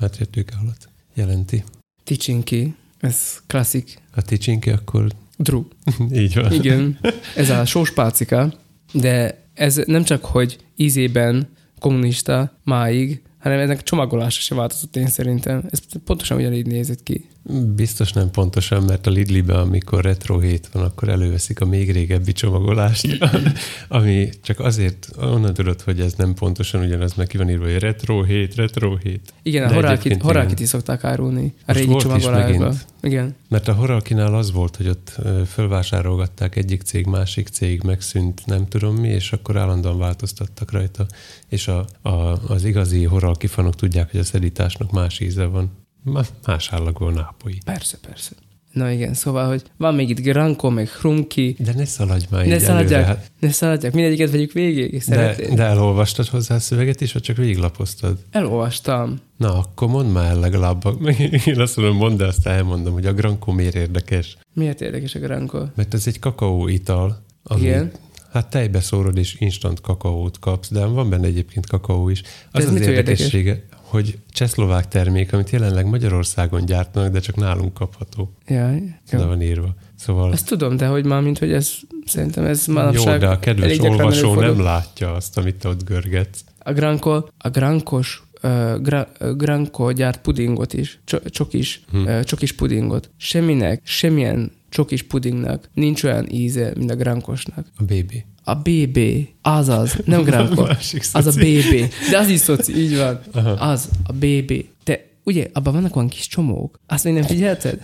mert 0.00 0.28
tőkehalat 0.30 0.88
jelenti. 1.14 1.64
Ticsinki. 2.04 2.74
Ez 3.00 3.42
klasszik. 3.46 4.00
A 4.14 4.22
ticsinki, 4.22 4.70
akkor 4.70 5.06
Dru. 5.36 5.64
így 6.22 6.34
van. 6.34 6.52
Igen. 6.52 6.98
Ez 7.36 7.50
a 7.50 7.64
sós 7.64 7.92
pálcika, 7.92 8.52
de 8.92 9.44
ez 9.54 9.80
nem 9.84 10.04
csak, 10.04 10.24
hogy 10.24 10.56
ízében 10.76 11.48
kommunista 11.78 12.58
máig, 12.64 13.22
hanem 13.38 13.58
ennek 13.58 13.82
csomagolása 13.82 14.40
sem 14.40 14.56
változott 14.56 14.96
én 14.96 15.06
szerintem. 15.06 15.62
Ez 15.70 15.80
pontosan 16.04 16.36
ugyanígy 16.36 16.66
nézett 16.66 17.02
ki. 17.02 17.28
Biztos 17.74 18.12
nem 18.12 18.30
pontosan, 18.30 18.82
mert 18.82 19.06
a 19.06 19.10
Lidlibe, 19.10 19.54
amikor 19.54 20.04
retro 20.04 20.38
hét 20.38 20.68
van, 20.72 20.82
akkor 20.82 21.08
előveszik 21.08 21.60
a 21.60 21.64
még 21.64 21.92
régebbi 21.92 22.32
csomagolást, 22.32 23.18
ami 23.88 24.28
csak 24.42 24.60
azért 24.60 25.08
onnan 25.18 25.54
tudod, 25.54 25.80
hogy 25.80 26.00
ez 26.00 26.12
nem 26.12 26.34
pontosan 26.34 26.84
ugyanaz, 26.84 27.14
mert 27.14 27.28
ki 27.28 27.36
van 27.36 27.50
írva, 27.50 27.64
hogy 27.64 27.78
retro 27.78 28.22
hét, 28.22 28.54
retro 28.54 28.96
hét. 28.96 29.34
Igen, 29.42 29.64
a 29.64 29.68
De 29.68 29.74
horákit, 29.74 29.98
egyébként 29.98 30.22
horákit 30.22 30.50
igen. 30.50 30.62
is 30.62 30.68
szokták 30.68 31.04
árulni. 31.04 31.54
A 31.66 31.84
Most 31.86 32.12
régi 32.12 32.28
megint. 32.28 32.86
Igen. 33.02 33.34
Mert 33.48 33.68
a 33.68 33.72
Horalkinál 33.72 34.34
az 34.34 34.52
volt, 34.52 34.76
hogy 34.76 34.88
ott 34.88 35.20
fölvásárolgatták 35.48 36.56
egyik 36.56 36.82
cég, 36.82 37.06
másik 37.06 37.48
cég, 37.48 37.82
megszűnt 37.82 38.42
nem 38.46 38.68
tudom 38.68 38.96
mi, 38.96 39.08
és 39.08 39.32
akkor 39.32 39.56
állandóan 39.56 39.98
változtattak 39.98 40.72
rajta. 40.72 41.06
És 41.48 41.68
a, 41.68 41.86
a, 42.02 42.10
az 42.48 42.64
igazi 42.64 43.04
Horalki 43.04 43.46
fanok 43.46 43.74
tudják, 43.74 44.10
hogy 44.10 44.20
a 44.20 44.24
szedításnak 44.24 44.92
más 44.92 45.20
íze 45.20 45.44
van. 45.44 45.70
Má- 46.12 46.32
Más 46.46 46.72
állagú 46.72 47.04
a 47.04 47.10
nápoi. 47.10 47.58
Persze, 47.64 47.96
persze. 48.06 48.30
Na 48.72 48.90
igen, 48.90 49.14
szóval, 49.14 49.48
hogy 49.48 49.62
van 49.76 49.94
még 49.94 50.08
itt 50.08 50.20
Granko, 50.20 50.70
meg 50.70 50.88
Hrumki, 50.88 51.56
De 51.58 51.72
ne 51.74 51.84
szaladj 51.84 52.24
már 52.30 52.46
ne 52.46 52.54
így 52.54 52.60
szaladják, 52.60 53.04
előre. 53.04 53.24
Ne 53.40 53.50
szaladják, 53.50 53.92
mindegyiket 53.92 54.30
vegyük 54.30 54.52
végig. 54.52 55.02
de, 55.06 55.36
de 55.54 55.62
elolvastad 55.62 56.26
hozzá 56.26 56.54
a 56.54 56.58
szöveget 56.58 57.00
is, 57.00 57.12
vagy 57.12 57.22
csak 57.22 57.36
végiglapoztad? 57.36 58.18
Elolvastam. 58.30 59.16
Na, 59.36 59.58
akkor 59.58 59.88
mondd 59.88 60.08
már 60.08 60.30
el 60.30 60.38
legalább. 60.38 60.82
Én 61.46 61.60
azt 61.60 61.76
mondom, 61.76 61.96
mondd, 61.96 62.16
de 62.16 62.26
azt 62.26 62.46
elmondom, 62.46 62.92
hogy 62.92 63.06
a 63.06 63.12
Grankó 63.12 63.52
miért 63.52 63.74
érdekes. 63.74 64.36
Miért 64.52 64.80
érdekes 64.80 65.14
a 65.14 65.18
Granko? 65.18 65.64
Mert 65.74 65.94
ez 65.94 66.06
egy 66.06 66.18
kakaó 66.18 66.68
ital, 66.68 67.22
ami 67.42 67.60
Igen. 67.60 67.90
Hát 68.32 68.50
tejbe 68.50 68.80
szórod 68.80 69.16
és 69.16 69.36
instant 69.38 69.80
kakaót 69.80 70.38
kapsz, 70.38 70.70
de 70.70 70.84
van 70.84 71.10
benne 71.10 71.26
egyébként 71.26 71.66
kakaó 71.66 72.08
is. 72.08 72.22
Az 72.50 72.64
ez 72.64 72.70
az 72.70 72.80
érdekessége, 72.80 73.64
hogy 73.86 74.18
csehszlovák 74.30 74.88
termék, 74.88 75.32
amit 75.32 75.50
jelenleg 75.50 75.86
Magyarországon 75.86 76.64
gyártanak, 76.64 77.12
de 77.12 77.20
csak 77.20 77.36
nálunk 77.36 77.74
kapható. 77.74 78.32
Jaj, 78.46 78.82
Le 79.10 79.18
jó. 79.18 79.26
van 79.26 79.42
írva. 79.42 79.74
Szóval 79.94 80.32
Azt 80.32 80.46
tudom, 80.46 80.76
de 80.76 80.86
hogy 80.86 81.04
már, 81.04 81.22
mint 81.22 81.38
hogy 81.38 81.52
ez, 81.52 81.72
szerintem 82.06 82.44
ez 82.44 82.66
jó, 82.66 82.74
manapság 82.74 83.20
de 83.20 83.26
a 83.26 83.38
kedves 83.38 83.78
olvasó 83.78 84.34
nem 84.34 84.60
látja 84.60 85.12
azt, 85.12 85.38
amit 85.38 85.54
te 85.54 85.68
ott 85.68 85.84
görgetsz. 85.84 86.44
A 86.58 86.72
Granko, 86.72 87.22
a 87.38 87.48
Grankos, 87.50 88.22
uh, 88.42 88.80
gra, 88.82 89.08
uh, 89.20 89.30
Granko 89.36 89.92
gyárt 89.92 90.20
pudingot 90.20 90.72
is, 90.72 91.00
cso- 91.04 91.30
csokis, 91.30 91.84
Hm. 91.90 91.98
uh, 91.98 92.20
csokis 92.20 92.52
pudingot. 92.52 93.10
Semminek, 93.16 93.80
semmilyen 93.84 94.52
csokis 94.68 95.02
pudingnak 95.02 95.68
nincs 95.74 96.02
olyan 96.04 96.26
íze, 96.30 96.72
mint 96.76 96.90
a 96.90 96.96
Grankosnak. 96.96 97.66
A 97.76 97.82
bébi. 97.82 98.24
A 98.48 98.54
BB, 98.54 98.98
azaz, 99.42 99.96
nem 100.04 100.22
Granko, 100.28 100.62
Másik 100.62 101.04
az 101.12 101.26
a. 101.26 101.30
BB. 101.30 101.92
De 102.10 102.18
az 102.18 102.28
is 102.28 102.40
szoci, 102.40 102.76
így 102.78 102.96
van. 102.96 103.20
Aha. 103.32 103.50
Az, 103.50 103.88
a 104.06 104.12
BB. 104.12 104.64
De 104.84 105.06
ugye, 105.24 105.46
abban 105.52 105.72
vannak 105.72 105.96
olyan 105.96 106.08
kis 106.08 106.26
csomók, 106.26 106.80
azt 106.86 107.04
még 107.04 107.12
nem 107.14 107.22
figyelted? 107.22 107.80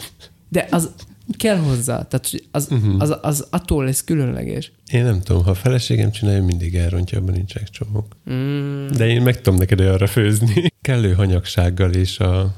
De 0.49 0.67
az 0.71 0.91
kell 1.37 1.57
hozzá, 1.57 2.03
tehát 2.03 2.31
az, 2.51 2.67
Mhm. 2.69 3.01
az, 3.01 3.17
az 3.23 3.47
attól 3.51 3.85
lesz 3.85 4.05
különleges. 4.05 4.73
Én 4.93 5.05
nem 5.05 5.21
tudom, 5.23 5.45
ha 5.45 5.51
a 5.51 5.55
feleségem 5.55 6.11
csinálja, 6.11 6.43
mindig 6.45 6.75
elrontja, 6.75 7.19
abban 7.19 7.33
nincsenek 7.35 7.69
csomók. 7.71 8.17
Mm. 8.33 8.87
De 8.87 9.07
én 9.09 9.23
meg 9.23 9.41
tudom 9.41 9.59
neked 9.59 9.81
arra 9.81 10.07
főzni. 10.07 10.73
Kellő 10.81 11.13
hanyagsággal 11.13 11.93
és 11.93 12.19
a, 12.19 12.55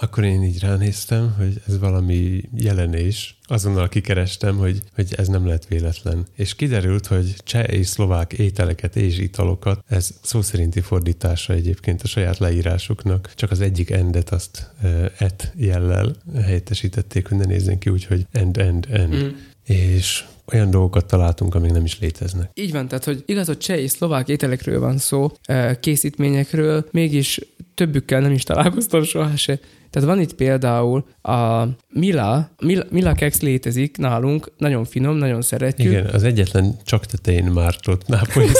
akkor 0.00 0.24
én 0.24 0.42
így 0.42 0.60
ránéztem, 0.60 1.34
hogy 1.38 1.62
ez 1.66 1.78
valami 1.78 2.42
jelenés. 2.56 3.38
Azonnal 3.42 3.88
kikerestem, 3.88 4.56
hogy, 4.56 4.82
hogy 4.94 5.14
ez 5.16 5.28
nem 5.28 5.46
lehet 5.46 5.66
véletlen. 5.66 6.26
És 6.36 6.54
kiderült, 6.54 7.06
hogy 7.06 7.34
cseh 7.44 7.68
és 7.68 7.86
szlovák 7.86 8.32
ételeket 8.32 8.96
és 8.96 9.18
italokat, 9.18 9.84
ez 9.88 10.10
szó 10.22 10.42
szerinti 10.42 10.80
fordítása 10.80 11.52
egyébként 11.52 12.02
a 12.02 12.06
saját 12.06 12.38
leírásuknak. 12.38 13.32
Csak 13.34 13.50
az 13.50 13.60
egyik 13.60 13.90
endet 13.90 14.30
azt 14.30 14.70
uh, 14.82 15.04
et 15.18 15.52
jellel 15.56 16.16
helyettesítették, 16.34 17.28
hogy 17.28 17.38
ne 17.38 17.44
nézzen 17.44 17.78
ki 17.78 17.90
úgy, 17.90 18.04
hogy 18.04 18.26
end, 18.32 18.58
end, 18.58 18.86
end. 18.90 19.14
Mm. 19.14 19.28
És 19.64 20.24
olyan 20.52 20.70
dolgokat 20.70 21.06
találtunk, 21.06 21.54
amik 21.54 21.72
nem 21.72 21.84
is 21.84 21.98
léteznek. 21.98 22.50
Így 22.54 22.72
van, 22.72 22.88
tehát, 22.88 23.04
hogy 23.04 23.22
igaz, 23.26 23.46
hogy 23.46 23.58
cseh 23.58 23.78
és 23.78 23.90
szlovák 23.90 24.28
ételekről 24.28 24.80
van 24.80 24.98
szó, 24.98 25.32
készítményekről, 25.80 26.88
mégis 26.90 27.40
többükkel 27.74 28.20
nem 28.20 28.32
is 28.32 28.42
találkoztam 28.42 29.02
soha 29.02 29.36
se. 29.36 29.60
Tehát 29.90 30.08
van 30.08 30.20
itt 30.20 30.34
például 30.34 31.04
a 31.22 31.64
Mila, 31.88 32.50
Mila, 32.62 32.84
Mila 32.90 33.12
Kex 33.12 33.40
létezik 33.40 33.96
nálunk, 33.96 34.52
nagyon 34.56 34.84
finom, 34.84 35.16
nagyon 35.16 35.42
szeretjük. 35.42 35.92
Igen, 35.92 36.06
az 36.06 36.22
egyetlen 36.22 36.76
csak 36.84 37.06
tetején 37.06 37.44
mártott 37.44 38.06
nápolyi. 38.06 38.48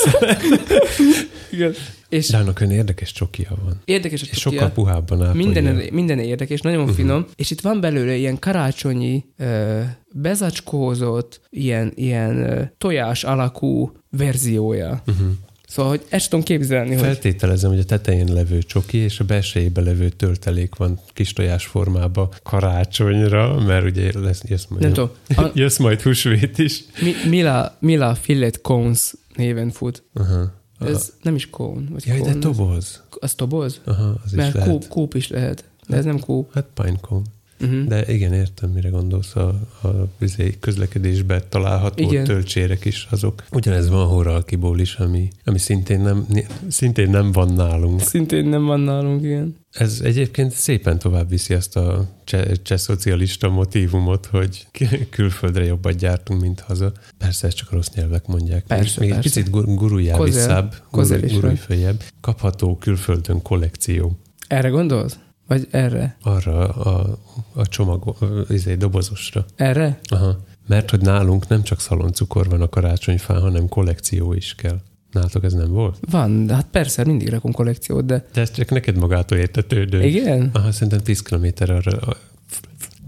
Igen. 1.52 1.74
És 2.08 2.28
De 2.28 2.36
annak 2.36 2.60
olyan 2.60 2.72
érdekes 2.72 3.12
csokia 3.12 3.48
van. 3.64 3.80
érdekes 3.84 4.22
a 4.22 4.26
És 4.30 4.38
csokia. 4.38 4.58
sokkal 4.58 4.74
puhább 4.74 5.10
a 5.10 5.14
nápolyi. 5.16 5.44
Minden, 5.44 5.82
minden 5.92 6.18
érdekes, 6.18 6.60
nagyon 6.60 6.80
uh-huh. 6.80 6.96
finom, 6.96 7.26
és 7.36 7.50
itt 7.50 7.60
van 7.60 7.80
belőle 7.80 8.14
ilyen 8.14 8.38
karácsonyi, 8.38 9.24
ö, 9.36 9.80
bezacskózott, 10.14 11.40
ilyen, 11.50 11.92
ilyen 11.94 12.36
ö, 12.36 12.62
tojás 12.78 13.24
alakú 13.24 13.92
verziója. 14.10 15.02
Uh-huh. 15.06 15.26
Szóval, 15.68 15.90
hogy 15.90 16.04
ezt 16.08 16.30
tudom 16.30 16.44
képzelni, 16.44 16.94
hogy 16.94 17.02
Feltételezem, 17.02 17.70
hogy 17.70 17.78
a 17.78 17.84
tetején 17.84 18.32
levő 18.32 18.62
csoki 18.62 18.98
és 18.98 19.20
a 19.20 19.24
belsejében 19.24 19.84
levő 19.84 20.08
töltelék 20.08 20.74
van 20.74 21.00
kis 21.12 21.32
tojás 21.32 21.66
formába 21.66 22.28
karácsonyra, 22.42 23.60
mert 23.60 23.84
ugye 23.84 24.18
lesz, 24.18 24.42
jössz 24.44 24.64
majd, 24.68 24.82
nem 24.82 24.92
tudom, 24.92 25.10
a, 25.28 25.50
jössz 25.54 25.78
majd 25.78 26.02
húsvét 26.02 26.58
is. 26.58 26.84
Mi, 27.02 27.12
Mila, 27.28 27.76
Mila 27.80 28.14
Fillet 28.14 28.60
Cones 28.60 29.14
néven 29.34 29.70
fut. 29.70 30.02
Aha. 30.14 30.52
Ez 30.80 31.12
nem 31.22 31.34
is 31.34 31.50
cone, 31.50 31.88
vagy 31.90 32.06
Jaj, 32.06 32.20
de 32.20 32.22
cone, 32.22 32.36
az, 32.36 32.56
toboz. 32.56 33.02
az 33.20 33.34
toboz? 33.34 33.80
Aha, 33.84 34.08
az 34.24 34.30
is 34.30 34.36
Mert 34.36 34.54
lehet. 34.54 34.70
kúp, 34.70 34.88
kúp 34.88 35.14
is 35.14 35.28
lehet. 35.28 35.64
De 35.88 35.96
ez 35.96 36.04
nem 36.04 36.18
kúp. 36.18 36.52
Hát 36.54 36.66
pinecone. 36.74 37.22
Uh-huh. 37.60 37.84
De 37.84 38.12
igen, 38.12 38.32
értem, 38.32 38.70
mire 38.70 38.88
gondolsz. 38.88 39.36
A, 39.36 39.48
a 39.82 39.88
izé, 40.20 40.56
közlekedésben 40.60 41.42
található 41.48 42.02
Igen. 42.02 42.24
töltsérek 42.24 42.84
is 42.84 43.06
azok. 43.10 43.44
Ugyanez 43.52 43.88
van 43.88 44.06
Horalkiból 44.06 44.78
is, 44.80 44.94
ami, 44.94 45.28
ami 45.44 45.58
szintén, 45.58 46.00
nem, 46.00 46.26
szintén 46.68 47.10
nem 47.10 47.32
van 47.32 47.52
nálunk. 47.52 48.00
Szintén 48.00 48.44
nem 48.44 48.64
van 48.64 48.80
nálunk, 48.80 49.22
igen. 49.22 49.56
Ez 49.70 50.00
egyébként 50.04 50.52
szépen 50.52 50.98
tovább 50.98 51.28
viszi 51.28 51.54
azt 51.54 51.76
a 51.76 52.08
cseh, 52.24 52.44
cseh 52.62 52.78
szocialista 52.78 53.48
motívumot, 53.48 54.26
hogy 54.26 54.66
külföldre 55.10 55.64
jobbat 55.64 55.96
gyártunk, 55.96 56.40
mint 56.40 56.60
haza. 56.60 56.92
Persze, 57.18 57.46
ezt 57.46 57.56
csak 57.56 57.70
a 57.70 57.74
rossz 57.74 57.90
nyelvek 57.94 58.26
mondják. 58.26 58.64
Persze, 58.66 59.00
Még 59.00 59.08
egy 59.08 59.14
persze. 59.14 59.34
picit 59.40 59.50
gur- 59.52 59.74
guruljál 59.74 60.22
visszább, 60.22 60.74
gurulj, 60.90 61.56
följebb. 61.56 62.02
Kapható 62.20 62.76
külföldön 62.76 63.42
kollekció. 63.42 64.18
Erre 64.48 64.68
gondolsz? 64.68 65.18
Vagy 65.48 65.68
erre? 65.70 66.16
Arra 66.22 66.68
a, 66.68 67.18
a 67.54 67.66
csomag, 67.66 68.16
izé, 68.48 68.74
dobozosra. 68.74 69.44
Erre? 69.56 69.98
Aha. 70.08 70.38
Mert 70.66 70.90
hogy 70.90 71.00
nálunk 71.00 71.48
nem 71.48 71.62
csak 71.62 71.80
szaloncukor 71.80 72.48
van 72.48 72.60
a 72.60 72.68
karácsonyfán, 72.68 73.40
hanem 73.40 73.68
kollekció 73.68 74.32
is 74.32 74.54
kell. 74.54 74.80
Nálatok 75.12 75.44
ez 75.44 75.52
nem 75.52 75.70
volt? 75.70 75.98
Van, 76.10 76.46
de 76.46 76.54
hát 76.54 76.66
persze, 76.70 77.04
mindig 77.04 77.28
rakunk 77.28 77.54
kollekciót, 77.54 78.04
de... 78.06 78.26
De 78.32 78.40
ez 78.40 78.50
csak 78.50 78.70
neked 78.70 78.96
magától 78.96 79.38
értetődő. 79.38 80.02
Igen? 80.02 80.50
Aha, 80.52 80.72
szerintem 80.72 80.98
10 80.98 81.22
kilométer 81.22 81.70
arra, 81.70 82.16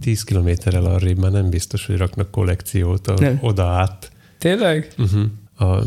10 0.01 0.25
kilométerrel 0.25 0.85
arrébb 0.85 1.19
már 1.19 1.31
nem 1.31 1.51
biztos, 1.51 1.87
hogy 1.87 1.97
raknak 1.97 2.31
kollekciót 2.31 3.07
a, 3.07 3.21
Nem. 3.21 3.39
oda 3.41 3.67
át. 3.67 4.11
Tényleg? 4.39 4.93
Uh-huh. 4.99 5.23
A 5.57 5.83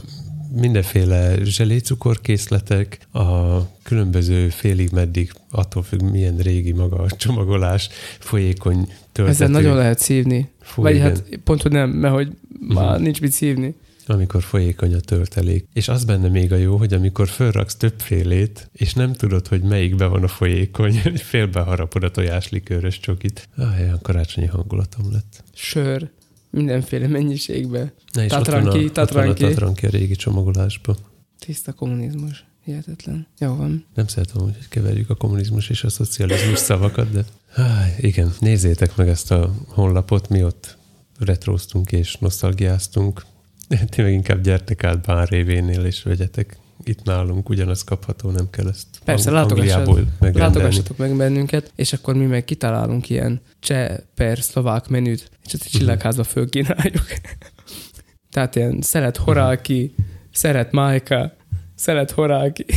mindenféle 0.56 1.36
zselécukorkészletek, 1.44 3.00
a 3.12 3.58
különböző 3.84 4.50
félig 4.50 4.90
meddig, 4.92 5.32
attól 5.52 5.84
függ 5.84 6.02
milyen 6.02 6.38
régi 6.38 6.72
maga 6.72 6.96
a 6.98 7.12
csomagolás, 7.12 7.90
folyékony 8.20 8.88
töltető. 9.12 9.28
Ezzel 9.28 9.48
nagyon 9.48 9.76
lehet 9.76 10.00
szívni. 10.00 10.50
Fú, 10.62 10.82
Vagy 10.82 10.96
igen. 10.96 11.06
hát 11.08 11.24
pont, 11.44 11.62
hogy 11.62 11.72
nem, 11.72 11.90
mert 11.90 12.14
hogy 12.14 12.32
már 12.60 12.94
Mhm. 12.94 13.04
nincs 13.04 13.22
mit 13.22 13.32
szívni. 13.32 13.76
amikor 14.08 14.44
folyékony 14.44 14.94
a 14.94 15.00
töltelék. 15.00 15.66
És 15.74 15.88
az 15.88 16.04
benne 16.06 16.28
még 16.28 16.52
a 16.52 16.56
jó, 16.56 16.78
hogy 16.78 16.94
amikor 16.94 17.28
fölraksz 17.28 17.76
többfélét, 17.76 18.70
és 18.74 18.94
nem 18.94 19.14
tudod, 19.14 19.48
hogy 19.48 19.62
melyikben 19.62 20.10
van 20.10 20.24
a 20.24 20.28
folyékony, 20.28 21.02
hogy 21.02 21.22
félbe 21.32 21.60
harapod 21.60 22.04
a 22.04 22.12
tojáslikőrös 22.12 23.00
csokit. 23.00 23.50
Ah, 23.58 23.80
olyan 23.80 24.00
karácsonyi 24.02 24.48
hangulatom 24.48 25.12
lett. 25.12 25.44
Sör, 25.54 26.10
mindenféle 26.54 27.08
mennyiségbe. 27.08 27.94
Na 28.14 28.24
és 28.24 28.30
Tatranki, 28.30 28.68
ott 28.68 28.74
van 28.74 28.82
a, 28.84 29.02
ott 29.02 29.12
van 29.12 29.24
a 29.24 29.34
tatranki. 29.34 29.44
tatranki 29.44 29.86
a 29.86 29.90
régi 29.90 30.16
csomagolásba. 30.16 30.96
Tiszta 31.40 31.74
kommunizmus. 31.74 32.46
Hihetetlen. 32.64 33.28
Jó 33.40 33.56
van. 33.56 33.86
Nem 33.94 34.08
szeretem, 34.08 34.42
hogy 34.42 34.68
keverjük 34.70 35.10
a 35.10 35.16
kommunizmus 35.16 35.70
és 35.70 35.84
a 35.84 35.90
szocializmus 35.90 36.60
szavakat, 36.60 37.12
de 37.12 37.26
Háj, 37.54 37.96
igen, 38.00 38.34
nézzétek 38.40 38.96
meg 38.96 39.08
ezt 39.08 39.32
a 39.32 39.54
honlapot, 39.68 40.30
mi 40.30 40.44
ott 40.44 40.78
retróztunk 41.20 41.92
és 41.92 42.16
nosztalgiáztunk. 42.16 43.26
Ti 43.90 44.02
meg 44.02 44.14
inkább 44.14 44.42
gyertek 44.42 44.84
át 44.84 45.06
Bán 45.06 45.26
révénél 45.26 45.86
és 45.86 46.04
vegyetek 46.04 46.58
itt 46.84 47.04
nálunk, 47.04 47.50
ugyanaz 47.50 47.84
kapható, 47.84 48.30
nem 48.30 48.50
kell 48.50 48.68
ezt 48.68 48.88
Persze, 49.06 49.32
látogassatok, 49.32 50.00
látogassatok 50.20 50.98
meg 50.98 51.16
bennünket, 51.16 51.72
és 51.76 51.94
akkor 51.94 52.16
mi 52.16 52.26
meg 52.26 52.44
kitalálunk 52.44 53.10
ilyen 53.10 53.42
cseh 53.60 53.98
per 54.16 54.40
szlovák 54.40 54.88
menüt, 54.88 55.32
és 55.46 55.54
ezt 55.54 55.66
a 55.66 55.70
csillagházba 55.70 56.24
fölkínáljuk. 56.24 57.06
Tehát 58.32 58.56
ilyen 58.56 58.82
szeret 58.82 59.18
horálki, 59.18 59.96
szeret 60.32 60.72
májka, 60.72 61.36
szeret 61.76 62.12
horálki. 62.12 62.66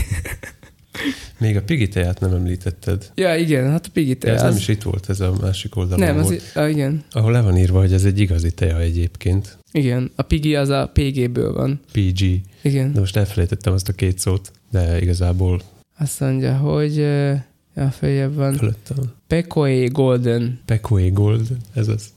Még 1.38 1.56
a 1.56 1.62
pigi 1.62 1.88
teját 1.88 2.20
nem 2.20 2.32
említetted. 2.32 3.11
Ja, 3.14 3.35
igen, 3.37 3.70
hát 3.70 3.87
a 3.87 3.90
pigi 3.92 4.12
De 4.14 4.28
ez 4.30 4.35
tea, 4.37 4.44
nem 4.44 4.52
az, 4.54 4.61
is 4.61 4.68
itt 4.68 4.82
volt, 4.82 5.09
ez 5.09 5.20
a 5.20 5.32
másik 5.40 5.76
oldalon 5.76 6.06
nem, 6.06 6.18
az, 6.18 6.24
volt. 6.24 6.42
ah, 6.54 6.70
igen, 6.70 7.04
Ahol 7.12 7.32
le 7.32 7.40
van 7.40 7.56
írva, 7.59 7.78
hogy 7.78 7.92
ez 7.92 8.04
egy 8.04 8.20
igazi 8.20 8.52
teja 8.52 8.80
egyébként. 8.80 9.59
igen, 9.72 10.11
a 10.14 10.22
pigi 10.22 10.54
az 10.56 10.68
a 10.68 10.90
PG-ből 10.92 11.52
van. 11.52 11.80
PG. 11.92 12.40
Igen, 12.62 12.92
De 12.92 12.98
most 13.00 13.16
elfelejtettem 13.16 13.72
azt 13.72 13.88
a 13.88 13.92
két 13.92 14.18
szót, 14.18 14.50
de 14.70 15.00
igazából 15.00 15.61
azt 15.98 16.20
mondja, 16.20 16.56
hogy 16.56 16.98
ö, 16.98 17.32
ja, 17.76 17.90
följebb 17.90 18.35
van. 18.35 18.54
fölötte 18.54 18.94
van. 18.94 19.12
Pekoe 19.26 19.87
Golden. 19.87 20.61
Pekoe 20.64 21.09
Gold, 21.09 21.46
ez 21.74 21.88
az. 21.88 22.12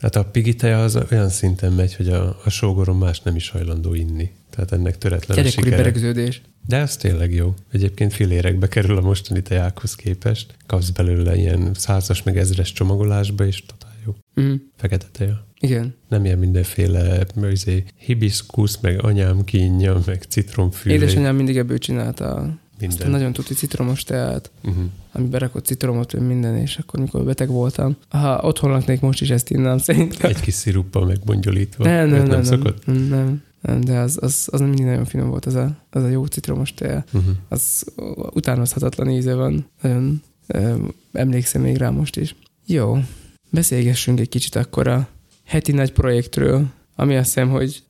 Hát 0.00 0.16
a 0.16 0.24
pigi 0.24 0.54
teja 0.54 0.82
az 0.82 0.98
olyan 1.10 1.28
szinten 1.28 1.72
megy, 1.72 1.94
hogy 1.94 2.08
a, 2.08 2.40
a 2.44 2.50
sógorom 2.50 2.98
más 2.98 3.20
nem 3.20 3.36
is 3.36 3.50
hajlandó 3.50 3.94
inni. 3.94 4.30
Tehát 4.50 4.72
ennek 4.72 4.98
töretlen 4.98 5.36
Gyerekkori 5.36 5.66
sikere. 5.66 5.82
beregződés. 5.82 6.40
De 6.66 6.76
ez 6.76 6.96
tényleg 6.96 7.34
jó. 7.34 7.54
Egyébként 7.72 8.12
filérekbe 8.12 8.68
kerül 8.68 8.96
a 8.96 9.00
mostani 9.00 9.42
tejákhoz 9.42 9.94
képest. 9.94 10.54
Kapsz 10.66 10.90
belőle 10.90 11.36
ilyen 11.36 11.70
százas 11.74 12.22
meg 12.22 12.38
ezres 12.38 12.72
csomagolásba, 12.72 13.46
és 13.46 13.62
totál 13.66 13.94
jó. 14.06 14.14
Mhm. 14.34 14.54
Fekete 14.76 15.06
teja. 15.12 15.46
Igen. 15.60 15.94
Nem 16.08 16.24
ilyen 16.24 16.38
mindenféle 16.38 17.26
izé, 17.50 17.84
hibiszkusz, 17.96 18.78
meg 18.80 19.04
anyám 19.04 19.44
kínja, 19.44 20.00
meg 20.06 20.22
citromfűlé. 20.28 20.94
Édesanyám 20.94 21.36
mindig 21.36 21.56
ebből 21.56 21.78
csinálta 21.78 22.58
minden. 22.88 23.10
nagyon 23.10 23.32
tuti 23.32 23.54
citromos 23.54 24.02
teát, 24.02 24.50
Uh-huh. 24.64 24.84
ami 25.12 25.26
berakott 25.28 25.64
citromot, 25.66 26.12
meg 26.12 26.26
minden, 26.26 26.56
és 26.56 26.76
akkor, 26.76 27.00
mikor 27.00 27.24
beteg 27.24 27.48
voltam, 27.48 27.96
ha 28.08 28.40
otthon 28.42 28.70
laknék, 28.70 29.00
most 29.00 29.20
is 29.20 29.30
ezt 29.30 29.50
innám 29.50 29.78
szerintem. 29.78 30.30
Egy 30.30 30.40
kis 30.40 30.54
sziruppal 30.54 31.06
megbongyolítva. 31.06 31.84
Nem, 31.84 32.08
nem, 32.08 32.18
nem, 32.18 32.28
nem, 32.28 32.42
szokott? 32.42 32.86
nem, 32.86 32.96
nem, 32.96 33.42
nem, 33.60 33.80
de 33.80 33.98
az, 33.98 34.18
az, 34.20 34.48
az 34.52 34.60
mindig 34.60 34.84
nagyon 34.84 35.04
finom 35.04 35.28
volt, 35.28 35.46
az 35.46 35.54
a, 35.54 35.76
az 35.90 36.02
a 36.02 36.08
jó 36.08 36.24
citromos 36.24 36.74
tea. 36.74 37.04
Uh-huh. 37.12 37.30
Az 37.48 37.84
utánozhatatlan 38.32 39.10
íze 39.10 39.34
van. 39.34 39.66
Nagyon 39.82 40.22
ö, 40.46 40.74
emlékszem 41.12 41.62
még 41.62 41.76
rá 41.76 41.90
most 41.90 42.16
is. 42.16 42.34
Jó, 42.66 42.98
beszélgessünk 43.50 44.20
egy 44.20 44.28
kicsit 44.28 44.54
akkor 44.56 44.88
a 44.88 45.08
heti 45.44 45.72
nagy 45.72 45.92
projektről, 45.92 46.66
ami 47.00 47.16
azt 47.16 47.24
hiszem, 47.24 47.48
hogy 47.50 47.82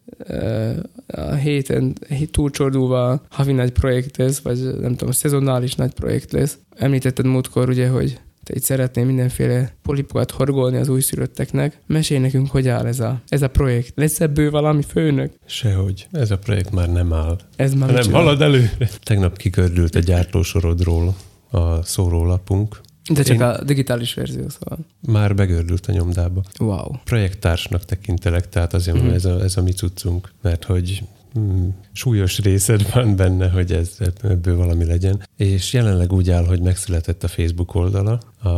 a 1.06 1.32
héten 1.32 1.96
hét 2.08 2.32
túlcsordulva 2.32 3.22
havi 3.28 3.52
nagy 3.52 3.70
projekt 3.70 4.16
lesz, 4.16 4.38
vagy 4.38 4.58
nem 4.80 4.94
tudom, 4.94 5.12
szezonális 5.12 5.74
nagy 5.74 5.92
projekt 5.92 6.32
lesz. 6.32 6.58
Említetted 6.76 7.26
múltkor 7.26 7.68
ugye, 7.68 7.88
hogy 7.88 8.20
te 8.44 8.54
itt 8.54 8.62
szeretnél 8.62 9.04
mindenféle 9.04 9.74
polipokat 9.82 10.30
horgolni 10.30 10.76
az 10.76 10.88
újszülötteknek. 10.88 11.78
Mesélj 11.86 12.20
nekünk, 12.20 12.50
hogy 12.50 12.68
áll 12.68 12.86
ez 12.86 13.00
a, 13.00 13.20
ez 13.28 13.42
a 13.42 13.48
projekt. 13.48 13.92
Lesz 13.94 14.20
ebből 14.20 14.50
valami 14.50 14.82
főnök? 14.82 15.32
Sehogy. 15.46 16.06
Ez 16.12 16.30
a 16.30 16.38
projekt 16.38 16.70
már 16.70 16.92
nem 16.92 17.12
áll. 17.12 17.38
Ez 17.56 17.74
már 17.74 17.92
Nem 17.92 18.12
halad 18.12 18.42
előre. 18.42 18.88
Tegnap 19.02 19.36
kikördült 19.36 19.94
a 19.94 20.00
gyártósorodról 20.00 21.14
a 21.50 21.82
szórólapunk. 21.82 22.80
De 23.08 23.22
csak 23.22 23.34
Én- 23.34 23.42
a 23.42 23.62
digitális 23.64 24.14
verzió, 24.14 24.48
szóval. 24.48 24.78
Már 25.00 25.34
begördült 25.34 25.86
a 25.86 25.92
nyomdába. 25.92 26.42
Wow. 26.58 26.90
Projekttársnak 27.04 27.84
tekintelek, 27.84 28.48
tehát 28.48 28.74
azért 28.74 29.02
mm. 29.02 29.08
ez, 29.08 29.24
a, 29.24 29.40
ez 29.42 29.56
a 29.56 29.62
mi 29.62 29.72
cuccunk, 29.72 30.32
mert 30.42 30.64
hogy 30.64 31.02
mm, 31.38 31.68
súlyos 31.92 32.38
részed 32.38 32.92
van 32.92 33.16
benne, 33.16 33.48
hogy 33.48 33.72
ez, 33.72 33.96
ebből 34.22 34.56
valami 34.56 34.84
legyen. 34.84 35.28
És 35.36 35.72
jelenleg 35.72 36.12
úgy 36.12 36.30
áll, 36.30 36.44
hogy 36.44 36.60
megszületett 36.60 37.24
a 37.24 37.28
Facebook 37.28 37.74
oldala 37.74 38.20
a, 38.42 38.48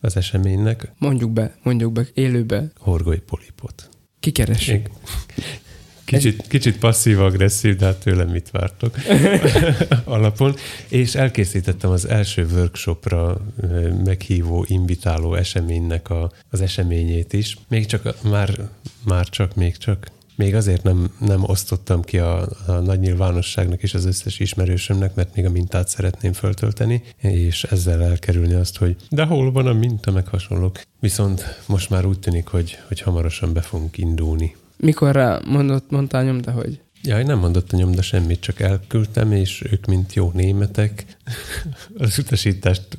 az 0.00 0.16
eseménynek, 0.16 0.92
Mondjuk 0.98 1.30
be, 1.30 1.56
mondjuk 1.62 1.92
be, 1.92 2.06
élőbe. 2.14 2.70
horgoly 2.78 3.18
polipot. 3.18 3.88
Kikeressük. 4.20 4.90
Kicsit, 6.18 6.46
kicsit 6.48 6.78
passzív-agresszív, 6.78 7.76
de 7.76 7.84
hát 7.84 7.96
tőlem 7.96 8.28
mit 8.28 8.50
vártok 8.50 8.96
alapon. 10.04 10.54
És 10.88 11.14
elkészítettem 11.14 11.90
az 11.90 12.08
első 12.08 12.46
workshopra 12.52 13.40
meghívó, 14.04 14.64
invitáló 14.68 15.34
eseménynek 15.34 16.10
a, 16.10 16.32
az 16.50 16.60
eseményét 16.60 17.32
is. 17.32 17.56
Még 17.68 17.86
csak, 17.86 18.22
már, 18.22 18.68
már 19.04 19.28
csak, 19.28 19.54
még 19.54 19.76
csak. 19.76 20.10
Még 20.36 20.54
azért 20.54 20.82
nem, 20.82 21.14
nem 21.18 21.42
osztottam 21.44 22.02
ki 22.02 22.18
a, 22.18 22.48
a 22.66 22.72
nagy 22.72 23.00
nyilvánosságnak 23.00 23.82
és 23.82 23.94
az 23.94 24.04
összes 24.04 24.38
ismerősömnek, 24.38 25.14
mert 25.14 25.36
még 25.36 25.44
a 25.44 25.50
mintát 25.50 25.88
szeretném 25.88 26.32
föltölteni, 26.32 27.02
és 27.16 27.64
ezzel 27.64 28.02
elkerülni 28.02 28.54
azt, 28.54 28.78
hogy 28.78 28.96
de 29.10 29.24
hol 29.24 29.52
van 29.52 29.66
a 29.66 29.72
minta, 29.72 30.10
meg 30.10 30.26
hasonlók. 30.26 30.82
Viszont 31.00 31.60
most 31.66 31.90
már 31.90 32.04
úgy 32.04 32.18
tűnik, 32.18 32.46
hogy, 32.46 32.78
hogy 32.88 33.00
hamarosan 33.00 33.52
be 33.52 33.60
fogunk 33.60 33.98
indulni. 33.98 34.54
Mikor 34.82 35.14
rá 35.14 35.40
mondott, 35.46 35.90
mondtál 35.90 36.24
nyomda, 36.24 36.50
hogy 36.50 36.80
Jaj, 37.04 37.22
nem 37.24 37.38
mondott 37.38 37.72
a 37.72 37.76
nyomda 37.76 38.02
semmit, 38.02 38.40
csak 38.40 38.60
elküldtem, 38.60 39.32
és 39.32 39.64
ők, 39.72 39.86
mint 39.86 40.14
jó 40.14 40.30
németek, 40.34 41.04
az 41.98 42.18
utasítást 42.18 42.98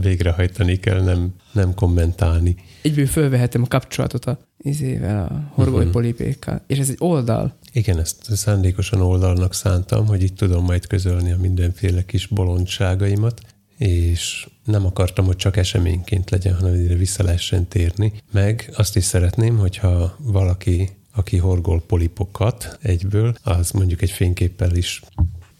végrehajtani 0.00 0.76
kell, 0.78 1.02
nem, 1.02 1.34
nem 1.52 1.74
kommentálni. 1.74 2.56
egyből 2.82 3.06
fölvehetem 3.06 3.62
a 3.62 3.66
kapcsolatot 3.66 4.24
a 4.24 4.38
izével, 4.58 5.24
a 5.24 5.54
horgoly 5.54 5.82
Mhm. 5.82 5.92
polipékkal. 5.92 6.62
És 6.66 6.78
ez 6.78 6.88
egy 6.88 6.96
oldal. 6.98 7.54
Igen, 7.72 7.98
ezt 7.98 8.36
szándékosan 8.36 9.00
oldalnak 9.00 9.54
szántam, 9.54 10.06
hogy 10.06 10.22
itt 10.22 10.36
tudom 10.36 10.64
majd 10.64 10.86
közölni 10.86 11.32
a 11.32 11.36
mindenféle 11.38 12.04
kis 12.04 12.26
bolondságaimat, 12.26 13.40
és 13.78 14.48
nem 14.64 14.86
akartam, 14.86 15.24
hogy 15.24 15.36
csak 15.36 15.56
eseményként 15.56 16.30
legyen, 16.30 16.54
hanem 16.54 16.74
ide 16.74 16.94
vissza 16.94 17.22
lehessen 17.22 17.68
térni. 17.68 18.12
Meg 18.32 18.70
azt 18.76 18.96
is 18.96 19.04
szeretném, 19.04 19.56
hogyha 19.58 20.16
valaki, 20.18 20.90
aki 21.14 21.36
horgol 21.36 21.82
polipokat 21.86 22.78
egyből, 22.82 23.34
az 23.42 23.70
mondjuk 23.70 24.02
egy 24.02 24.10
fényképpel 24.10 24.74
is 24.76 25.02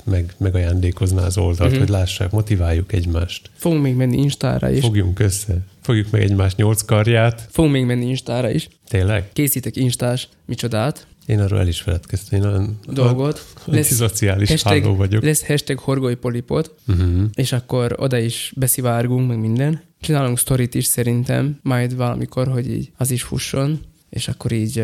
meg, 0.05 0.35
megajándékozná 0.39 1.25
az 1.25 1.37
oldalt, 1.39 1.59
Mhm. 1.59 1.67
uh-huh. 1.67 1.81
hogy 1.81 1.89
lássák, 1.89 2.31
motiváljuk 2.31 2.93
egymást. 2.93 3.51
Fogunk 3.57 3.83
még 3.83 3.95
menni 3.95 4.17
Instára 4.17 4.71
is. 4.71 4.81
Fogjunk 4.81 5.19
össze. 5.19 5.57
fogjuk 5.81 6.11
meg 6.11 6.23
egymás 6.23 6.55
nyolc 6.55 6.83
karját. 6.83 7.49
Fogunk 7.51 7.73
még 7.75 7.85
menni 7.85 8.07
Instára 8.09 8.51
is. 8.51 8.69
Tényleg? 8.89 9.33
Készítek 9.33 9.77
Instás 9.77 10.29
micsodát, 10.45 11.07
Én 11.27 11.41
arról 11.41 11.59
el 11.59 11.69
is 11.69 11.81
feledkeztem. 11.81 12.41
Én 12.41 12.47
olyan 12.47 12.79
dolgot. 12.87 13.47
antiszociális 13.67 14.63
háló 14.63 14.95
vagyok. 14.97 15.23
lesz 15.23 15.47
hashtag 15.47 15.79
horgoly 15.79 16.17
polipot, 16.17 16.75
Uh-huh. 16.89 17.23
és 17.35 17.53
akkor 17.53 17.95
oda 17.99 18.19
is 18.19 18.53
beszivárgunk, 18.57 19.29
meg 19.29 19.39
minden. 19.39 19.83
Csinálunk 20.01 20.39
sztorit 20.39 20.75
is 20.75 20.85
szerintem, 20.85 21.59
majd 21.63 21.97
valamikor, 21.97 22.49
hogy 22.49 22.71
így 22.71 22.91
az 22.97 23.11
is 23.11 23.23
fusson, 23.23 23.81
és 24.11 24.29
akkor 24.29 24.53
így 24.53 24.83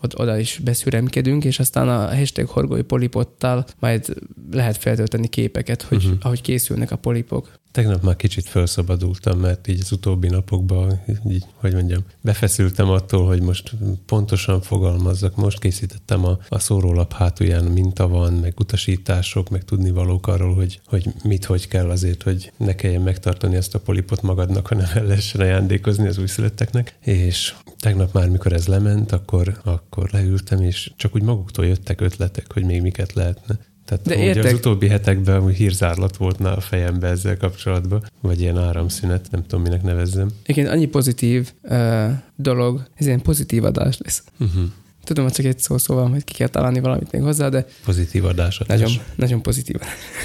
od- 0.00 0.18
oda 0.20 0.38
is 0.38 0.60
beszüremkedünk, 0.64 1.44
és 1.44 1.58
aztán 1.58 1.88
a 1.88 2.16
hashtag 2.16 2.48
horgoly 2.48 2.82
polipottal 2.82 3.66
majd 3.78 4.14
lehet 4.50 4.76
feltölteni 4.76 5.28
képeket, 5.28 5.82
hogy 5.82 6.04
uh-huh. 6.04 6.18
ahogy 6.20 6.40
készülnek 6.40 6.90
a 6.90 6.96
polipok. 6.96 7.58
Tegnap 7.72 8.02
már 8.02 8.16
kicsit 8.16 8.48
felszabadultam, 8.48 9.38
mert 9.38 9.68
így 9.68 9.80
az 9.80 9.92
utóbbi 9.92 10.28
napokban, 10.28 11.00
így, 11.30 11.44
hogy 11.54 11.72
mondjam, 11.72 12.04
befeszültem 12.20 12.88
attól, 12.90 13.26
hogy 13.26 13.40
most 13.40 13.72
pontosan 14.06 14.60
fogalmazzak. 14.60 15.36
Most 15.36 15.58
készítettem 15.58 16.24
a, 16.24 16.38
a 16.48 16.58
szórólap 16.58 17.12
hátulján 17.12 17.64
minta 17.64 18.08
van, 18.08 18.32
meg 18.32 18.54
utasítások, 18.60 19.48
meg 19.48 19.64
tudni 19.64 19.90
valók 19.90 20.26
arról, 20.26 20.54
hogy, 20.54 20.80
hogy 20.86 21.06
mit, 21.24 21.44
hogy 21.44 21.68
kell 21.68 21.90
azért, 21.90 22.22
hogy 22.22 22.52
ne 22.56 22.74
kelljen 22.74 23.02
megtartani 23.02 23.56
ezt 23.56 23.74
a 23.74 23.80
polipot 23.80 24.22
magadnak, 24.22 24.66
hanem 24.66 24.86
el 24.94 25.04
lehessen 25.04 25.40
ajándékozni 25.40 26.06
az 26.06 26.18
újszülötteknek. 26.18 26.96
És 27.00 27.54
tegnap 27.78 28.12
már, 28.12 28.28
mikor 28.28 28.52
ez 28.52 28.66
lement, 28.66 29.12
akkor, 29.12 29.60
akkor 29.64 30.08
leültem, 30.12 30.62
és 30.62 30.92
csak 30.96 31.14
úgy 31.14 31.22
maguktól 31.22 31.66
jöttek 31.66 32.00
ötletek, 32.00 32.52
hogy 32.52 32.64
még 32.64 32.82
miket 32.82 33.12
lehetne. 33.12 33.58
Tehát 33.88 34.06
De 34.06 34.16
ugye 34.16 34.30
az 34.30 34.36
értek. 34.36 34.54
utóbbi 34.54 34.88
hetekben 34.88 35.44
úgy 35.44 35.56
hírzárlat 35.56 36.16
volt 36.16 36.40
a 36.40 36.60
fejembe 36.60 37.06
ezzel 37.08 37.36
kapcsolatban, 37.36 38.04
vagy 38.20 38.40
ilyen 38.40 38.58
áramszünet, 38.58 39.26
nem 39.30 39.42
tudom, 39.42 39.62
minek 39.62 39.82
nevezzem. 39.82 40.28
Igen, 40.46 40.66
annyi 40.66 40.86
pozitív 40.86 41.52
uh, 41.62 42.10
dolog, 42.36 42.82
ez 42.94 43.06
ilyen 43.06 43.22
pozitív 43.22 43.64
adás 43.64 43.98
lesz. 43.98 44.22
Uh-huh. 44.40 44.62
Tudom, 45.04 45.24
hogy 45.24 45.32
csak 45.32 45.44
egy 45.46 45.58
szó 45.58 45.78
szóval, 45.78 46.08
hogy 46.08 46.24
ki 46.24 46.32
kell 46.34 46.48
találni 46.48 46.80
valamit 46.80 47.12
még 47.12 47.22
hozzá, 47.22 47.48
de 47.48 47.66
Pozitív 47.84 48.24
adás, 48.24 48.60
nagyon, 48.66 48.90
nagyon 49.14 49.42
pozitív. 49.42 49.76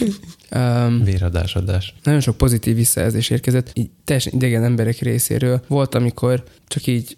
um, 0.55 1.03
Véradás, 1.03 1.55
adás. 1.55 1.93
nagyon 2.03 2.20
sok 2.20 2.38
pozitív 2.38 2.76
visszajelzés 2.76 3.30
érkezett, 3.30 3.72
így 3.74 3.89
teljesen 4.03 4.34
idegen 4.34 4.64
emberek 4.64 4.99
részéről. 4.99 5.64
Volt, 5.68 5.95
amikor 5.95 6.43
csak 6.68 6.88
így 6.88 7.18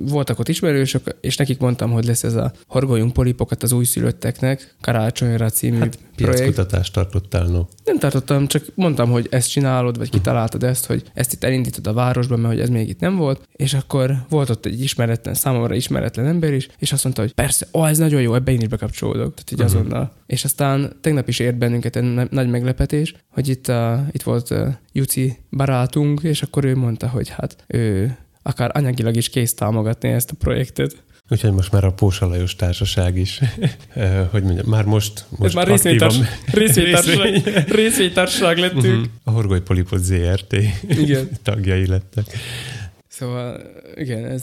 voltak 0.00 0.38
ott 0.38 0.48
ismerősök, 0.48 1.16
és 1.20 1.36
nekik 1.36 1.58
mondtam, 1.58 1.90
hogy 1.90 2.04
lesz 2.04 2.24
ez 2.24 2.34
a 2.34 2.52
Horgoljunk 2.66 3.12
polipokat 3.12 3.62
az 3.62 3.72
újszülötteknek, 3.72 4.74
Karácsonyra 4.80 5.50
című 5.50 5.78
Hát, 5.78 5.98
projekt. 6.16 6.36
piackutatást 6.38 6.92
tartottál, 6.92 7.46
no. 7.46 7.64
Nem 7.84 7.98
tartottam, 7.98 8.46
csak 8.46 8.64
mondtam, 8.74 9.10
hogy 9.10 9.26
ezt 9.30 9.50
csinálod, 9.50 9.98
vagy 9.98 10.10
kitaláltad 10.10 10.62
ezt, 10.62 10.86
hogy 10.86 11.02
ezt 11.14 11.32
itt 11.32 11.44
elindítod 11.44 11.86
a 11.86 11.92
városba, 11.92 12.36
mert 12.36 12.52
hogy 12.54 12.62
ez 12.62 12.68
még 12.68 12.88
itt 12.88 13.00
nem 13.00 13.16
volt, 13.16 13.48
és 13.52 13.74
akkor 13.74 14.14
volt 14.28 14.50
ott 14.50 14.66
egy 14.66 14.82
ismeretlen, 14.82 15.34
számomra 15.34 15.74
ismeretlen 15.74 16.26
ember 16.26 16.52
is, 16.52 16.68
és 16.78 16.92
azt 16.92 17.04
mondta, 17.04 17.22
hogy 17.22 17.32
persze, 17.32 17.66
ó, 17.72 17.84
ez 17.86 17.98
nagyon 17.98 18.20
jó, 18.22 18.34
ebbe 18.34 18.52
én 18.52 18.60
is 18.60 18.68
bekapcsolódok, 18.68 19.34
tehát 19.34 19.50
így 19.50 19.58
Mhm. 19.58 19.66
azonnal. 19.66 20.12
És 20.26 20.44
aztán 20.44 20.92
tegnap 21.00 21.28
is 21.28 21.38
ért 21.38 21.58
bennünket 21.58 21.96
egy 21.96 22.28
nagy 22.30 22.48
meglepetés, 22.48 23.14
hogy 23.30 23.48
itt, 23.48 23.68
uh, 23.68 23.98
itt 24.10 24.22
volt 24.22 24.50
uh, 24.50 24.68
Juci 24.92 25.36
barátunk, 25.50 26.20
és 26.22 26.42
akkor 26.42 26.64
ő 26.64 26.76
mondta, 26.76 27.08
hogy 27.08 27.28
hát 27.28 27.56
ő 27.66 28.16
akár 28.46 28.70
anyagilag 28.74 29.16
is 29.16 29.28
kész 29.28 29.54
támogatni 29.54 30.08
ezt 30.08 30.30
a 30.30 30.34
projektet. 30.38 31.04
Úgyhogy 31.30 31.52
most 31.52 31.72
már 31.72 31.84
a 31.84 31.92
Pósa 31.92 32.26
Lajos 32.26 32.56
társaság 32.56 33.16
is, 33.18 33.40
hogy 34.32 34.42
mondjam, 34.42 34.66
már 34.68 34.84
most, 34.84 35.24
most 35.30 35.42
Ez 35.42 35.52
már 35.54 35.66
részvénytárs- 35.66 36.20
részvénytársaság, 36.52 37.64
részvénytársaság 37.68 38.58
lettünk. 38.64 38.84
Mhm. 38.84 39.04
A 39.24 39.30
Horgoly 39.30 39.60
Polipot 39.60 40.02
ZRT 40.02 40.56
Igen. 40.88 41.28
tagjai 41.42 41.86
lettek. 41.86 42.26
Szóval 43.08 43.60
igen, 43.94 44.24
ez, 44.24 44.42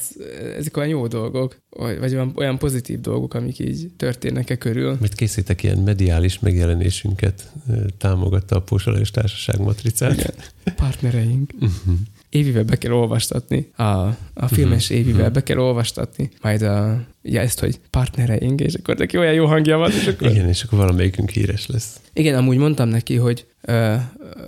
ezek 0.58 0.78
olyan 0.78 0.90
jó 0.90 1.08
dolgok, 1.08 1.58
vagy 1.70 2.14
olyan, 2.14 2.32
olyan 2.36 2.58
pozitív 2.58 3.00
dolgok, 3.00 3.34
amik 3.34 3.60
így 3.60 3.92
történnek-e 3.98 4.56
körül. 4.56 4.98
Mit 5.02 5.14
készítek 5.14 5.64
ilyen 5.64 5.78
mediális 5.78 6.40
megjelenésünket, 6.40 7.52
támogatta 7.98 8.56
a 8.56 8.62
Pósa 8.62 8.92
Lajos 8.92 9.12
társaság 9.12 9.60
matricát. 9.60 10.14
Igen. 10.14 10.34
Partnereink. 10.76 11.52
Uh-huh. 11.54 11.94
Évivel 12.34 12.64
be 12.64 12.78
kell 12.78 12.92
olvastatni, 12.92 13.72
a, 13.76 13.84
a 14.34 14.48
filmes 14.48 14.90
Mhm. 14.90 14.98
évivel 15.00 15.24
Mhm. 15.24 15.34
be 15.34 15.44
kell 15.44 15.58
olvastatni, 15.58 16.30
majd 16.42 16.62
a, 16.62 17.02
ja, 17.22 17.42
ezt, 17.42 17.60
hogy 17.60 17.80
partnereink, 17.90 18.62
és 18.62 18.74
akkor 18.74 18.96
neki 18.98 19.18
olyan 19.18 19.34
jó 19.34 19.46
hangja 19.46 19.78
van, 19.78 19.92
és 19.92 20.08
akkor... 20.08 20.30
Igen, 20.32 20.48
és 20.48 20.64
akkor 20.64 20.78
valamelyikünk 20.78 21.30
híres 21.30 21.68
lesz. 21.68 22.00
Igen, 22.14 22.36
amúgy 22.36 22.58
mondtam 22.58 22.90
neki, 22.90 23.16
hogy, 23.16 23.46
ö, 23.62 23.96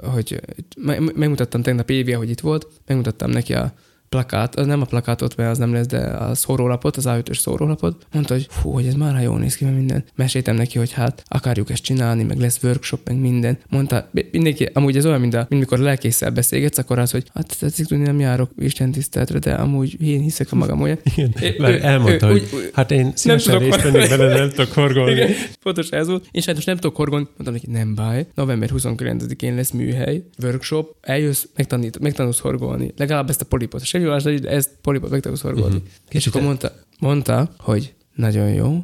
hogy 0.03 0.41
me- 0.77 1.15
megmutattam 1.15 1.61
tegnap 1.61 1.89
Évi, 1.89 2.11
hogy 2.11 2.29
itt 2.29 2.39
volt, 2.39 2.67
megmutattam 2.88 3.29
neki 3.29 3.53
a 3.53 3.73
plakát, 4.09 4.55
az 4.55 4.65
nem 4.65 4.81
a 4.81 4.85
plakátot, 4.85 5.35
mert 5.35 5.49
az 5.51 5.57
nem 5.57 5.73
lesz, 5.73 5.85
de 5.87 5.97
a 5.97 6.35
szórólapot, 6.35 6.97
az 6.97 7.05
A5-ös 7.07 7.37
szórólapot. 7.39 8.05
Mondta, 8.13 8.33
hogy 8.33 8.47
fú, 8.49 8.71
hogy 8.71 8.85
ez 8.85 8.93
már 8.93 9.21
jól 9.23 9.39
néz 9.39 9.55
ki, 9.55 9.63
meg 9.65 9.73
minden. 9.75 10.03
Meséltem 10.15 10.55
neki, 10.55 10.77
hogy 10.77 10.91
hát 10.91 11.23
akarjuk 11.27 11.69
ezt 11.69 11.83
csinálni, 11.83 12.23
meg 12.23 12.37
lesz 12.39 12.59
workshop, 12.63 12.99
meg 13.07 13.17
minden. 13.17 13.57
Mondta, 13.69 14.09
mindenki, 14.31 14.69
amúgy 14.73 14.97
ez 14.97 15.05
olyan, 15.05 15.19
mint, 15.19 15.33
a, 15.33 15.45
mint 15.49 15.61
mikor 15.61 15.79
lelkészsel 15.79 16.31
beszélgetsz, 16.31 16.77
akkor 16.77 16.99
az, 16.99 17.11
hogy 17.11 17.23
hát 17.33 17.59
tetszik 17.59 17.85
tudni, 17.85 18.03
nem 18.03 18.19
járok 18.19 18.49
Isten 18.57 18.91
tiszteletre, 18.91 19.39
de 19.39 19.53
amúgy 19.53 20.01
én 20.01 20.21
hiszek 20.21 20.51
a 20.51 20.55
magam 20.55 20.81
olyan. 20.81 20.97
Igen, 21.15 21.33
mert 21.57 21.73
ő- 21.73 21.83
elmondta, 21.85 22.27
ő- 22.27 22.31
hogy 22.31 22.49
úgy- 22.53 22.69
hát 22.73 22.91
én 22.91 23.11
szívesen 23.15 23.59
részt 23.59 23.69
már- 23.69 23.91
vennék 23.91 24.09
bele, 24.09 24.37
nem 24.37 24.49
tudok 24.49 24.71
horgolni. 24.81 25.11
Igen, 25.11 25.31
pontos 25.63 25.89
ez 25.89 26.07
volt. 26.07 26.27
Én 26.31 26.41
sajnos 26.41 26.63
nem 26.65 26.75
tudok 26.75 26.95
horgolni, 26.95 27.25
mondtam 27.25 27.53
neki, 27.53 27.67
nem 27.71 27.95
baj. 27.95 28.27
November 28.35 28.69
29-én 28.73 29.55
lesz 29.55 29.71
műhely, 29.71 30.23
workshop, 30.43 30.95
eljössz, 31.01 31.45
megtanít, 31.55 31.99
megtanulsz 31.99 32.39
horgolni. 32.39 32.93
Legalább 32.97 33.29
ezt 33.29 33.41
a 33.41 33.45
polipot. 33.45 33.83
Semmi 33.95 34.07
más, 34.07 34.23
de 34.23 34.49
ezt 34.49 34.69
polipot 34.81 35.09
megtanulsz 35.09 35.41
horgolni. 35.41 35.75
Mhm. 35.75 35.85
És 36.09 36.27
akkor 36.27 36.41
mondta, 36.41 36.71
mondta, 36.99 37.53
hogy 37.57 37.93
nagyon 38.15 38.49
jó, 38.49 38.83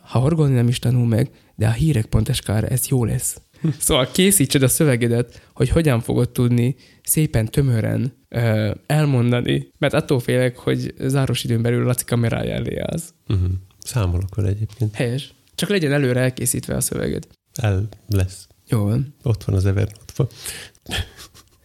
ha 0.00 0.18
horgolni 0.18 0.54
nem 0.54 0.68
is 0.68 0.78
tanul 0.78 1.06
meg, 1.06 1.30
de 1.54 1.66
a 1.66 1.70
hírek 1.70 2.06
ponteskára 2.06 2.66
ez 2.66 2.88
jó 2.88 3.04
lesz. 3.04 3.40
Szóval 3.78 4.10
készítsed 4.10 4.62
a 4.62 4.68
szövegedet, 4.68 5.48
hogy 5.54 5.68
hogyan 5.68 6.00
fogod 6.00 6.30
tudni 6.30 6.76
szépen, 7.02 7.50
tömören 7.50 8.12
uh, 8.30 8.70
elmondani, 8.86 9.68
mert 9.78 9.94
attól 9.94 10.20
félek, 10.20 10.56
hogy 10.56 10.94
záros 10.98 11.44
időn 11.44 11.62
belül 11.62 11.84
Laci 11.84 12.04
kamerája 12.04 12.54
elé 12.54 12.78
állsz. 12.78 13.14
Uh-huh. 13.28 13.48
Számolok 13.78 14.34
vele 14.34 14.48
egyébként. 14.48 14.94
Helyes. 14.94 15.34
Csak 15.54 15.68
legyen 15.68 15.92
előre 15.92 16.20
elkészítve 16.20 16.74
a 16.74 16.80
szöveged. 16.80 17.26
El 17.54 17.88
lesz. 18.08 18.46
Jó 18.68 18.84
van. 18.84 19.14
Ott 19.22 19.44
van 19.44 19.56
az 19.56 19.66
Evernote-ban. 19.66 20.28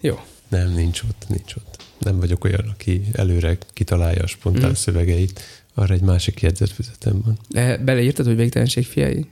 Jó. 0.02 0.20
Nem, 0.48 0.74
nincs 0.74 1.02
ott, 1.02 1.26
nincs 1.28 1.56
ott. 1.56 1.87
Nem 1.98 2.20
vagyok 2.20 2.44
olyan, 2.44 2.66
aki 2.74 3.02
előre 3.12 3.58
kitalálja 3.74 4.24
a 4.24 4.28
spontán 4.28 4.70
mm. 4.70 4.74
szövegeit. 4.74 5.42
Arra 5.74 5.94
egy 5.94 6.02
másik 6.02 6.42
jegyzetfüzetem 6.42 7.22
van. 7.26 7.38
Le, 7.50 7.78
beleírtad, 7.78 8.26
hogy 8.26 8.36
végtelenség 8.36 8.86
fiai? 8.86 9.26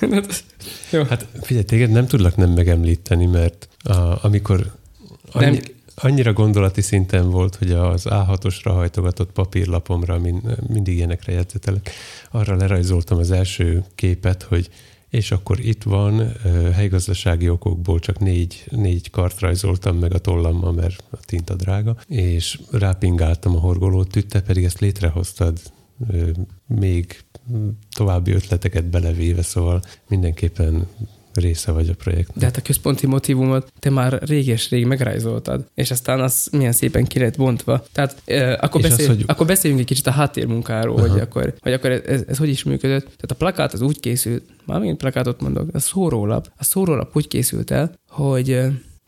Jó. 0.90 1.02
Hát 1.02 1.26
figyelj, 1.42 1.64
téged 1.64 1.90
nem 1.90 2.06
tudlak 2.06 2.36
nem 2.36 2.50
megemlíteni, 2.50 3.26
mert 3.26 3.68
a, 3.82 4.24
amikor 4.24 4.74
annyi, 5.32 5.50
Nem. 5.50 5.60
annyira 5.94 6.32
gondolati 6.32 6.80
szinten 6.80 7.30
volt, 7.30 7.54
hogy 7.54 7.70
az 7.72 8.02
A6-osra 8.04 8.70
hajtogatott 8.72 9.32
papírlapomra 9.32 10.18
min, 10.18 10.42
mindig 10.68 10.96
ilyenekre 10.96 11.32
jegyzetelek, 11.32 11.90
arra 12.30 12.56
lerajzoltam 12.56 13.18
az 13.18 13.30
első 13.30 13.84
képet, 13.94 14.42
hogy 14.42 14.70
és 15.16 15.30
akkor 15.30 15.60
itt 15.60 15.82
van, 15.82 16.32
helygazdasági 16.72 17.48
okokból 17.48 17.98
csak 17.98 18.18
négy, 18.18 18.64
négy 18.70 19.10
kart 19.10 19.40
rajzoltam 19.40 19.96
meg 19.96 20.14
a 20.14 20.18
tollammal, 20.18 20.72
mert 20.72 21.04
a 21.10 21.16
tinta 21.16 21.54
drága, 21.54 21.96
és 22.06 22.60
rápingáltam 22.70 23.56
a 23.56 23.60
horgolót, 23.60 24.26
te 24.28 24.42
pedig 24.42 24.64
ezt 24.64 24.80
létrehoztad 24.80 25.58
még 26.66 27.24
további 27.90 28.32
ötleteket 28.32 28.84
belevéve, 28.84 29.42
szóval 29.42 29.82
mindenképpen 30.08 30.86
része 31.36 31.72
vagy 31.72 31.88
a 31.88 31.94
projektnek. 31.94 32.36
De 32.36 32.44
hát 32.44 32.56
a 32.56 32.62
központi 32.62 33.06
motivumot 33.06 33.72
te 33.78 33.90
már 33.90 34.22
réges-rég 34.22 34.86
megrajzoltad, 34.86 35.66
és 35.74 35.90
aztán 35.90 36.20
az 36.20 36.48
milyen 36.52 36.72
szépen 36.72 37.04
ki 37.04 37.18
lett 37.18 37.36
bontva. 37.36 37.84
Tehát 37.92 38.16
euh, 38.24 38.56
akkor, 38.60 38.84
És 38.84 38.90
az, 38.90 39.06
hogy- 39.06 39.24
akkor 39.26 39.46
beszéljünk 39.46 39.82
egy 39.82 39.88
kicsit 39.88 40.06
a 40.06 40.10
háttérmunkáról, 40.10 40.98
Aha. 40.98 41.08
hogy 41.08 41.20
akkor, 41.20 41.54
hogy 41.60 41.72
akkor 41.72 41.90
ez, 41.90 42.00
ez, 42.06 42.22
ez, 42.28 42.38
hogy 42.38 42.48
is 42.48 42.62
működött. 42.62 43.04
Tehát 43.04 43.30
a 43.30 43.34
plakát 43.34 43.72
az 43.72 43.80
úgy 43.80 44.00
készült, 44.00 44.42
már 44.64 44.78
megint 44.78 44.98
plakátot 44.98 45.40
mondok, 45.40 45.68
a 45.72 45.78
szórólap, 45.78 46.50
a 46.56 46.64
szórólap 46.64 47.16
úgy 47.16 47.28
készült 47.28 47.70
el, 47.70 47.92
hogy 48.08 48.60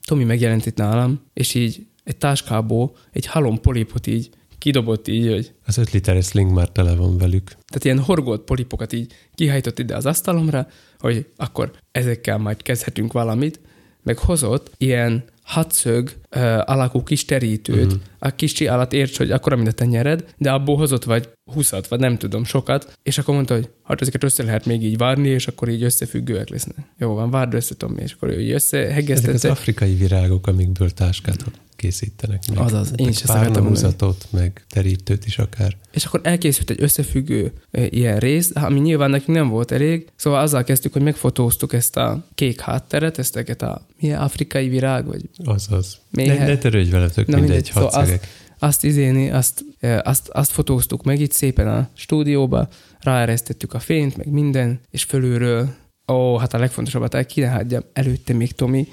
Tomi 0.07 0.24
megjelent 0.24 0.66
itt 0.66 0.76
nálam, 0.76 1.20
és 1.35 1.55
így 1.55 1.87
egy 2.05 2.16
táskából 2.16 2.97
egy 3.12 3.26
halom 3.26 3.61
polipot 3.61 4.07
így 4.07 4.31
kidobott 4.59 5.09
így, 5.09 5.29
hogy 5.29 5.53
Az 5.67 5.79
öt 5.79 5.91
literes 5.91 6.27
sling 6.27 6.53
már 6.53 6.69
tele 6.69 6.95
van 6.95 7.19
velük. 7.19 7.45
Tehát 7.45 7.85
ilyen 7.85 7.99
horgolt 7.99 8.41
polipokat 8.41 8.93
így 8.93 9.13
kihajtott 9.35 9.79
ide 9.79 9.97
az 9.97 10.07
asztalomra, 10.07 10.67
hogy 10.99 11.27
akkor 11.37 11.71
ezekkel 11.93 12.39
majd 12.39 12.63
kezdhetünk 12.63 13.13
valamit, 13.13 13.61
meg 14.03 14.19
hozott 14.19 14.71
ilyen 14.77 15.25
hatszög 15.49 16.13
uh, 16.37 16.43
alakú 16.71 17.03
kis 17.03 17.25
terítőt, 17.25 17.85
uh-huh. 17.85 18.01
a 18.19 18.31
kicsi 18.31 18.67
alatt 18.67 18.93
érts, 18.93 19.19
hogy 19.19 19.31
akkora, 19.31 19.57
mint 19.57 19.69
a 19.69 19.73
tenyered, 19.73 20.25
de 20.39 20.51
abból 20.51 20.77
hozott 20.77 21.05
vagy 21.05 21.29
húszat, 21.53 21.89
vagy 21.89 22.01
nem 22.01 22.19
tudom, 22.19 22.45
sokat, 22.45 22.99
és 23.03 23.19
akkor 23.19 23.35
mondta, 23.35 23.55
hogy 23.55 23.69
hát 23.83 24.01
ezeket 24.01 24.25
össze 24.25 24.43
lehet 24.43 24.67
még 24.67 24.85
így 24.85 24.97
várni, 24.97 25.29
és 25.29 25.47
akkor 25.47 25.69
így 25.69 25.83
összefüggőek 25.83 26.49
lesznek. 26.49 26.77
Jó 26.99 27.15
van, 27.15 27.31
várd 27.31 27.55
össze, 27.55 27.75
Tomi, 27.75 28.03
és 28.03 28.13
akkor 28.13 28.29
ő 28.29 28.41
így 28.41 28.53
Ezek 28.53 29.35
az 29.35 29.45
afrikai 29.45 29.95
virágok, 29.95 30.47
amikből 30.47 30.91
táskát 30.91 31.45
készítenek. 31.79 32.43
Meg, 32.49 32.59
Azaz, 32.59 32.89
én 32.97 33.05
meg 33.05 33.15
is 33.15 33.21
párnahúzatot, 33.21 34.27
meg 34.31 34.65
terítőt 34.69 35.27
is 35.27 35.39
akár. 35.39 35.77
És 35.93 36.05
akkor 36.05 36.21
elkészült 36.23 36.71
egy 36.71 36.83
összefüggő 36.83 37.53
e, 37.71 37.87
ilyen 37.87 38.19
rész, 38.19 38.51
ami 38.55 38.81
nyilván 38.81 39.11
nekünk 39.11 39.37
nem 39.37 39.49
volt 39.49 39.71
elég, 39.71 40.07
szóval 40.17 40.41
azzal 40.41 40.65
kezdtük, 40.65 40.93
hogy 40.93 41.03
megfotóztuk 41.03 41.73
ezt 41.73 41.97
a 41.97 42.27
kék 42.35 42.61
hátteret, 42.61 43.19
ezt 43.19 43.37
a 43.61 43.87
milyen 44.01 44.21
afrikai 44.21 44.69
virág, 44.69 45.07
vagy 45.07 45.23
Azaz. 45.45 45.99
Méhe. 46.11 46.39
Ne, 46.39 46.47
ne 46.47 46.57
törődj 46.59 46.91
vele, 46.91 47.09
tök 47.09 47.26
Na 47.26 47.36
mindegy, 47.36 47.51
mindegy, 47.55 47.72
szóval 47.72 47.91
hadszegek. 47.91 48.26
azt 48.59 48.84
izéni, 48.84 49.30
azt, 49.30 49.64
azt, 50.03 50.28
azt 50.28 50.51
fotóztuk 50.51 51.03
meg 51.05 51.20
itt 51.20 51.32
szépen 51.32 51.68
a 51.68 51.89
stúdióba, 51.95 52.68
ráeresztettük 53.01 53.74
a 53.74 53.78
fényt, 53.78 54.16
meg 54.16 54.26
minden, 54.30 54.80
és 54.91 55.03
fölülről, 55.03 55.68
ó, 56.12 56.36
hát 56.36 56.55
a 56.55 56.59
legfontosabbat 56.59 57.14
el 57.14 57.26
kéne 57.26 57.49
hagyjam, 57.49 57.82
előtte 57.93 58.32
még 58.32 58.53
Tomi, 58.53 58.89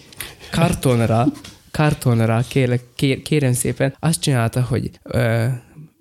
kartonra, 0.51 1.25
kartonra, 1.71 2.43
kérlek, 2.47 2.81
kér, 2.95 3.21
kérem 3.21 3.53
szépen, 3.53 3.95
azt 3.99 4.19
csinálta, 4.21 4.61
hogy 4.61 4.89
ö, 5.03 5.45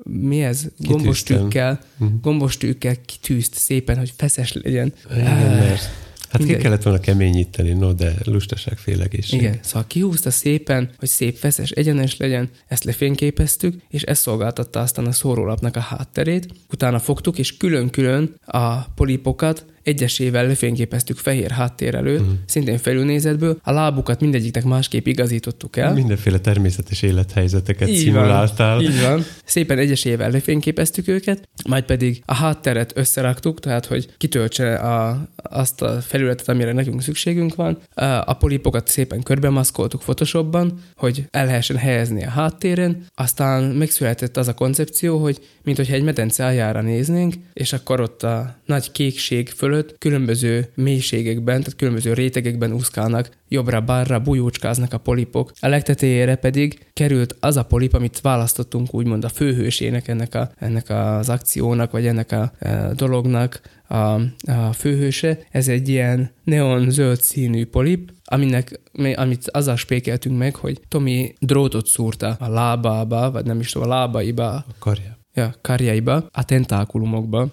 mi 0.03 0.43
ez? 0.43 0.65
Gombostűkkel, 0.79 1.81
Mhm. 1.97 2.11
gombostűkkel 2.23 2.95
kitűzt 3.07 3.55
szépen, 3.55 3.99
hogy 3.99 4.13
feszes 4.17 4.53
legyen. 4.53 4.93
Igen, 5.11 5.25
mert 5.57 5.91
hát 6.35 6.43
ki 6.43 6.49
mindegy. 6.49 6.63
kellett 6.63 6.83
volna 6.83 7.01
keményíteni, 7.01 7.73
no, 7.73 7.93
de 7.93 8.15
lustaság 8.25 8.79
félegészség. 8.79 9.41
Igen, 9.41 9.59
szóval 9.63 9.85
kihúzta 9.87 10.31
szépen, 10.31 10.91
hogy 10.99 11.09
szép, 11.09 11.37
feszes, 11.37 11.71
egyenes 11.71 12.17
legyen, 12.17 12.51
ezt 12.67 12.85
lefényképeztük, 12.85 13.83
és 13.89 14.03
ez 14.03 14.19
szolgáltatta 14.19 14.81
aztán 14.81 15.07
a 15.07 15.13
szórólapnak 15.13 15.77
a 15.77 15.81
hátterét. 15.81 16.47
Utána 16.73 16.99
fogtuk, 16.99 17.39
és 17.39 17.57
külön-külön 17.57 18.35
a 18.47 18.81
polipokat 18.81 19.65
egyesével 19.85 20.47
lefényképeztük 20.47 21.17
fehér 21.17 21.51
háttér 21.51 21.95
előtt, 21.95 22.27
mm. 22.27 22.33
szintén 22.47 22.79
felülnézetből. 22.79 23.59
A 23.63 23.73
lábukat 23.73 24.21
mindegyiknek 24.21 24.65
másképp 24.65 25.07
igazítottuk 25.07 25.77
el. 25.77 25.93
Mindenféle 25.93 26.39
természetes 26.39 27.03
élethelyzeteket 27.03 27.89
Így 27.89 27.97
szimuláltál. 27.97 28.75
Van, 28.75 28.85
így 28.85 29.01
van. 29.01 29.25
Szépen 29.45 29.79
egyesével 29.79 30.31
lefényképeztük 30.31 31.09
őket, 31.09 31.49
majd 31.69 31.85
pedig 31.85 32.23
a 32.27 32.35
hátteret 32.35 32.93
összeraktuk, 32.95 33.61
tehát 33.61 33.87
hogy 33.87 34.09
kitöltse 34.17 34.75
a, 34.75 35.29
azt 35.37 35.83
a 35.83 36.01
felületet, 36.01 36.49
amire 36.49 36.73
nekünk 36.73 37.03
szükségünk 37.03 37.55
van. 37.55 37.79
A 38.25 38.35
polipokat 38.35 38.89
szépen 38.89 39.23
körbemaszkoltuk 39.23 40.01
Photoshopban, 40.01 40.81
hogy 40.97 41.25
el 41.31 41.47
lehessen 41.47 41.77
helyezni 41.77 42.25
a 42.25 42.31
háttéren. 42.31 43.07
Aztán 43.15 43.63
megszületett 43.63 44.37
az 44.37 44.49
a 44.49 44.55
koncepció, 44.55 45.19
hogy 45.19 45.39
mint 45.63 45.77
hogyha 45.77 45.95
egy 45.95 46.03
medence 46.03 46.47
aljára 46.47 46.81
néznénk, 46.81 47.35
és 47.53 47.73
akkor 47.73 48.01
ott 48.01 48.23
a 48.23 48.57
nagy 48.67 48.93
kékség 48.93 49.53
fölött 49.75 49.99
különböző 49.99 50.69
mélységekben, 50.75 51.59
tehát 51.59 51.77
különböző 51.77 52.13
rétegekben 52.13 52.73
úszkálnak, 52.73 53.31
jobbra-balra 53.49 54.19
bujócskáznak 54.21 54.93
a 54.93 54.99
polipok. 54.99 55.53
A 55.61 55.69
legtetejére 55.69 56.37
pedig 56.37 56.87
került 56.93 57.37
az 57.41 57.57
a 57.57 57.63
polip, 57.63 57.95
amit 57.95 58.21
választottunk 58.21 58.95
úgymond 58.95 59.25
a 59.25 59.29
főhősének 59.29 60.09
ennek, 60.09 60.35
a, 60.35 60.51
ennek 60.59 60.91
az 60.91 61.29
akciónak, 61.29 61.91
vagy 61.91 62.07
ennek 62.07 62.33
a, 62.33 62.53
e, 62.59 62.93
dolognak 62.95 63.61
a, 63.89 64.21
a 64.53 64.73
főhőse. 64.73 65.39
Ez 65.51 65.69
egy 65.69 65.89
ilyen 65.89 66.31
neon 66.45 66.91
zöld 66.91 67.21
színű 67.21 67.67
polip, 67.67 68.13
aminek, 68.25 68.81
amit 69.15 69.49
azzal 69.51 69.77
spékeltünk 69.77 70.39
meg, 70.39 70.55
hogy 70.55 70.81
Tomi 70.89 71.35
drótot 71.39 71.87
szúrta 71.87 72.37
a 72.39 72.49
lábába, 72.49 73.31
vagy 73.31 73.45
nem 73.45 73.61
is 73.61 73.73
tudom, 73.73 73.91
a 73.91 73.95
lábaiba, 73.95 74.49
A 74.49 74.65
karja. 74.79 75.14
Ja, 75.35 75.55
karjaiba, 75.61 76.29
a 76.33 76.45
tentákulumokba. 76.45 77.49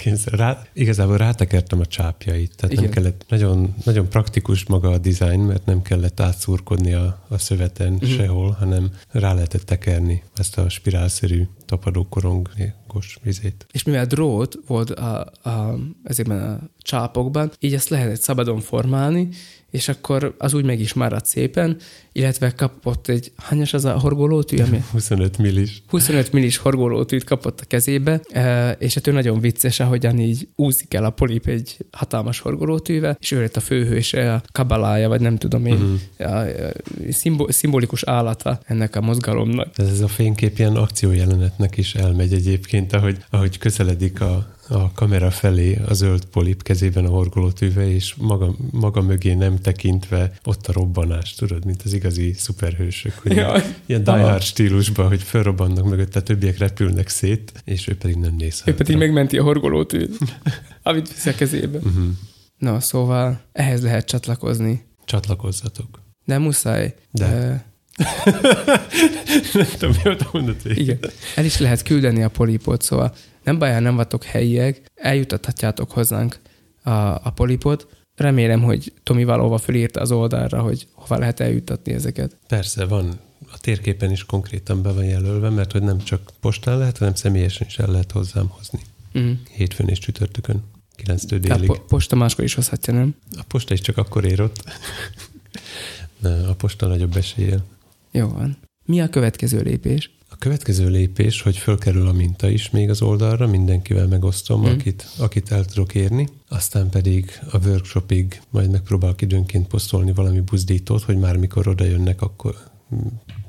Igen, 0.00 0.18
Rá, 0.24 0.62
igazából 0.72 1.16
rátekertem 1.16 1.80
a 1.80 1.86
csápjait, 1.86 2.56
tehát 2.56 2.72
Igen. 2.72 2.84
nem 2.84 2.92
kellett, 2.92 3.24
nagyon, 3.28 3.74
nagyon 3.84 4.08
praktikus 4.08 4.66
maga 4.66 4.90
a 4.90 4.98
dizájn, 4.98 5.40
mert 5.40 5.66
nem 5.66 5.82
kellett 5.82 6.20
átszúrkodni 6.20 6.92
a, 6.92 7.24
a 7.28 7.38
szöveten 7.38 7.92
uh-huh. 7.92 8.10
sehol, 8.10 8.50
hanem 8.50 8.90
rá 9.08 9.34
lehetett 9.34 9.62
tekerni 9.62 10.22
ezt 10.36 10.58
a 10.58 10.68
spirálszerű 10.68 11.46
tapadókorongos 11.66 13.18
vizét. 13.22 13.66
És 13.72 13.82
mivel 13.82 14.06
drót 14.06 14.58
volt 14.66 14.90
a, 14.90 15.32
a, 15.42 15.78
ezekben 16.04 16.42
a 16.42 16.58
csápokban, 16.78 17.52
így 17.58 17.74
ezt 17.74 17.88
lehetett 17.88 18.20
szabadon 18.20 18.60
formálni, 18.60 19.28
és 19.70 19.88
akkor 19.88 20.34
az 20.38 20.54
úgy 20.54 20.64
meg 20.64 20.80
is 20.80 20.92
maradt 20.92 21.26
szépen, 21.26 21.76
illetve 22.12 22.50
kapott 22.50 23.08
egy, 23.08 23.32
hányas 23.36 23.72
az 23.72 23.84
a 23.84 23.98
horgolótű, 23.98 24.56
ami 24.58 24.82
25 24.92 25.38
millis. 25.38 25.82
25 25.88 26.32
millis 26.32 26.56
horgolótűt 26.56 27.24
kapott 27.24 27.60
a 27.60 27.64
kezébe, 27.64 28.20
e, 28.32 28.70
és 28.70 28.94
hát 28.94 29.06
ő 29.06 29.12
nagyon 29.12 29.40
vicces, 29.40 29.80
ahogyan 29.80 30.18
így 30.18 30.48
úszik 30.56 30.94
el 30.94 31.04
a 31.04 31.10
polip 31.10 31.46
egy 31.46 31.76
hatalmas 31.90 32.38
horgolótűvel, 32.38 33.16
és 33.20 33.30
ő 33.30 33.40
lett 33.40 33.56
a 33.56 33.60
főhőse, 33.60 34.34
a 34.34 34.42
kabalája, 34.52 35.08
vagy 35.08 35.20
nem 35.20 35.36
tudom 35.36 35.66
én, 35.66 35.74
Mhm. 35.74 35.92
uh-huh. 36.18 36.36
a, 36.36 36.40
a 36.40 36.72
szimbo- 37.10 37.52
szimbolikus 37.52 38.02
állata 38.02 38.60
ennek 38.66 38.96
a 38.96 39.00
mozgalomnak. 39.00 39.68
Ez, 39.78 39.88
ez 39.88 40.00
a 40.00 40.08
fénykép 40.08 40.58
ilyen 40.58 40.76
akciójelenetnek 40.76 41.76
is 41.76 41.94
elmegy 41.94 42.32
egyébként, 42.32 42.92
ahogy, 42.92 43.16
ahogy 43.30 43.58
közeledik 43.58 44.20
a, 44.20 44.58
a 44.70 44.92
kamera 44.92 45.30
felé 45.30 45.78
a 45.88 45.94
zöld 45.94 46.24
polip 46.24 46.62
kezében 46.62 47.04
a 47.04 47.08
horgolótűve, 47.08 47.90
és 47.90 48.14
maga, 48.14 48.54
maga 48.70 49.00
mögé 49.00 49.34
nem 49.34 49.58
tekintve 49.58 50.32
ott 50.44 50.66
a 50.66 50.72
robbanás, 50.72 51.34
tudod, 51.34 51.64
mint 51.64 51.82
az 51.82 51.92
igazi 51.92 52.32
szuperhősök, 52.32 53.12
hogy 53.12 53.36
Jaj. 53.36 53.62
ilyen, 53.86 54.04
Die 54.04 54.12
Hard 54.12 54.42
stílusban, 54.42 55.08
hogy 55.08 55.22
felrobbannak 55.22 55.84
mögött, 55.84 56.16
a 56.16 56.22
többiek 56.22 56.58
repülnek 56.58 57.08
szét, 57.08 57.62
és 57.64 57.88
ő 57.88 57.96
pedig 57.96 58.16
nem 58.16 58.34
néz 58.34 58.62
Ő 58.64 58.74
pedig 58.74 58.96
megmenti 58.96 59.38
a 59.38 59.42
horgolótűt, 59.42 60.18
amit 60.82 61.08
visz 61.08 61.26
a 61.26 61.34
kezébe. 61.34 61.78
Uh-huh. 61.78 62.04
Na, 62.58 62.80
szóval 62.80 63.40
ehhez 63.52 63.82
lehet 63.82 64.06
csatlakozni. 64.06 64.84
Csatlakozzatok. 65.04 66.00
De 66.24 66.38
muszáj. 66.38 66.94
De. 67.10 67.26
E, 67.26 67.69
nem 69.52 69.66
tudom, 69.78 69.90
mi 69.96 70.02
volt 70.04 70.20
a 70.20 70.28
mondat 70.32 70.64
igen. 70.64 70.98
El 71.36 71.44
is 71.44 71.58
lehet 71.58 71.82
küldeni 71.82 72.22
a 72.22 72.28
polipot, 72.28 72.82
szóval 72.82 73.14
nem 73.44 73.58
baj, 73.58 73.72
ha 73.72 73.78
nem 73.80 73.96
vagytok 73.96 74.24
helyiek, 74.24 74.82
eljutathatjátok 74.94 75.90
hozzánk 75.90 76.40
a, 76.82 76.90
a 76.90 77.32
polipot. 77.34 77.86
Remélem, 78.16 78.62
hogy 78.62 78.92
Tomi 79.02 79.24
valahova 79.24 79.58
fölírta 79.58 80.00
az 80.00 80.12
oldalra, 80.12 80.60
hogy 80.60 80.86
hova 80.92 81.18
lehet 81.18 81.40
eljuttatni 81.40 81.92
ezeket. 81.92 82.36
Persze, 82.48 82.84
van. 82.84 83.20
A 83.52 83.58
térképen 83.58 84.10
is 84.10 84.24
konkrétan 84.24 84.82
be 84.82 84.92
van 84.92 85.04
jelölve, 85.04 85.50
mert 85.50 85.72
hogy 85.72 85.82
nem 85.82 85.98
csak 85.98 86.30
postán 86.40 86.78
lehet, 86.78 86.98
hanem 86.98 87.14
személyesen 87.14 87.66
is 87.66 87.78
el 87.78 87.90
lehet 87.90 88.12
hozzám 88.12 88.46
hozni. 88.48 88.80
Mm. 89.18 89.32
Hétfőn 89.50 89.88
és 89.88 89.98
csütörtökön, 89.98 90.64
9 90.96 91.32
A 91.32 91.38
délig. 91.38 91.66
po- 91.66 91.80
posta 91.88 92.16
máskor 92.16 92.44
is 92.44 92.54
hozhatja, 92.54 92.92
nem? 92.92 93.14
A 93.36 93.42
posta 93.48 93.74
is 93.74 93.80
csak 93.80 93.96
akkor 93.96 94.24
ér 94.24 94.40
ott. 94.40 94.62
Ne, 96.18 96.48
a 96.48 96.54
posta 96.54 96.86
nagyobb 96.86 97.16
eséllyel. 97.16 97.64
Jó 98.10 98.28
van. 98.28 98.56
Mi 98.84 99.00
a 99.00 99.08
következő 99.08 99.60
lépés? 99.60 100.10
A 100.28 100.36
következő 100.38 100.88
lépés, 100.88 101.42
hogy 101.42 101.56
fölkerül 101.56 102.06
a 102.06 102.12
minta 102.12 102.48
is 102.48 102.70
még 102.70 102.90
az 102.90 103.02
oldalra, 103.02 103.46
mindenkivel 103.46 104.06
megosztom, 104.06 104.60
Mm. 104.60 104.64
mm. 104.66 104.72
akit, 104.72 105.06
akit 105.18 105.52
el 105.52 105.64
tudok 105.64 105.94
érni. 105.94 106.28
Aztán 106.48 106.88
pedig 106.88 107.40
a 107.50 107.58
workshopig 107.66 108.40
majd 108.50 108.70
megpróbálok 108.70 109.22
időnként 109.22 109.66
posztolni 109.66 110.12
valami 110.12 110.40
buzdítót, 110.40 111.02
hogy 111.02 111.16
már 111.16 111.36
mikor 111.36 111.68
oda 111.68 111.84
jönnek, 111.84 112.22
akkor 112.22 112.54
mm, 112.94 112.98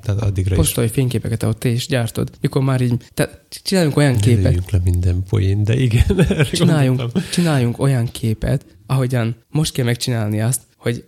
tehát 0.02 0.22
addigra 0.22 0.54
Postolj 0.54 0.88
fényképeket, 0.88 1.42
ahol 1.42 1.58
te 1.58 1.68
is 1.68 1.86
gyártod. 1.86 2.30
Mikor 2.40 2.62
már 2.62 2.80
így, 2.80 3.08
tehát 3.14 3.40
csináljunk 3.62 3.96
olyan 3.96 4.14
is 4.14 4.20
képet, 4.20 4.70
le 4.70 4.80
minden 4.84 5.22
poén, 5.28 5.64
de 5.64 5.74
igen, 5.76 6.04
csináljunk, 6.52 6.98
gondoltam. 6.98 7.30
csináljunk 7.32 7.78
olyan 7.78 8.10
képet, 8.10 8.64
ahogyan 8.86 9.36
most 9.48 9.72
kell 9.72 9.84
megcsinálni 9.84 10.40
azt, 10.40 10.60
hogy 10.76 11.04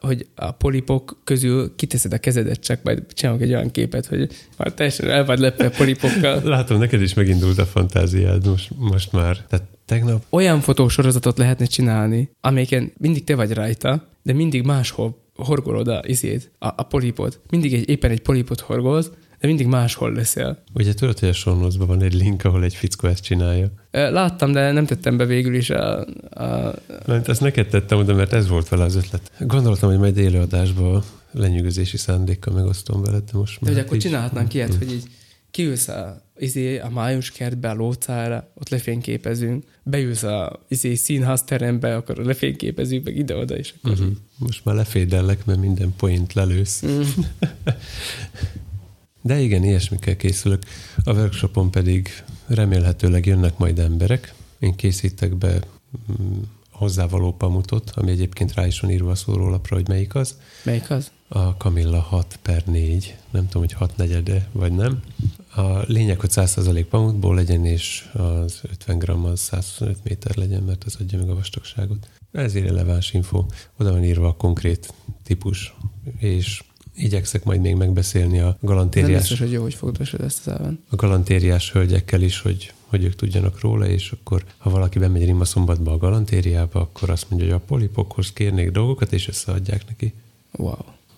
hogy 0.00 0.26
a 0.34 0.50
polipok 0.50 1.20
közül 1.24 1.74
kiteszed 1.76 2.12
a 2.12 2.18
kezedet, 2.18 2.60
csak 2.60 2.82
majd 2.82 3.02
csinálunk 3.12 3.42
egy 3.42 3.52
olyan 3.52 3.70
képet, 3.70 4.06
hogy 4.06 4.28
már 4.56 4.72
teljesen 4.72 5.10
el 5.10 5.24
vagy 5.24 5.38
lepve 5.38 5.70
polipokkal. 5.70 6.40
Látom, 6.54 6.78
neked 6.78 7.02
is 7.02 7.14
megindult 7.14 7.58
a 7.58 7.64
fantáziád 7.64 8.46
most, 8.46 8.70
most 8.76 9.12
már. 9.12 9.44
Tehát 9.48 9.66
tegnap 9.84 10.24
Olyan 10.30 10.60
fotósorozatot 10.60 11.38
lehetne 11.38 11.64
csinálni, 11.64 12.30
amelyiken 12.40 12.92
mindig 12.98 13.24
te 13.24 13.34
vagy 13.34 13.52
rajta, 13.52 14.08
de 14.22 14.32
mindig 14.32 14.62
máshol 14.62 15.24
horgolod 15.36 15.88
a 15.88 16.02
izét, 16.06 16.50
a, 16.58 16.66
a 16.66 16.82
polipot. 16.82 17.40
Mindig 17.50 17.74
egy, 17.74 17.88
éppen 17.88 18.10
egy 18.10 18.20
polipot 18.20 18.60
horgolsz, 18.60 19.10
de 19.40 19.46
mindig 19.46 19.66
máshol 19.66 20.12
leszel. 20.12 20.62
Ugye 20.74 20.94
tudod, 20.94 21.18
hogy 21.18 21.28
a 21.28 21.32
show 21.32 21.86
van 21.86 22.02
egy 22.02 22.14
link, 22.14 22.44
ahol 22.44 22.64
egy 22.64 22.74
fickó 22.74 23.08
ezt 23.08 23.22
csinálja. 23.22 23.70
Láttam, 23.90 24.52
de 24.52 24.72
nem 24.72 24.86
tettem 24.86 25.16
be 25.16 25.24
végül 25.24 25.54
is 25.54 25.70
a, 25.70 26.00
a 26.30 26.74
Mert 27.06 27.28
ezt 27.28 27.40
neked 27.40 27.68
tettem 27.68 27.98
oda, 27.98 28.14
mert 28.14 28.32
ez 28.32 28.48
volt 28.48 28.68
vele 28.68 28.84
az 28.84 28.94
ötlet. 28.94 29.32
Gondoltam, 29.38 29.88
hogy 29.90 29.98
majd 29.98 30.16
élőadásban 30.16 31.02
lenyűgözési 31.30 31.96
szándékkal 31.96 32.54
megosztom 32.54 33.02
veled, 33.02 33.22
de 33.32 33.38
most 33.38 33.58
De 33.60 33.64
már 33.66 33.74
hogy 33.74 33.82
akkor 33.84 33.96
így- 33.96 34.02
csinálhatnánk 34.02 34.54
ilyet, 34.54 34.74
hogy 34.74 34.92
így 34.92 35.04
kiülsz 35.50 35.88
a, 35.88 36.22
izé, 36.38 36.78
a 36.78 36.88
május 36.90 37.30
kertbe, 37.30 37.70
a 37.70 37.74
lócára, 37.74 38.50
ott 38.54 38.68
lefényképezünk, 38.68 39.64
beülsz 39.82 40.22
a 40.22 40.64
izé, 40.68 40.94
színházterembe, 40.94 41.96
akkor 41.96 42.16
lefényképezünk, 42.16 43.04
meg 43.04 43.16
ide-oda, 43.16 43.56
és 43.56 43.74
akkor... 43.76 43.92
Uh-huh. 43.92 44.16
Most 44.38 44.64
már 44.64 44.74
lefédellek, 44.74 45.44
mert 45.44 45.58
minden 45.60 45.94
point 45.96 46.32
lelősz. 46.32 46.82
Mm. 46.86 47.00
De 49.26 49.40
igen, 49.40 49.64
ilyesmikkel 49.64 50.16
készülök. 50.16 50.62
A 51.04 51.12
workshopon 51.12 51.70
pedig 51.70 52.08
remélhetőleg 52.46 53.26
jönnek 53.26 53.58
majd 53.58 53.78
emberek. 53.78 54.34
Én 54.58 54.74
készítek 54.74 55.36
be 55.36 55.60
mm, 56.12 56.38
hozzávaló 56.70 57.32
pamutot, 57.32 57.90
ami 57.94 58.10
egyébként 58.10 58.54
rá 58.54 58.66
is 58.66 58.80
van 58.80 58.90
írva 58.90 59.10
a 59.10 59.14
szórólapra, 59.14 59.76
hogy 59.76 59.88
melyik 59.88 60.14
az. 60.14 60.36
Melyik 60.64 60.90
az? 60.90 61.10
A 61.28 61.38
Camilla 61.38 62.00
6 62.00 62.38
per 62.42 62.64
4, 62.64 63.16
nem 63.30 63.48
tudom, 63.48 63.62
hogy 63.62 63.72
6 63.72 63.96
negyede 63.96 64.48
vagy 64.52 64.72
nem. 64.72 65.02
A 65.54 65.78
lényeg, 65.86 66.20
hogy 66.20 66.30
100% 66.32 66.86
pamutból 66.90 67.34
legyen, 67.34 67.64
és 67.64 68.08
az 68.12 68.60
50 68.62 68.98
g 68.98 69.08
az 69.08 69.40
125 69.40 69.98
méter 70.04 70.36
legyen, 70.36 70.62
mert 70.62 70.84
az 70.84 70.96
adja 71.00 71.18
meg 71.18 71.28
a 71.28 71.34
vastagságot. 71.34 72.08
Ez 72.32 72.54
releváns 72.54 73.12
info. 73.12 73.44
Oda 73.78 73.92
van 73.92 74.04
írva 74.04 74.28
a 74.28 74.36
konkrét 74.36 74.94
típus, 75.22 75.74
és 76.18 76.62
igyekszek 76.96 77.44
majd 77.44 77.60
még 77.60 77.74
megbeszélni 77.74 78.38
a 78.38 78.44
Nem 78.44 78.56
galantériás, 78.60 79.20
biztos, 79.20 79.38
hogy 79.38 79.52
jó, 79.52 79.62
hogy 79.62 79.74
fogdosod 79.74 80.20
ezt 80.20 80.46
az 80.46 80.52
elven. 80.52 80.84
a 80.88 80.96
galantériás 80.96 81.72
hölgyekkel 81.72 82.22
is, 82.22 82.40
hogy, 82.40 82.72
hogy 82.86 83.04
ők 83.04 83.14
tudjanak 83.14 83.60
róla, 83.60 83.86
és 83.86 84.10
akkor 84.10 84.44
ha 84.58 84.70
valaki 84.70 84.98
bemegy 84.98 85.24
Rima 85.24 85.44
szombatba 85.44 85.92
a 85.92 85.98
galantériába, 85.98 86.80
akkor 86.80 87.10
azt 87.10 87.30
mondja, 87.30 87.48
hogy 87.48 87.56
a 87.56 87.66
polipokhoz 87.66 88.32
kérnék 88.32 88.70
dolgokat, 88.70 89.12
és 89.12 89.28
összeadják 89.28 89.86
neki. 89.88 90.12
Wow. 90.52 90.76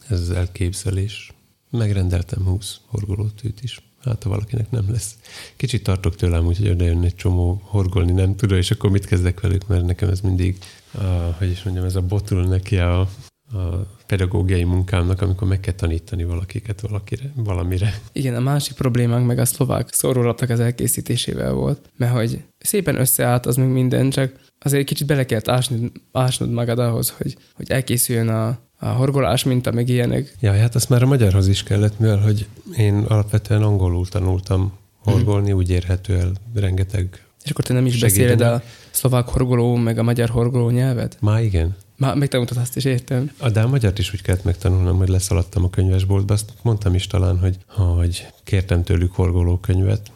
Ez 0.09 0.20
az 0.20 0.31
elképzelés. 0.31 1.33
Megrendeltem 1.70 2.45
20 2.45 2.81
horgolótűt 2.87 3.62
is. 3.62 3.83
Hát, 4.05 4.22
ha 4.22 4.29
valakinek 4.29 4.70
nem 4.70 4.85
lesz. 4.91 5.14
Kicsit 5.57 5.83
tartok 5.83 6.16
tőlem, 6.16 6.47
úgyhogy 6.47 6.68
oda 6.68 6.85
jön 6.85 7.03
egy 7.03 7.14
csomó 7.14 7.61
horgolni 7.64 8.12
nem 8.12 8.37
tudom, 8.37 8.59
és 8.59 8.70
akkor 8.70 8.91
mit 8.91 9.07
kezdek 9.07 9.41
velük, 9.41 9.66
mert 9.66 9.85
nekem 9.85 10.09
ez 10.09 10.20
mindig, 10.20 10.59
a, 10.91 11.05
hogy 11.39 11.51
is 11.51 11.62
mondjam, 11.62 11.87
ez 11.87 11.97
a 11.97 12.01
botul 12.01 12.47
neki 12.47 12.79
a, 12.79 13.09
a 13.53 13.86
pedagógiai 14.07 14.64
munkámnak, 14.64 15.22
amikor 15.22 15.49
meg 15.49 15.61
kell 15.61 15.74
tanítani 15.74 16.24
valakiket 16.24 16.80
valakire, 16.80 17.32
valamire. 17.34 18.01
Igen, 18.12 18.34
a 18.34 18.40
másik 18.40 18.74
problémánk 18.74 19.26
meg 19.26 19.38
a 19.38 19.44
szlovák 19.44 19.92
szórólapnak 19.92 20.51
az 20.51 20.61
elkészítésével 20.61 21.53
volt, 21.53 21.90
mert 21.96 22.12
hogy 22.12 22.42
szépen 22.59 23.01
összeállt 23.01 23.46
az 23.46 23.57
még 23.57 23.68
minden, 23.68 24.11
csak 24.11 24.32
azért 24.61 24.86
kicsit 24.86 25.07
bele 25.07 25.26
kellett 25.26 25.49
ásnod, 25.49 25.92
ásnod 26.12 26.51
magad 26.51 26.78
ahhoz, 26.78 27.11
hogy, 27.11 27.36
hogy 27.55 27.70
elkészüljön 27.70 28.28
a, 28.28 28.59
a 28.78 28.86
horgolás 28.86 29.44
minta, 29.44 29.72
meg 29.72 29.88
ilyenek. 29.88 30.36
Ja, 30.40 30.53
hát 30.53 30.74
azt 30.74 30.88
már 30.88 31.03
a 31.03 31.07
magyarhoz 31.07 31.49
is 31.49 31.62
kellett, 31.62 31.99
mivel 31.99 32.18
hogy 32.18 32.46
én 32.76 32.94
alapvetően 32.94 33.62
angolul 33.62 34.07
tanultam 34.07 34.72
horgolni, 34.99 35.53
úgy 35.53 35.70
érhető 35.70 36.16
el 36.16 36.32
rengeteg. 36.55 37.22
És 37.44 37.51
akkor 37.51 37.64
te 37.64 37.72
nem 37.72 37.86
is 37.86 37.99
Segítenek. 37.99 38.36
beszéled 38.36 38.55
a 38.55 38.62
szlovák 38.90 39.28
horgoló, 39.28 39.74
meg 39.74 39.99
a 39.99 40.03
magyar 40.03 40.28
horgoló 40.28 40.70
nyelvet? 40.70 41.16
Már 41.20 41.42
igen. 41.42 41.76
Már 41.99 42.16
megtanultad 42.16 42.57
azt 42.57 42.76
is, 42.76 42.84
értem. 42.84 43.30
A 43.38 43.51
de 43.51 43.61
a 43.61 43.68
magyart 43.68 43.99
is 43.99 44.12
úgy 44.12 44.22
kellett 44.22 44.44
megtanulnom, 44.44 44.96
hogy 44.96 45.09
leszaladtam 45.09 45.64
a 45.64 45.70
könyvesboltba. 45.70 46.34
Azt 46.34 46.53
mondtam 46.62 46.94
is 46.94 47.07
talán, 47.07 47.38
hogy, 47.38 47.59
hogy 47.66 48.26
kértem 48.44 48.84
tőlük 48.84 49.12
horgolókönyvet. 49.14 50.11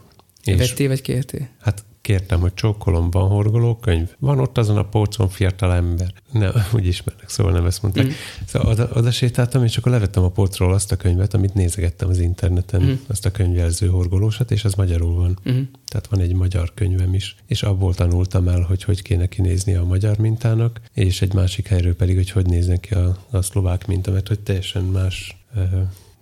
És 0.45 0.57
Vettél 0.57 0.89
vagy 0.89 1.01
kértél? 1.01 1.49
hát 1.61 1.85
kértem, 2.03 2.41
hogy 2.41 2.55
csókolom, 2.55 3.11
van 3.11 3.29
horgolókönyv? 3.29 4.09
Van 4.19 4.39
ott 4.39 4.59
azon 4.59 4.77
a 4.77 4.89
polcon 4.89 5.29
fiatal 5.29 5.73
ember. 5.73 6.13
Nem, 6.33 6.53
úgy 6.75 6.87
ismernek, 6.87 7.29
szóval 7.29 7.53
nem 7.53 7.67
ezt 7.67 7.83
mondták. 7.83 8.05
Mm. 8.05 8.09
Mm. 8.09 8.13
Szóval 8.47 8.71
oda, 8.71 8.89
oda 8.95 9.11
sétáltam, 9.11 9.65
és 9.65 9.77
akkor 9.77 9.93
levettem 9.93 10.23
a 10.23 10.29
polcról 10.29 10.73
azt 10.73 10.93
a 10.93 10.97
könyvet, 10.97 11.35
amit 11.35 11.55
nézegettem 11.55 12.09
az 12.09 12.19
interneten, 12.19 12.83
Mm. 12.83 12.87
mm. 12.87 12.95
azt 13.09 13.27
a 13.27 13.31
könyvjelző 13.31 13.89
horgolósat, 13.89 14.51
és 14.51 14.65
az 14.65 14.75
magyarul 14.75 15.15
van. 15.15 15.39
Uh-huh. 15.45 15.63
Tehát 15.87 16.07
van 16.07 16.21
egy 16.21 16.35
magyar 16.35 16.73
könyvem 16.75 17.15
is, 17.15 17.37
és 17.47 17.63
abból 17.63 17.95
tanultam 17.95 18.49
el, 18.49 18.61
hogy 18.61 18.83
hogy 18.85 19.03
kéne 19.03 19.27
kinézni 19.27 19.75
a 19.75 19.85
magyar 19.85 20.17
mintának, 20.17 20.81
és 20.93 21.23
egy 21.23 21.35
másik 21.35 21.67
helyről 21.67 21.95
pedig, 21.97 22.17
hogy 22.17 22.31
hogy 22.31 22.47
néznek 22.47 22.81
ki 22.81 22.95
a, 22.95 23.17
a 23.31 23.43
szlovák 23.43 23.87
minta, 23.87 24.11
mert 24.11 24.29
hogy 24.29 24.41
teljesen 24.41 24.83
más, 24.83 25.37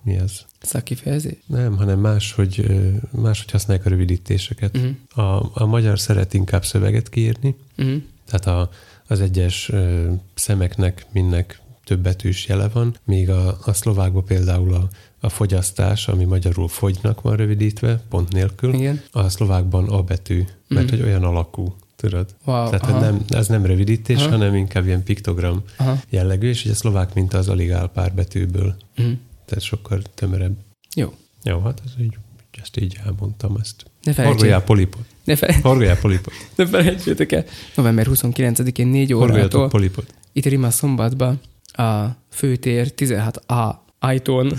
mi 0.02 0.18
az? 0.18 0.44
Szakkifejezés? 0.62 1.36
Nem, 1.46 1.76
hanem 1.76 1.98
más, 1.98 2.32
hogy 2.32 2.64
ö, 2.68 2.88
más, 3.20 3.38
hogy 3.42 3.50
használják 3.50 3.86
a 3.86 3.88
rövidítéseket. 3.88 4.76
Uh-huh. 4.76 5.26
A, 5.28 5.50
a 5.54 5.66
magyar 5.66 5.98
szeret 6.00 6.34
inkább 6.34 6.64
szöveget 6.64 7.08
kiírni, 7.08 7.54
Uh-huh. 7.78 8.02
tehát 8.30 8.46
a, 8.60 8.70
az 9.06 9.20
egyes 9.20 9.68
ö, 9.68 10.10
szemeknek 10.34 11.06
mindnek 11.12 11.60
több 11.84 12.00
betűs 12.00 12.46
jele 12.46 12.68
van, 12.68 12.96
míg 13.04 13.30
a, 13.30 13.58
a 13.64 13.72
szlovákban 13.72 14.24
például 14.24 14.74
a, 14.74 14.88
a 15.20 15.28
fogyasztás, 15.28 16.08
ami 16.08 16.24
magyarul 16.24 16.68
fogynak 16.68 17.20
van 17.20 17.36
rövidítve, 17.36 18.00
pont 18.08 18.32
nélkül, 18.32 18.74
Igen. 18.74 19.02
a 19.12 19.28
szlovákban 19.28 19.88
a 19.88 20.02
betű, 20.02 20.44
mert 20.68 20.86
Mhm. 20.90 20.94
hogy 20.96 21.06
olyan 21.08 21.24
alakú, 21.24 21.74
tudod? 21.96 22.34
Wow. 22.44 22.70
Tehát 22.70 23.00
nem, 23.00 23.24
ez 23.28 23.48
nem 23.48 23.64
rövidítés, 23.66 24.16
Aha. 24.20 24.28
hanem 24.30 24.54
inkább 24.54 24.86
ilyen 24.86 25.02
piktogram 25.02 25.62
Aha. 25.76 26.00
jellegű, 26.08 26.48
és 26.48 26.62
ugye 26.64 26.72
a 26.72 26.76
szlovák 26.76 27.14
minta 27.14 27.38
az 27.38 27.48
alig 27.48 27.70
áll 27.72 27.90
pár 27.92 28.14
betűből, 28.14 28.74
Uh-huh. 28.98 29.14
Tehát 29.50 29.64
sokkal 29.64 30.02
tömörebb. 30.14 30.58
Jó. 30.96 31.14
Jó, 31.42 31.60
hát 31.60 31.82
ez 31.84 31.92
így, 32.00 32.16
ezt 32.62 32.80
így 32.80 32.98
elmondtam 33.04 33.56
ezt. 33.60 33.84
Ne 34.02 34.12
Horgoljál 34.14 34.34
felejtsétek, 34.34 34.64
polipot. 34.64 35.04
ne, 35.24 35.36
fe, 35.36 35.58
Horgoljál 35.62 35.98
polipot. 35.98 36.32
ne 36.56 36.66
felejtsétek 36.66 37.32
el. 37.32 37.44
November 37.74 38.06
29-én 38.10 38.86
4 38.86 39.12
Horgoljatok 39.12 39.60
órától 39.60 39.68
polipot. 39.68 40.14
itt 40.32 40.44
Rima 40.44 40.70
szombatba 40.70 41.34
a 41.72 42.06
főtér 42.30 42.92
16A 42.96 43.74
ajtón 43.98 44.52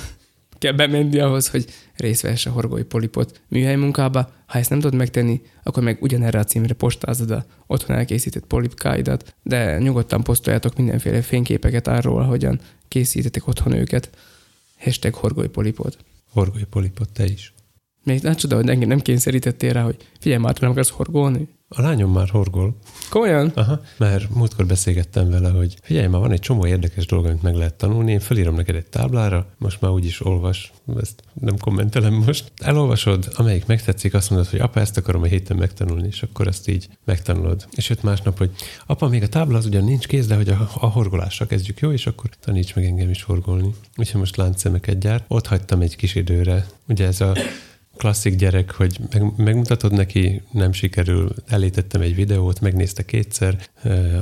kell 0.58 0.72
bemenni 0.72 1.20
ahhoz, 1.20 1.48
hogy 1.48 1.66
részt 1.96 2.22
vehesse 2.22 2.50
a 2.50 2.54
horgói 2.54 2.84
polipot 2.84 3.42
műhely 3.48 3.76
munkába. 3.76 4.32
Ha 4.46 4.58
ezt 4.58 4.70
nem 4.70 4.80
tudod 4.80 4.98
megtenni, 4.98 5.42
akkor 5.64 5.84
meg 5.84 5.98
ugyanerre 6.02 6.40
a 6.40 6.44
címre 6.44 6.74
postázod 6.74 7.32
a 7.32 7.46
otthon 7.68 7.96
elkészített 7.96 8.46
polipkáidat, 8.46 9.36
de 9.44 9.78
nyugodtan 9.80 10.24
posztoljátok 10.24 10.78
mindenféle 10.78 11.22
fényképeket 11.22 11.88
arról, 11.88 12.24
hogyan 12.24 12.60
készítetek 12.88 13.48
otthon 13.48 13.74
őket. 13.74 14.10
Hashtag. 14.82 15.14
Horgolj 16.34 16.68
polipot 16.70 17.14
te 17.14 17.24
is. 17.24 17.52
Még 18.04 18.22
nem 18.22 18.36
csoda, 18.36 18.56
hogy 18.56 18.70
engem 18.70 18.88
nem 18.88 19.00
kényszerítettél 19.00 19.74
rá, 19.74 19.84
hogy 19.84 19.98
figyelj 20.20 20.42
már, 20.42 20.54
te 20.54 20.60
nem 20.62 20.72
akarsz 20.72 20.90
horgolni? 20.90 21.48
A 21.74 21.82
lányom 21.82 22.12
már 22.12 22.30
horgol. 22.30 22.76
Komolyan? 23.10 23.52
Aha, 23.56 23.82
mert 23.98 24.36
múltkor 24.36 24.66
beszélgettem 24.66 25.30
vele, 25.30 25.50
hogy 25.50 25.76
figyelj, 25.82 26.08
már 26.08 26.22
van 26.22 26.32
egy 26.32 26.40
csomó 26.40 26.66
érdekes 26.66 27.06
dolog, 27.06 27.26
amit 27.26 27.42
meg 27.42 27.56
lehet 27.56 27.74
tanulni, 27.74 28.12
én 28.12 28.20
felírom 28.20 28.56
neked 28.56 28.76
egy 28.76 28.86
táblára, 28.86 29.46
most 29.58 29.82
már 29.82 29.92
úgyis 29.92 30.26
olvas, 30.26 30.72
ezt 31.02 31.24
nem 31.34 31.58
kommentelem 31.58 32.14
most. 32.14 32.52
Elolvasod, 32.58 33.32
amelyik 33.36 33.66
megtetszik, 33.66 34.14
azt 34.14 34.30
mondod, 34.30 34.48
hogy 34.48 34.60
apa, 34.60 34.80
ezt 34.80 34.98
akarom 34.98 35.22
a 35.22 35.26
héten 35.26 35.58
megtanulni, 35.58 36.08
és 36.08 36.24
akkor 36.24 36.48
ezt 36.48 36.68
így 36.68 36.88
megtanulod. 37.06 37.66
És 37.76 37.90
jött 37.90 38.04
másnap, 38.04 38.38
hogy 38.38 38.52
apa, 38.86 39.08
még 39.08 39.24
a 39.24 39.28
tábla 39.28 39.58
az 39.58 39.66
ugyan 39.66 39.84
nincs 39.84 40.08
kész, 40.08 40.28
de 40.28 40.36
hogy 40.36 40.50
a, 40.50 40.70
a 40.80 40.88
horgolással 40.88 41.48
kezdjük, 41.48 41.80
jó, 41.80 41.92
és 41.92 42.08
akkor 42.08 42.30
taníts 42.40 42.76
meg 42.76 42.86
engem 42.86 43.10
is 43.10 43.24
horgolni. 43.24 43.74
Úgyhogy 43.98 44.20
most 44.20 44.36
láncszemeket 44.36 45.00
gyárt. 45.00 45.24
Ott 45.28 45.48
hagytam 45.48 45.82
egy 45.82 45.96
kis 45.96 46.16
időre. 46.16 46.68
Ugye 46.88 47.06
ez 47.06 47.22
a 47.22 47.34
klasszik 48.02 48.36
gyerek, 48.36 48.72
hogy 48.72 49.00
meg, 49.12 49.24
megmutatod 49.38 49.92
neki, 49.92 50.42
nem 50.52 50.72
sikerül, 50.72 51.30
elétettem 51.48 52.02
egy 52.02 52.16
videót, 52.16 52.62
megnézte 52.62 53.06
kétszer, 53.06 53.58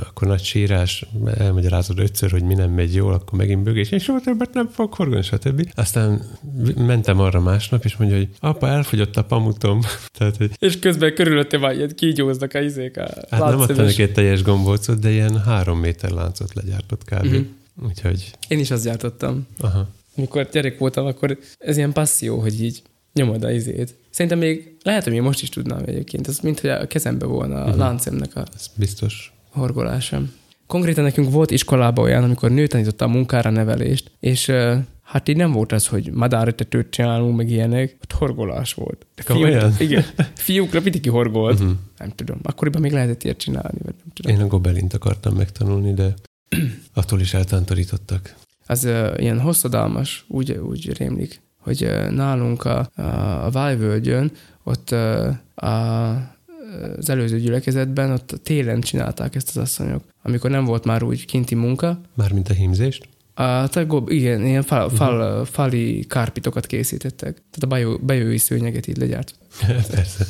akkor 0.08 0.28
nagy 0.28 0.42
sírás, 0.42 1.06
elmagyarázod 1.38 1.98
ötször, 1.98 2.30
hogy 2.30 2.42
mi 2.42 2.54
nem 2.54 2.70
megy 2.70 2.94
jól, 2.94 3.12
akkor 3.12 3.38
megint 3.38 3.62
bőgés, 3.62 3.90
és 3.90 4.02
soha 4.02 4.20
többet 4.20 4.54
nem 4.54 4.68
fog 4.68 4.94
horgolni, 4.94 5.22
stb. 5.22 5.70
Aztán 5.74 6.22
mentem 6.76 7.20
arra 7.20 7.40
másnap, 7.40 7.84
és 7.84 7.96
mondja, 7.96 8.16
hogy 8.16 8.28
apa, 8.40 8.68
elfogyott 8.68 9.16
a 9.16 9.24
pamutom. 9.24 9.80
Tehát, 10.18 10.36
hogy 10.36 10.50
És 10.58 10.78
közben 10.78 11.14
körülötte 11.14 11.58
már 11.58 11.74
ilyen 11.74 11.94
kígyóznak 11.94 12.54
a 12.54 12.60
izék 12.60 12.96
a 12.96 13.08
hát 13.30 13.50
nem 13.50 13.60
adtam 13.60 13.84
neki 13.84 14.02
egy 14.02 14.12
teljes 14.12 14.42
gombócot, 14.42 14.98
de 14.98 15.10
ilyen 15.10 15.40
három 15.42 15.78
méter 15.78 16.10
láncot 16.10 16.54
legyártott 16.54 17.04
kb. 17.04 17.24
Mhm. 17.24 17.40
Úgyhogy, 17.86 18.30
Én 18.48 18.58
is 18.58 18.70
azt 18.70 18.84
gyártottam. 18.84 19.46
aha. 19.58 19.88
Amikor 20.16 20.48
gyerek 20.52 20.78
voltam, 20.78 21.06
akkor 21.06 21.38
ez 21.58 21.76
ilyen 21.76 21.92
passzió, 21.92 22.38
hogy 22.38 22.62
így 22.62 22.82
nyomod 23.12 23.44
a 23.44 23.50
izét. 23.50 23.94
Szerintem 24.10 24.38
még 24.40 24.76
lehet, 24.82 25.04
hogy 25.04 25.12
még 25.12 25.22
most 25.22 25.42
is 25.42 25.48
tudnám 25.48 25.82
egyébként. 25.86 26.28
Ez 26.28 26.38
mint 26.38 26.60
hogy 26.60 26.70
a 26.70 26.86
kezembe 26.86 27.26
volna 27.26 27.64
a 27.64 27.68
Mhm. 27.68 27.78
láncemnek 27.78 28.36
a 28.36 28.44
Ez 28.54 28.66
biztos. 28.76 29.32
horgolása. 29.50 30.22
Konkrétan 30.66 31.04
nekünk 31.04 31.30
volt 31.30 31.50
iskolában 31.50 32.04
olyan, 32.04 32.22
amikor 32.22 32.50
nő 32.50 32.66
tanította 32.66 33.04
a 33.04 33.08
munkára 33.08 33.50
nevelést, 33.50 34.10
és 34.20 34.52
hát 35.02 35.28
így 35.28 35.36
nem 35.36 35.52
volt 35.52 35.72
az, 35.72 35.86
hogy 35.86 36.10
madáretetőt 36.12 36.90
csinálunk, 36.90 37.36
meg 37.36 37.50
ilyenek, 37.50 37.96
ott 38.02 38.12
horgolás 38.12 38.74
volt. 38.74 39.06
De 39.14 39.22
Komolyan? 39.22 39.74
igen, 39.78 40.04
fiúkra 40.34 40.80
pitiki 40.80 41.08
horgolt. 41.08 41.60
Uh-huh. 41.60 41.76
Nem 41.98 42.08
tudom. 42.14 42.38
Akkoriban 42.42 42.80
még 42.80 42.92
lehetett 42.92 43.22
ilyet 43.24 43.36
csinálni, 43.38 43.78
vagy 43.82 43.94
nem 43.98 44.12
tudom. 44.14 44.32
Én 44.36 44.40
a 44.40 44.46
gobelint 44.46 44.94
akartam 44.94 45.34
megtanulni, 45.36 45.94
de 45.94 46.14
attól 46.94 47.20
is 47.20 47.34
eltántorítottak. 47.34 48.34
az 48.66 48.84
uh, 48.84 49.12
ilyen 49.18 49.40
hosszadalmas, 49.40 50.24
úgy, 50.28 50.50
úgy 50.52 50.96
rémlik, 50.98 51.40
hogy 51.60 51.90
nálunk 52.10 52.64
a, 52.64 52.90
a, 52.94 53.02
a 53.44 53.50
Vájvölgyön, 53.50 54.32
ott 54.62 54.90
uh, 54.90 55.68
a, 55.68 56.38
az 56.98 57.08
előző 57.08 57.40
gyülekezetben, 57.40 58.10
ott 58.10 58.40
télen 58.42 58.80
csinálták 58.80 59.34
ezt 59.34 59.48
az 59.48 59.56
asszonyok, 59.56 60.02
amikor 60.22 60.50
nem 60.50 60.64
volt 60.64 60.84
már 60.84 61.02
úgy 61.02 61.24
kinti 61.24 61.54
munka. 61.54 62.00
Mármint 62.14 62.48
a 62.48 62.52
hímzést? 62.52 63.08
A 63.34 63.68
tagob, 63.68 64.10
igen, 64.10 64.46
ilyen 64.46 64.62
fal, 64.62 64.90
fal, 64.90 65.30
uh-huh. 65.30 65.46
fali 65.46 66.04
kárpitokat 66.08 66.66
készítettek. 66.66 67.32
Tehát 67.32 67.62
a 67.62 67.66
bajó, 67.66 67.98
bajói 67.98 68.38
szőnyeget 68.38 68.86
így 68.86 68.96
legyárt. 68.96 69.34
Persze. 69.90 70.26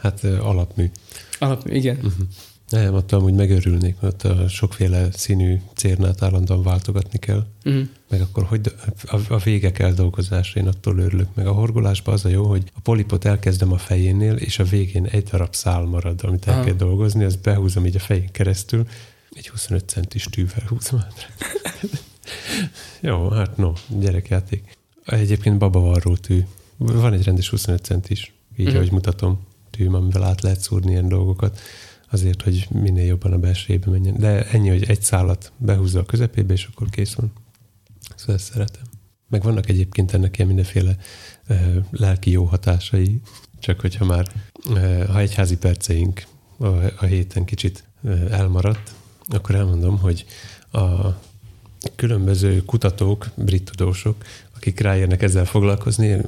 Hát 0.00 0.24
alapmű. 0.24 0.90
Alap, 1.38 1.68
igen. 1.68 1.96
Uh-huh. 1.96 2.26
Nem, 2.68 2.94
ott 2.94 3.12
amúgy 3.12 3.34
megörülnék, 3.34 4.00
mert 4.00 4.22
a 4.22 4.48
sokféle 4.48 5.08
színű 5.12 5.60
cérnát 5.74 6.22
állandóan 6.22 6.62
váltogatni 6.62 7.18
kell. 7.18 7.46
Uh-huh. 7.64 7.88
Meg 8.08 8.20
akkor 8.20 8.44
hogy 8.44 8.74
a, 9.04 9.16
a 9.28 9.38
végek 9.38 9.78
eldolgozása, 9.78 10.60
én 10.60 10.66
attól 10.66 10.98
örülök. 10.98 11.28
Meg 11.34 11.46
a 11.46 11.52
horgolásban 11.52 12.14
az 12.14 12.24
a 12.24 12.28
jó, 12.28 12.44
hogy 12.46 12.70
a 12.74 12.80
polipot 12.80 13.24
elkezdem 13.24 13.72
a 13.72 13.78
fejénél, 13.78 14.34
és 14.34 14.58
a 14.58 14.64
végén 14.64 15.04
egy 15.04 15.22
darab 15.24 15.54
szál 15.54 15.82
marad, 15.84 16.20
amit 16.24 16.46
el 16.46 16.54
Aha. 16.54 16.64
kell 16.64 16.74
dolgozni, 16.74 17.24
azt 17.24 17.40
behúzom 17.40 17.86
így 17.86 17.96
a 17.96 18.00
fején 18.00 18.30
keresztül, 18.32 18.86
Egy 19.30 19.48
25 19.48 19.88
centis 19.88 20.24
tűvel 20.24 20.64
húzom 20.68 21.00
át. 21.00 21.32
Jó, 23.00 23.28
hát 23.30 23.56
no, 23.56 23.72
gyerekjáték. 23.88 24.76
Egyébként 25.04 25.58
babavarró 25.58 26.16
tű. 26.16 26.44
Van 26.76 27.12
egy 27.12 27.24
rendes 27.24 27.48
25 27.48 27.84
centis, 27.84 28.32
így, 28.56 28.66
Mhm. 28.66 28.76
ahogy 28.76 28.92
mutatom, 28.92 29.40
tű, 29.70 29.86
amivel 29.88 30.22
át 30.22 30.40
lehet 30.40 30.60
szúrni 30.60 30.90
ilyen 30.90 31.08
dolgokat, 31.08 31.60
azért, 32.10 32.42
hogy 32.42 32.66
minél 32.70 33.04
jobban 33.04 33.32
a 33.32 33.38
belsejébe 33.38 33.90
menjen. 33.90 34.16
De 34.18 34.46
ennyi, 34.50 34.68
hogy 34.68 34.84
egy 34.84 35.02
szálat 35.02 35.52
behúzza 35.56 35.98
a 35.98 36.04
közepébe, 36.04 36.52
és 36.52 36.68
akkor 36.72 36.88
kész 36.90 37.14
van. 37.14 37.32
Szóval 38.16 38.34
ezt 38.34 38.52
szeretem. 38.52 38.82
Meg 39.28 39.42
vannak 39.42 39.68
egyébként 39.68 40.12
ennek 40.12 40.36
ilyen 40.36 40.48
mindenféle 40.48 40.96
uh, 41.48 41.76
lelki 41.90 42.30
jó 42.30 42.44
hatásai, 42.44 43.20
csak 43.58 43.80
hogyha 43.80 44.04
már, 44.04 44.32
uh, 44.68 45.04
ha 45.04 45.18
egyházi 45.18 45.56
perceink 45.56 46.22
a, 46.58 46.66
a 46.96 47.04
héten 47.04 47.44
kicsit 47.44 47.84
uh, 48.02 48.20
elmaradt, 48.30 48.94
akkor 49.28 49.54
elmondom, 49.54 49.98
hogy 49.98 50.24
a 50.72 51.08
különböző 51.96 52.62
kutatók, 52.64 53.30
brit 53.34 53.64
tudósok, 53.64 54.24
akik 54.56 54.80
ráérnek 54.80 55.22
ezzel 55.22 55.44
foglalkozni, 55.44 56.20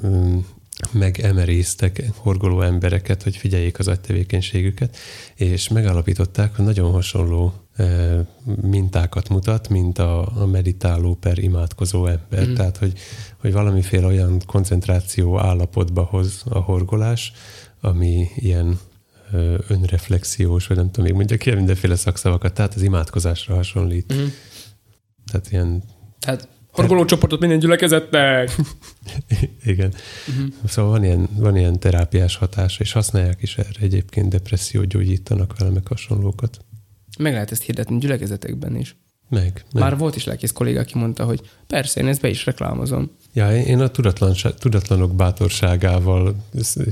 mm, 0.87 0.99
megemeréztek 0.99 2.03
horgoló 2.15 2.63
embereket, 2.63 3.23
hogy 3.23 3.37
figyeljék 3.37 3.79
az 3.79 3.89
agytevékenységüket, 3.89 4.97
és 5.35 5.69
megállapították, 5.69 6.57
hogy 6.57 6.65
nagyon 6.65 6.93
hasonló 6.93 7.53
eh, 7.77 8.19
mintákat 8.63 9.29
mutat, 9.29 9.69
mint 9.69 9.99
a, 9.99 10.41
a 10.43 10.47
meditáló 10.47 11.15
per 11.15 11.39
imádkozó 11.39 12.07
ember. 12.07 12.47
Mm. 12.47 12.55
Tehát, 12.55 12.77
hogy, 12.77 12.93
hogy 13.41 13.53
valamiféle 13.53 14.07
olyan 14.07 14.43
koncentráció 14.47 15.39
állapotba 15.39 16.03
hoz 16.03 16.43
a 16.49 16.59
horgolás, 16.59 17.33
ami 17.81 18.29
ilyen 18.35 18.79
ö, 19.33 19.59
önreflexiós, 19.69 20.67
vagy 20.67 20.77
nem 20.77 20.87
tudom, 20.87 21.05
még 21.05 21.15
mondjak 21.15 21.47
ilyen 21.47 21.59
mindenféle 21.59 21.97
szakszavakat, 21.97 22.55
tehát 22.55 22.75
az 22.75 22.83
imádkozásra 22.83 23.55
hasonlít. 23.55 24.15
Mhm. 24.15 24.27
Tehát 25.31 25.51
ilyen, 25.51 25.83
Tehát 26.19 26.49
horgolócsoportot 26.81 27.41
minden 27.41 27.59
gyülekezetnek. 27.59 28.55
igen. 29.65 29.95
Mhm. 30.27 30.47
Szóval 30.67 30.91
van 30.91 31.05
ilyen, 31.05 31.29
van 31.37 31.57
ilyen 31.57 31.81
terápiás 31.81 32.37
hatása, 32.37 32.83
és 32.83 32.93
használják 32.93 33.43
is 33.43 33.57
erre 33.57 33.81
egyébként 33.81 34.29
depressziót 34.29 34.87
gyógyítanak 34.87 35.59
vele, 35.59 35.71
meg 35.71 35.87
hasonlókat. 35.87 36.59
Meg 37.19 37.33
lehet 37.33 37.51
ezt 37.51 37.63
hirdetni 37.63 37.99
gyülekezetekben 37.99 38.77
is. 38.77 38.97
Meg, 39.29 39.65
meg. 39.73 39.83
Már 39.83 39.97
volt 39.97 40.17
is 40.17 40.25
lelkész 40.25 40.53
kolléga, 40.53 40.81
aki 40.81 40.99
mondta, 40.99 41.25
hogy 41.25 41.41
persze, 41.67 42.01
én 42.01 42.07
ezt 42.07 42.21
be 42.21 42.29
is 42.29 42.47
reklámozom. 42.47 43.11
Ja, 43.33 43.57
én 43.57 43.81
a 43.81 43.89
tudatlanok 44.59 45.15
bátorságával 45.15 46.37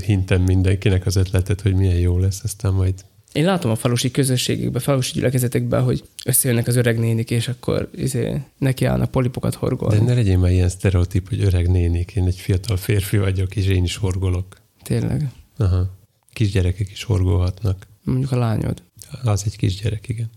hintem 0.05 0.41
mindenkinek 0.41 1.05
az 1.05 1.15
ötletet, 1.15 1.61
hogy 1.61 1.73
milyen 1.73 1.97
jó 1.97 2.19
lesz, 2.19 2.43
aztán 2.43 2.73
majd 2.73 2.93
Én 3.31 3.45
látom 3.45 3.71
a 3.71 3.75
falusi 3.75 4.11
közösségekben, 4.11 4.81
falusi 4.81 5.13
gyülekezetekben, 5.13 5.83
hogy 5.83 6.03
összejönnek 6.25 6.67
az 6.67 6.75
öreg 6.75 6.99
nénik, 6.99 7.31
és 7.31 7.47
akkor 7.47 7.89
izé, 7.95 8.41
nekiállnak 8.57 9.11
polipokat 9.11 9.51
De 9.51 9.57
horgolni. 9.57 10.05
ne 10.05 10.13
legyen 10.13 10.39
már 10.39 10.51
ilyen 10.51 10.69
sztereotíp, 10.69 11.29
hogy 11.29 11.41
öreg 11.43 11.69
nénik, 11.69 12.11
én 12.15 12.25
egy 12.25 12.35
fiatal 12.39 12.77
férfi 12.77 13.17
vagyok, 13.17 13.55
és 13.55 13.65
én 13.65 13.83
is 13.83 13.95
horgolok. 13.95 14.57
Tényleg. 14.83 15.31
Aha. 15.57 15.95
Kisgyerekek 16.33 16.91
is 16.91 17.03
horgolhatnak. 17.03 17.87
Mondjuk 18.03 18.31
a 18.31 18.37
lányod. 18.37 18.83
Az 19.23 19.43
egy 19.45 19.55
kisgyerek, 19.57 20.09
igen. 20.09 20.29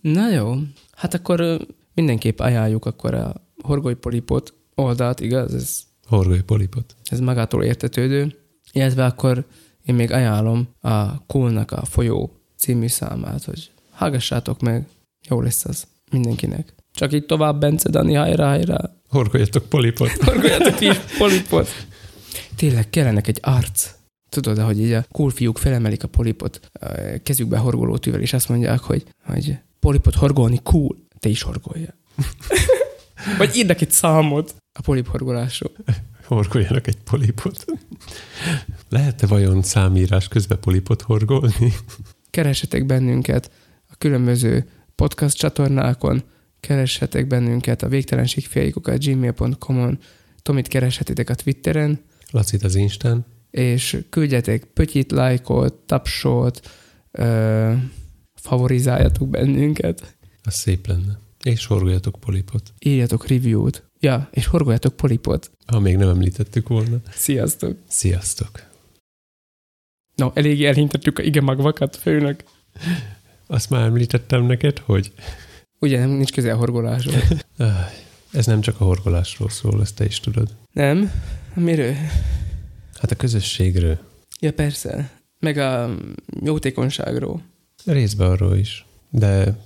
Na 0.00 0.30
jó, 0.30 0.54
hát 0.92 1.14
akkor 1.14 1.66
mindenképp 1.94 2.38
ajánljuk 2.38 2.84
akkor 2.86 3.14
a 3.14 3.34
horgoly 3.62 3.94
polipot 3.96 4.54
oldalt, 4.74 5.20
igaz? 5.20 5.54
Ez, 5.54 5.80
Horgolj 6.06 6.40
polipot. 6.40 6.94
ez 7.04 7.20
magától 7.20 7.64
értetődő. 7.64 8.34
Illetve 8.72 9.04
akkor 9.04 9.44
én 9.90 9.96
még 9.96 10.12
ajánlom 10.12 10.68
a 10.80 11.26
Coolnak 11.26 11.72
a 11.72 11.84
folyó 11.84 12.30
című 12.56 12.86
számát, 12.86 13.44
hogy 13.44 13.70
hallgassátok 13.90 14.60
meg, 14.60 14.86
jó 15.28 15.40
lesz 15.40 15.64
az 15.64 15.86
mindenkinek. 16.10 16.74
Csak 16.94 17.12
így 17.12 17.26
tovább, 17.26 17.60
Bence, 17.60 17.90
Dani, 17.90 18.14
hajrá, 18.14 18.48
hajrá. 18.48 18.78
Horgoljatok 19.08 19.68
polipot. 19.68 20.10
Horgoljatok 20.26 20.80
is 20.80 20.96
polipot. 21.18 21.68
Tényleg 22.56 22.90
kellenek 22.90 23.26
egy 23.26 23.38
arc. 23.42 23.90
Tudod, 24.28 24.58
hogy 24.58 24.80
így 24.80 24.92
a 24.92 25.04
cool 25.12 25.30
fiúk 25.30 25.58
felemelik 25.58 26.02
a 26.02 26.08
polipot 26.08 26.60
ö, 26.80 27.14
kezükbe 27.22 27.58
horgoló 27.58 27.96
tűvel, 27.96 28.20
és 28.20 28.32
azt 28.32 28.48
mondják, 28.48 28.80
hogy, 28.80 29.04
hogy 29.24 29.58
polipot 29.80 30.14
horgolni 30.14 30.60
cool, 30.62 30.96
te 31.18 31.28
is 31.28 31.42
horgolja. 31.42 31.94
Vagy 33.38 33.56
írnak 33.56 33.80
egy 33.80 33.90
számot 33.90 34.54
a 34.78 34.80
polip 34.82 35.08
horgolásról. 35.08 35.72
Horgoljanak 36.34 36.86
egy 36.86 36.96
polipot. 37.04 37.64
Lehet-e 38.88 39.26
vajon 39.26 39.62
számírás 39.62 40.28
közben 40.28 40.60
polipot 40.60 41.02
horgolni? 41.02 41.72
Keressetek 42.30 42.86
bennünket 42.86 43.50
a 43.88 43.94
különböző 43.98 44.68
podcast 44.94 45.36
csatornákon, 45.36 46.22
keressetek 46.60 47.26
bennünket 47.26 47.82
a 47.82 47.88
végtelenségfiaikokat 47.88 49.04
gmail.com-on, 49.04 49.98
Tomit 50.42 50.68
kereshetitek 50.68 51.30
a 51.30 51.34
Twitteren, 51.34 52.00
Lacit 52.30 52.62
az 52.64 52.74
Instán. 52.74 53.24
és 53.50 53.98
küldjetek 54.10 54.64
pötyit, 54.64 55.10
lájkot, 55.10 55.74
tapsot, 55.74 56.70
ö, 57.10 57.72
favorizáljatok 58.34 59.28
bennünket, 59.28 60.16
Az 60.42 60.54
szép 60.54 60.86
lenne. 60.86 61.18
És 61.42 61.66
horgoljatok 61.66 62.20
polipot. 62.20 62.72
írjatok 62.78 63.26
review-t. 63.26 63.89
Ja, 64.00 64.28
és 64.30 64.46
horgoljatok 64.46 64.96
polipot. 64.96 65.50
Ha 65.66 65.80
még 65.80 65.96
nem 65.96 66.08
említettük 66.08 66.68
volna. 66.68 66.96
Sziasztok! 67.10 67.76
Sziasztok! 67.88 68.68
No, 70.14 70.30
eléggé 70.34 70.66
elhintettük 70.66 71.18
a 71.18 71.22
igen 71.22 71.44
magvakat, 71.44 71.96
főnök. 71.96 72.44
Azt 73.46 73.70
már 73.70 73.82
említettem 73.84 74.44
neked, 74.44 74.78
hogy 74.78 75.12
Ugye 75.80 75.98
nem 75.98 76.10
nincs 76.10 76.32
közel 76.32 76.56
horgolásról. 76.56 77.22
ez 78.32 78.46
nem 78.46 78.60
csak 78.60 78.80
a 78.80 78.84
horgolásról 78.84 79.48
szól, 79.48 79.80
ezt 79.80 79.94
te 79.94 80.04
is 80.04 80.20
tudod. 80.20 80.48
Nem? 80.72 81.12
Miről? 81.54 81.94
Hát 83.00 83.10
a 83.10 83.16
közösségről. 83.16 83.98
Ja, 84.40 84.52
persze. 84.52 85.10
Meg 85.38 85.56
a 85.56 85.94
jótékonyságról. 86.44 87.42
Részben 87.84 88.30
arról 88.30 88.56
is. 88.56 88.86
De 89.10 89.58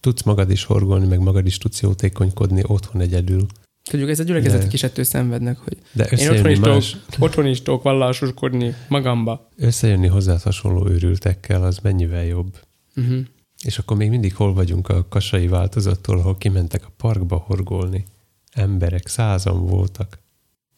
tudsz 0.00 0.22
magad 0.22 0.50
is 0.50 0.64
horgolni, 0.64 1.06
meg 1.06 1.20
magad 1.20 1.46
is 1.46 1.58
tudsz 1.58 1.80
jótékonykodni 1.80 2.62
otthon 2.66 3.00
egyedül. 3.00 3.46
Tudjuk, 3.88 4.08
ez 4.08 4.20
a 4.20 4.22
gyülekezetek 4.22 4.72
is 4.72 4.82
ettől 4.82 5.04
szenvednek, 5.04 5.58
hogy 5.58 5.76
De 5.92 6.04
én 6.04 6.30
otthon 6.30 6.50
is, 6.50 6.58
tudok, 6.58 6.74
más, 6.74 6.96
otthon 7.18 7.46
is 7.46 7.62
tudok 7.62 7.82
vallásoskodni 7.82 8.74
magamba. 8.88 9.48
összejönni 9.56 10.06
hozzá 10.06 10.36
hasonló 10.42 10.88
őrültekkel, 10.88 11.64
az 11.64 11.78
mennyivel 11.78 12.24
jobb. 12.24 12.60
Uh-huh. 12.96 13.18
És 13.64 13.78
akkor 13.78 13.96
még 13.96 14.08
mindig 14.08 14.34
hol 14.34 14.54
vagyunk 14.54 14.88
a 14.88 15.08
kasai 15.08 15.48
változattól, 15.48 16.18
ahol 16.18 16.38
kimentek 16.38 16.84
a 16.86 16.92
parkba 16.96 17.36
horgolni. 17.36 18.04
Emberek, 18.52 19.06
százan 19.06 19.66
voltak. 19.66 20.18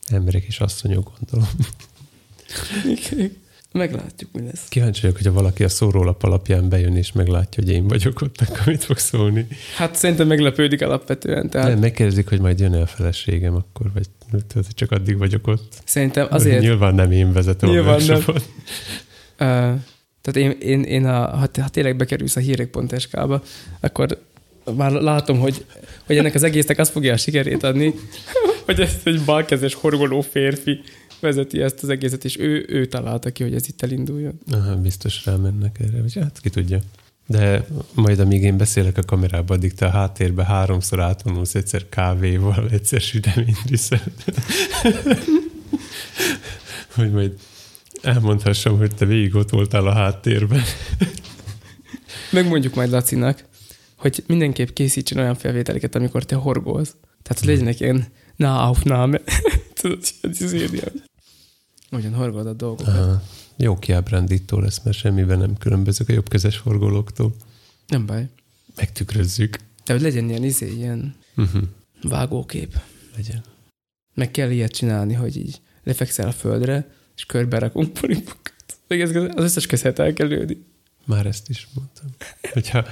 Emberek 0.08 0.44
és 0.44 0.60
asszonyok, 0.60 1.12
gondolom. 1.18 1.48
Meglátjuk, 3.72 4.30
mi 4.32 4.42
lesz. 4.44 4.68
Kíváncsi 4.68 5.00
vagyok, 5.00 5.16
hogyha 5.16 5.32
valaki 5.32 5.64
a 5.64 5.68
szórólap 5.68 6.22
alapján 6.22 6.68
bejön 6.68 6.96
és 6.96 7.12
meglátja, 7.12 7.62
hogy 7.64 7.72
én 7.72 7.88
vagyok 7.88 8.20
ott, 8.20 8.40
akkor 8.40 8.66
mit 8.66 8.84
fog 8.84 8.98
szólni. 8.98 9.46
Hát 9.76 9.94
szerintem 9.94 10.26
meglepődik 10.26 10.82
alapvetően. 10.82 11.50
Tehát 11.50 11.68
Nem, 11.68 11.78
megkérdezik, 11.78 12.28
hogy 12.28 12.40
majd 12.40 12.60
jön-e 12.60 12.80
a 12.80 12.86
feleségem 12.86 13.54
akkor, 13.54 13.92
vagy 13.94 14.06
tudod, 14.30 14.66
hogy 14.66 14.74
csak 14.74 14.90
addig 14.90 15.18
vagyok 15.18 15.46
ott. 15.46 15.74
szerintem 15.84 16.26
azért... 16.30 16.60
Nyilván 16.60 16.94
nem 16.94 17.12
én 17.12 17.32
vezetem 17.32 17.70
Nyilván 17.70 18.00
a 18.00 18.04
nem. 18.06 18.22
Uh, 18.28 19.80
tehát 20.20 20.36
én, 20.36 20.50
én, 20.60 20.82
én 20.82 21.04
a, 21.04 21.36
ha, 21.36 21.48
ha 21.60 21.68
tényleg 21.68 21.96
bekerülsz 21.96 22.36
a 22.36 22.40
hírek.sk-ba, 22.40 23.42
akkor 23.80 24.18
már 24.76 24.90
látom, 24.90 25.38
hogy, 25.38 25.64
hogy 26.06 26.16
ennek 26.16 26.34
az 26.34 26.42
egésznek 26.42 26.78
azt 26.78 26.92
fogja 26.92 27.12
a 27.12 27.16
sikerét 27.16 27.62
adni, 27.62 27.94
hogy 28.64 28.80
ezt 28.80 29.06
egy 29.06 29.20
balkezes 29.24 29.74
horgoló 29.74 30.20
férfi 30.20 30.80
vezeti 31.20 31.60
ezt 31.60 31.82
az 31.82 31.88
egészet, 31.88 32.24
és 32.24 32.38
ő, 32.38 32.66
ő 32.68 32.86
találta 32.86 33.30
ki, 33.30 33.42
hogy 33.42 33.54
ez 33.54 33.68
itt 33.68 33.82
elinduljon. 33.82 34.38
Aha, 34.50 34.76
biztos 34.76 35.24
rámennek 35.24 35.80
erre, 35.80 36.00
vagy 36.00 36.14
hát 36.14 36.40
ki 36.40 36.50
tudja. 36.50 36.80
De 37.26 37.66
majd 37.94 38.18
amíg 38.18 38.42
én 38.42 38.56
beszélek 38.56 38.98
a 38.98 39.02
kamerába, 39.02 39.54
addig 39.54 39.74
te 39.74 39.86
a 39.86 39.90
háttérbe 39.90 40.44
háromszor 40.44 41.00
átvonulsz, 41.00 41.54
egyszer 41.54 41.88
kávéval, 41.88 42.68
egyszer 42.70 43.00
süteményt 43.00 43.68
viszel. 43.68 44.02
hogy 46.96 47.10
majd 47.10 47.32
elmondhassam, 48.02 48.78
hogy 48.78 48.94
te 48.94 49.04
végig 49.04 49.34
ott 49.34 49.50
voltál 49.50 49.86
a 49.86 49.92
háttérben. 49.92 50.62
Megmondjuk 52.30 52.74
majd 52.74 52.90
Lacinak, 52.90 53.44
hogy 53.96 54.24
mindenképp 54.26 54.68
készítsen 54.68 55.18
olyan 55.18 55.34
felvételeket, 55.34 55.94
amikor 55.94 56.24
te 56.24 56.34
horgolsz. 56.34 56.94
Tehát, 57.22 57.38
hogy 57.38 57.48
legyenek 57.48 57.80
ilyen 57.80 58.06
Nahaufnahme. 58.36 59.20
Tudod, 59.80 59.98
hogy 60.20 60.36
ez 60.40 60.52
ilyen. 60.52 61.08
Ugyan 61.90 62.14
horgolod 62.14 62.46
a 62.46 62.52
dolgokat. 62.52 62.94
Aha. 62.96 63.22
Jó 63.56 63.78
kiábrándító 63.78 64.58
lesz, 64.58 64.80
mert 64.82 64.96
semmiben 64.96 65.38
nem 65.38 65.56
különbözök 65.56 66.08
a 66.08 66.12
jobbkezes 66.12 66.58
horgolóktól. 66.58 67.34
Nem 67.86 68.06
baj. 68.06 68.28
Megtükrözzük. 68.76 69.58
De 69.84 69.92
hogy 69.92 70.02
legyen 70.02 70.28
ilyen, 70.28 70.44
izé, 70.44 70.72
ilyen 70.72 71.14
Uh-huh. 71.36 71.62
vágókép. 72.02 72.80
Legyen. 73.16 73.42
Meg 74.14 74.30
kell 74.30 74.50
ilyet 74.50 74.72
csinálni, 74.72 75.14
hogy 75.14 75.36
így 75.36 75.60
lefekszel 75.84 76.28
a 76.28 76.32
földre, 76.32 76.94
és 77.16 77.24
körbe 77.24 77.58
rakunk 77.58 77.92
polipokat. 77.92 78.54
Az 78.88 79.42
összes 79.42 79.66
közhet 79.66 79.98
el 79.98 80.12
kell 80.12 80.26
lőni. 80.26 80.64
Már 81.04 81.26
ezt 81.26 81.48
is 81.48 81.68
mondtam. 81.74 82.06
Hogyha 82.52 82.84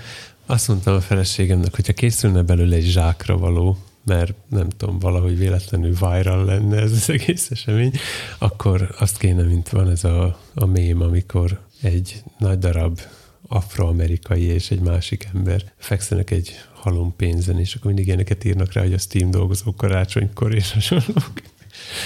Azt 0.46 0.68
mondtam 0.68 0.94
a 0.94 1.01
feleségemnek, 1.01 1.74
hogyha 1.74 1.92
készülne 1.92 2.42
belőle 2.42 2.76
egy 2.76 2.84
zsákra 2.84 3.38
való, 3.38 3.78
mert 4.09 4.34
nem 4.48 4.68
tudom, 4.68 4.98
valahogy 4.98 5.38
véletlenül 5.38 5.92
viral 5.92 6.44
lenne 6.44 6.76
ez 6.76 6.92
az 6.92 7.11
egész 7.11 7.50
esemény, 7.50 7.92
akkor 8.38 8.94
azt 8.98 9.18
kéne, 9.18 9.42
mint 9.42 9.68
van 9.68 9.90
ez 9.90 10.04
a, 10.04 10.38
a 10.54 10.66
mém, 10.66 11.00
amikor 11.00 11.61
egy 11.82 12.22
nagy 12.38 12.59
darab 12.59 13.00
afroamerikai 13.48 14.42
és 14.42 14.70
egy 14.70 14.80
másik 14.80 15.28
ember 15.34 15.72
fekszenek 15.76 16.30
egy 16.30 16.52
halom 16.74 17.16
pénzen, 17.16 17.59
és 17.59 17.74
akkor 17.74 17.86
mindig 17.86 18.06
ilyeneket 18.06 18.44
írnak 18.44 18.72
rá, 18.72 18.82
hogy 18.82 18.92
a 18.92 18.98
Steam 18.98 19.30
dolgozók 19.30 19.76
karácsonykor 19.76 20.54
és 20.54 20.72
hasonlók. 20.72 21.32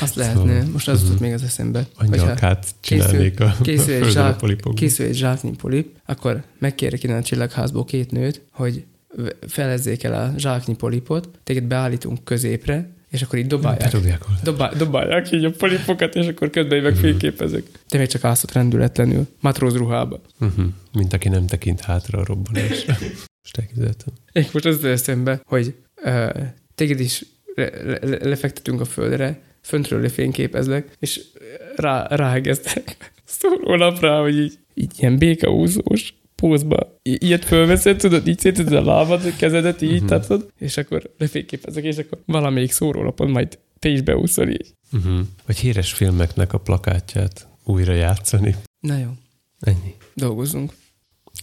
Azt 0.00 0.14
lehetne. 0.14 0.40
Szóval, 0.40 0.70
Most 0.72 0.88
az 0.88 1.00
jutott 1.00 1.12
uh-huh. 1.12 1.26
még 1.26 1.36
az 1.36 1.42
eszembe. 1.42 1.86
Angyalkát 1.96 2.66
csinálnék 2.80 3.34
készül, 3.34 3.46
a, 3.46 3.62
készül, 3.62 4.02
a 4.02 4.06
egy 4.06 4.12
zsák, 4.12 4.36
polipokban. 4.36 4.74
készül 4.74 5.06
egy 5.06 5.14
zsáknyi 5.14 5.50
polip, 5.50 5.96
akkor 6.06 6.42
megkérek 6.58 7.02
innen 7.02 7.16
a 7.16 7.22
csillagházból 7.22 7.84
két 7.84 8.10
nőt, 8.10 8.42
hogy 8.50 8.84
felezzék 9.48 10.02
el 10.02 10.14
a 10.14 10.38
zsáknyi 10.38 10.74
polipot, 10.74 11.28
téged 11.44 11.64
beállítunk 11.64 12.24
középre, 12.24 12.90
és 13.12 13.22
akkor 13.22 13.38
így 13.38 13.46
dobálják. 13.46 13.92
Dobál, 14.42 14.74
dobálják 14.74 15.32
így 15.32 15.44
a 15.44 15.50
polipokat, 15.50 16.14
és 16.14 16.26
akkor 16.26 16.50
közben 16.50 16.82
meg 16.82 16.92
uh-huh. 16.92 17.08
fényképezek. 17.08 17.62
Te 17.88 17.98
még 17.98 18.06
csak 18.06 18.24
állsz 18.24 18.52
rendületlenül, 18.52 19.26
matróz 19.40 19.76
ruhába. 19.76 20.20
Uh-huh. 20.40 20.64
Mint 20.92 21.12
aki 21.12 21.28
nem 21.28 21.46
tekint 21.46 21.80
hátra 21.80 22.18
a 22.18 22.24
robbanásra. 22.24 22.96
most 23.42 23.58
elképzeltem. 23.58 24.14
Én 24.32 24.46
most 24.52 24.64
az 24.64 24.84
eszembe, 24.84 25.42
hogy 25.44 25.74
uh, 26.04 26.30
téged 26.74 27.00
is 27.00 27.24
le, 27.54 27.70
le, 27.84 28.18
lefektetünk 28.22 28.80
a 28.80 28.84
földre, 28.84 29.40
föntről 29.60 30.00
lefényképezlek, 30.00 30.96
és 30.98 31.20
rá, 31.76 32.06
ráhegeztek 32.06 33.12
napra, 33.64 34.20
hogy 34.20 34.38
így, 34.38 34.58
így 34.74 34.92
ilyen 34.98 35.18
békaúzós 35.18 36.14
pózba. 36.42 36.98
I- 37.02 37.26
ilyet 37.26 37.44
fölveszed, 37.44 37.96
tudod, 37.96 38.26
így 38.26 38.38
széteded 38.38 38.72
a 38.72 38.84
lábad, 38.84 39.24
a 39.24 39.36
kezedet, 39.36 39.82
így 39.82 39.92
uh-huh. 39.92 40.08
tatod, 40.08 40.52
és 40.58 40.76
akkor 40.76 41.10
lefényképezek, 41.18 41.84
és 41.84 41.96
akkor 41.96 42.18
valamelyik 42.26 42.72
szórólapon 42.72 43.30
majd 43.30 43.58
te 43.78 43.88
is 43.88 44.00
beúszol 44.00 44.48
így. 44.48 44.74
Uh-huh. 44.92 45.20
Vagy 45.46 45.58
híres 45.58 45.92
filmeknek 45.92 46.52
a 46.52 46.58
plakátját 46.58 47.48
újra 47.64 47.92
játszani. 47.92 48.56
Na 48.80 48.98
jó. 48.98 49.08
Ennyi. 49.60 49.94
Dolgozunk. 50.14 50.72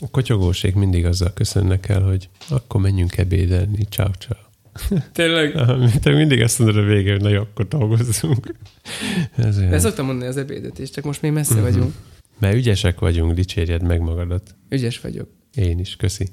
A 0.01 0.09
kotyogóség 0.11 0.75
mindig 0.75 1.05
azzal 1.05 1.33
köszönnek 1.33 1.89
el, 1.89 2.01
hogy 2.01 2.29
akkor 2.49 2.81
menjünk 2.81 3.17
ebédelni, 3.17 3.85
ciao 3.89 4.11
ciao. 4.19 4.39
Tényleg? 5.13 5.51
Te 6.01 6.11
mindig 6.11 6.41
azt 6.41 6.59
mondod 6.59 6.77
a 6.77 6.85
végén, 6.85 7.11
hogy 7.11 7.21
na 7.21 7.29
jó, 7.29 7.41
akkor 7.41 7.67
dolgozzunk. 7.67 8.53
Ez 9.35 9.57
olyan. 9.57 9.73
Ezt 9.73 9.83
szoktam 9.83 10.05
mondani 10.05 10.29
az 10.29 10.37
ebédet 10.37 10.79
is, 10.79 10.89
csak 10.89 11.03
most 11.03 11.21
még 11.21 11.31
messze 11.31 11.53
uh-huh. 11.53 11.69
vagyunk. 11.69 11.93
Mert 12.39 12.55
ügyesek 12.55 12.99
vagyunk, 12.99 13.33
dicsérjed 13.33 13.83
meg 13.83 14.01
magadat. 14.01 14.55
Ügyes 14.69 14.99
vagyok. 14.99 15.29
Én 15.53 15.79
is, 15.79 15.95
köszi. 15.95 16.27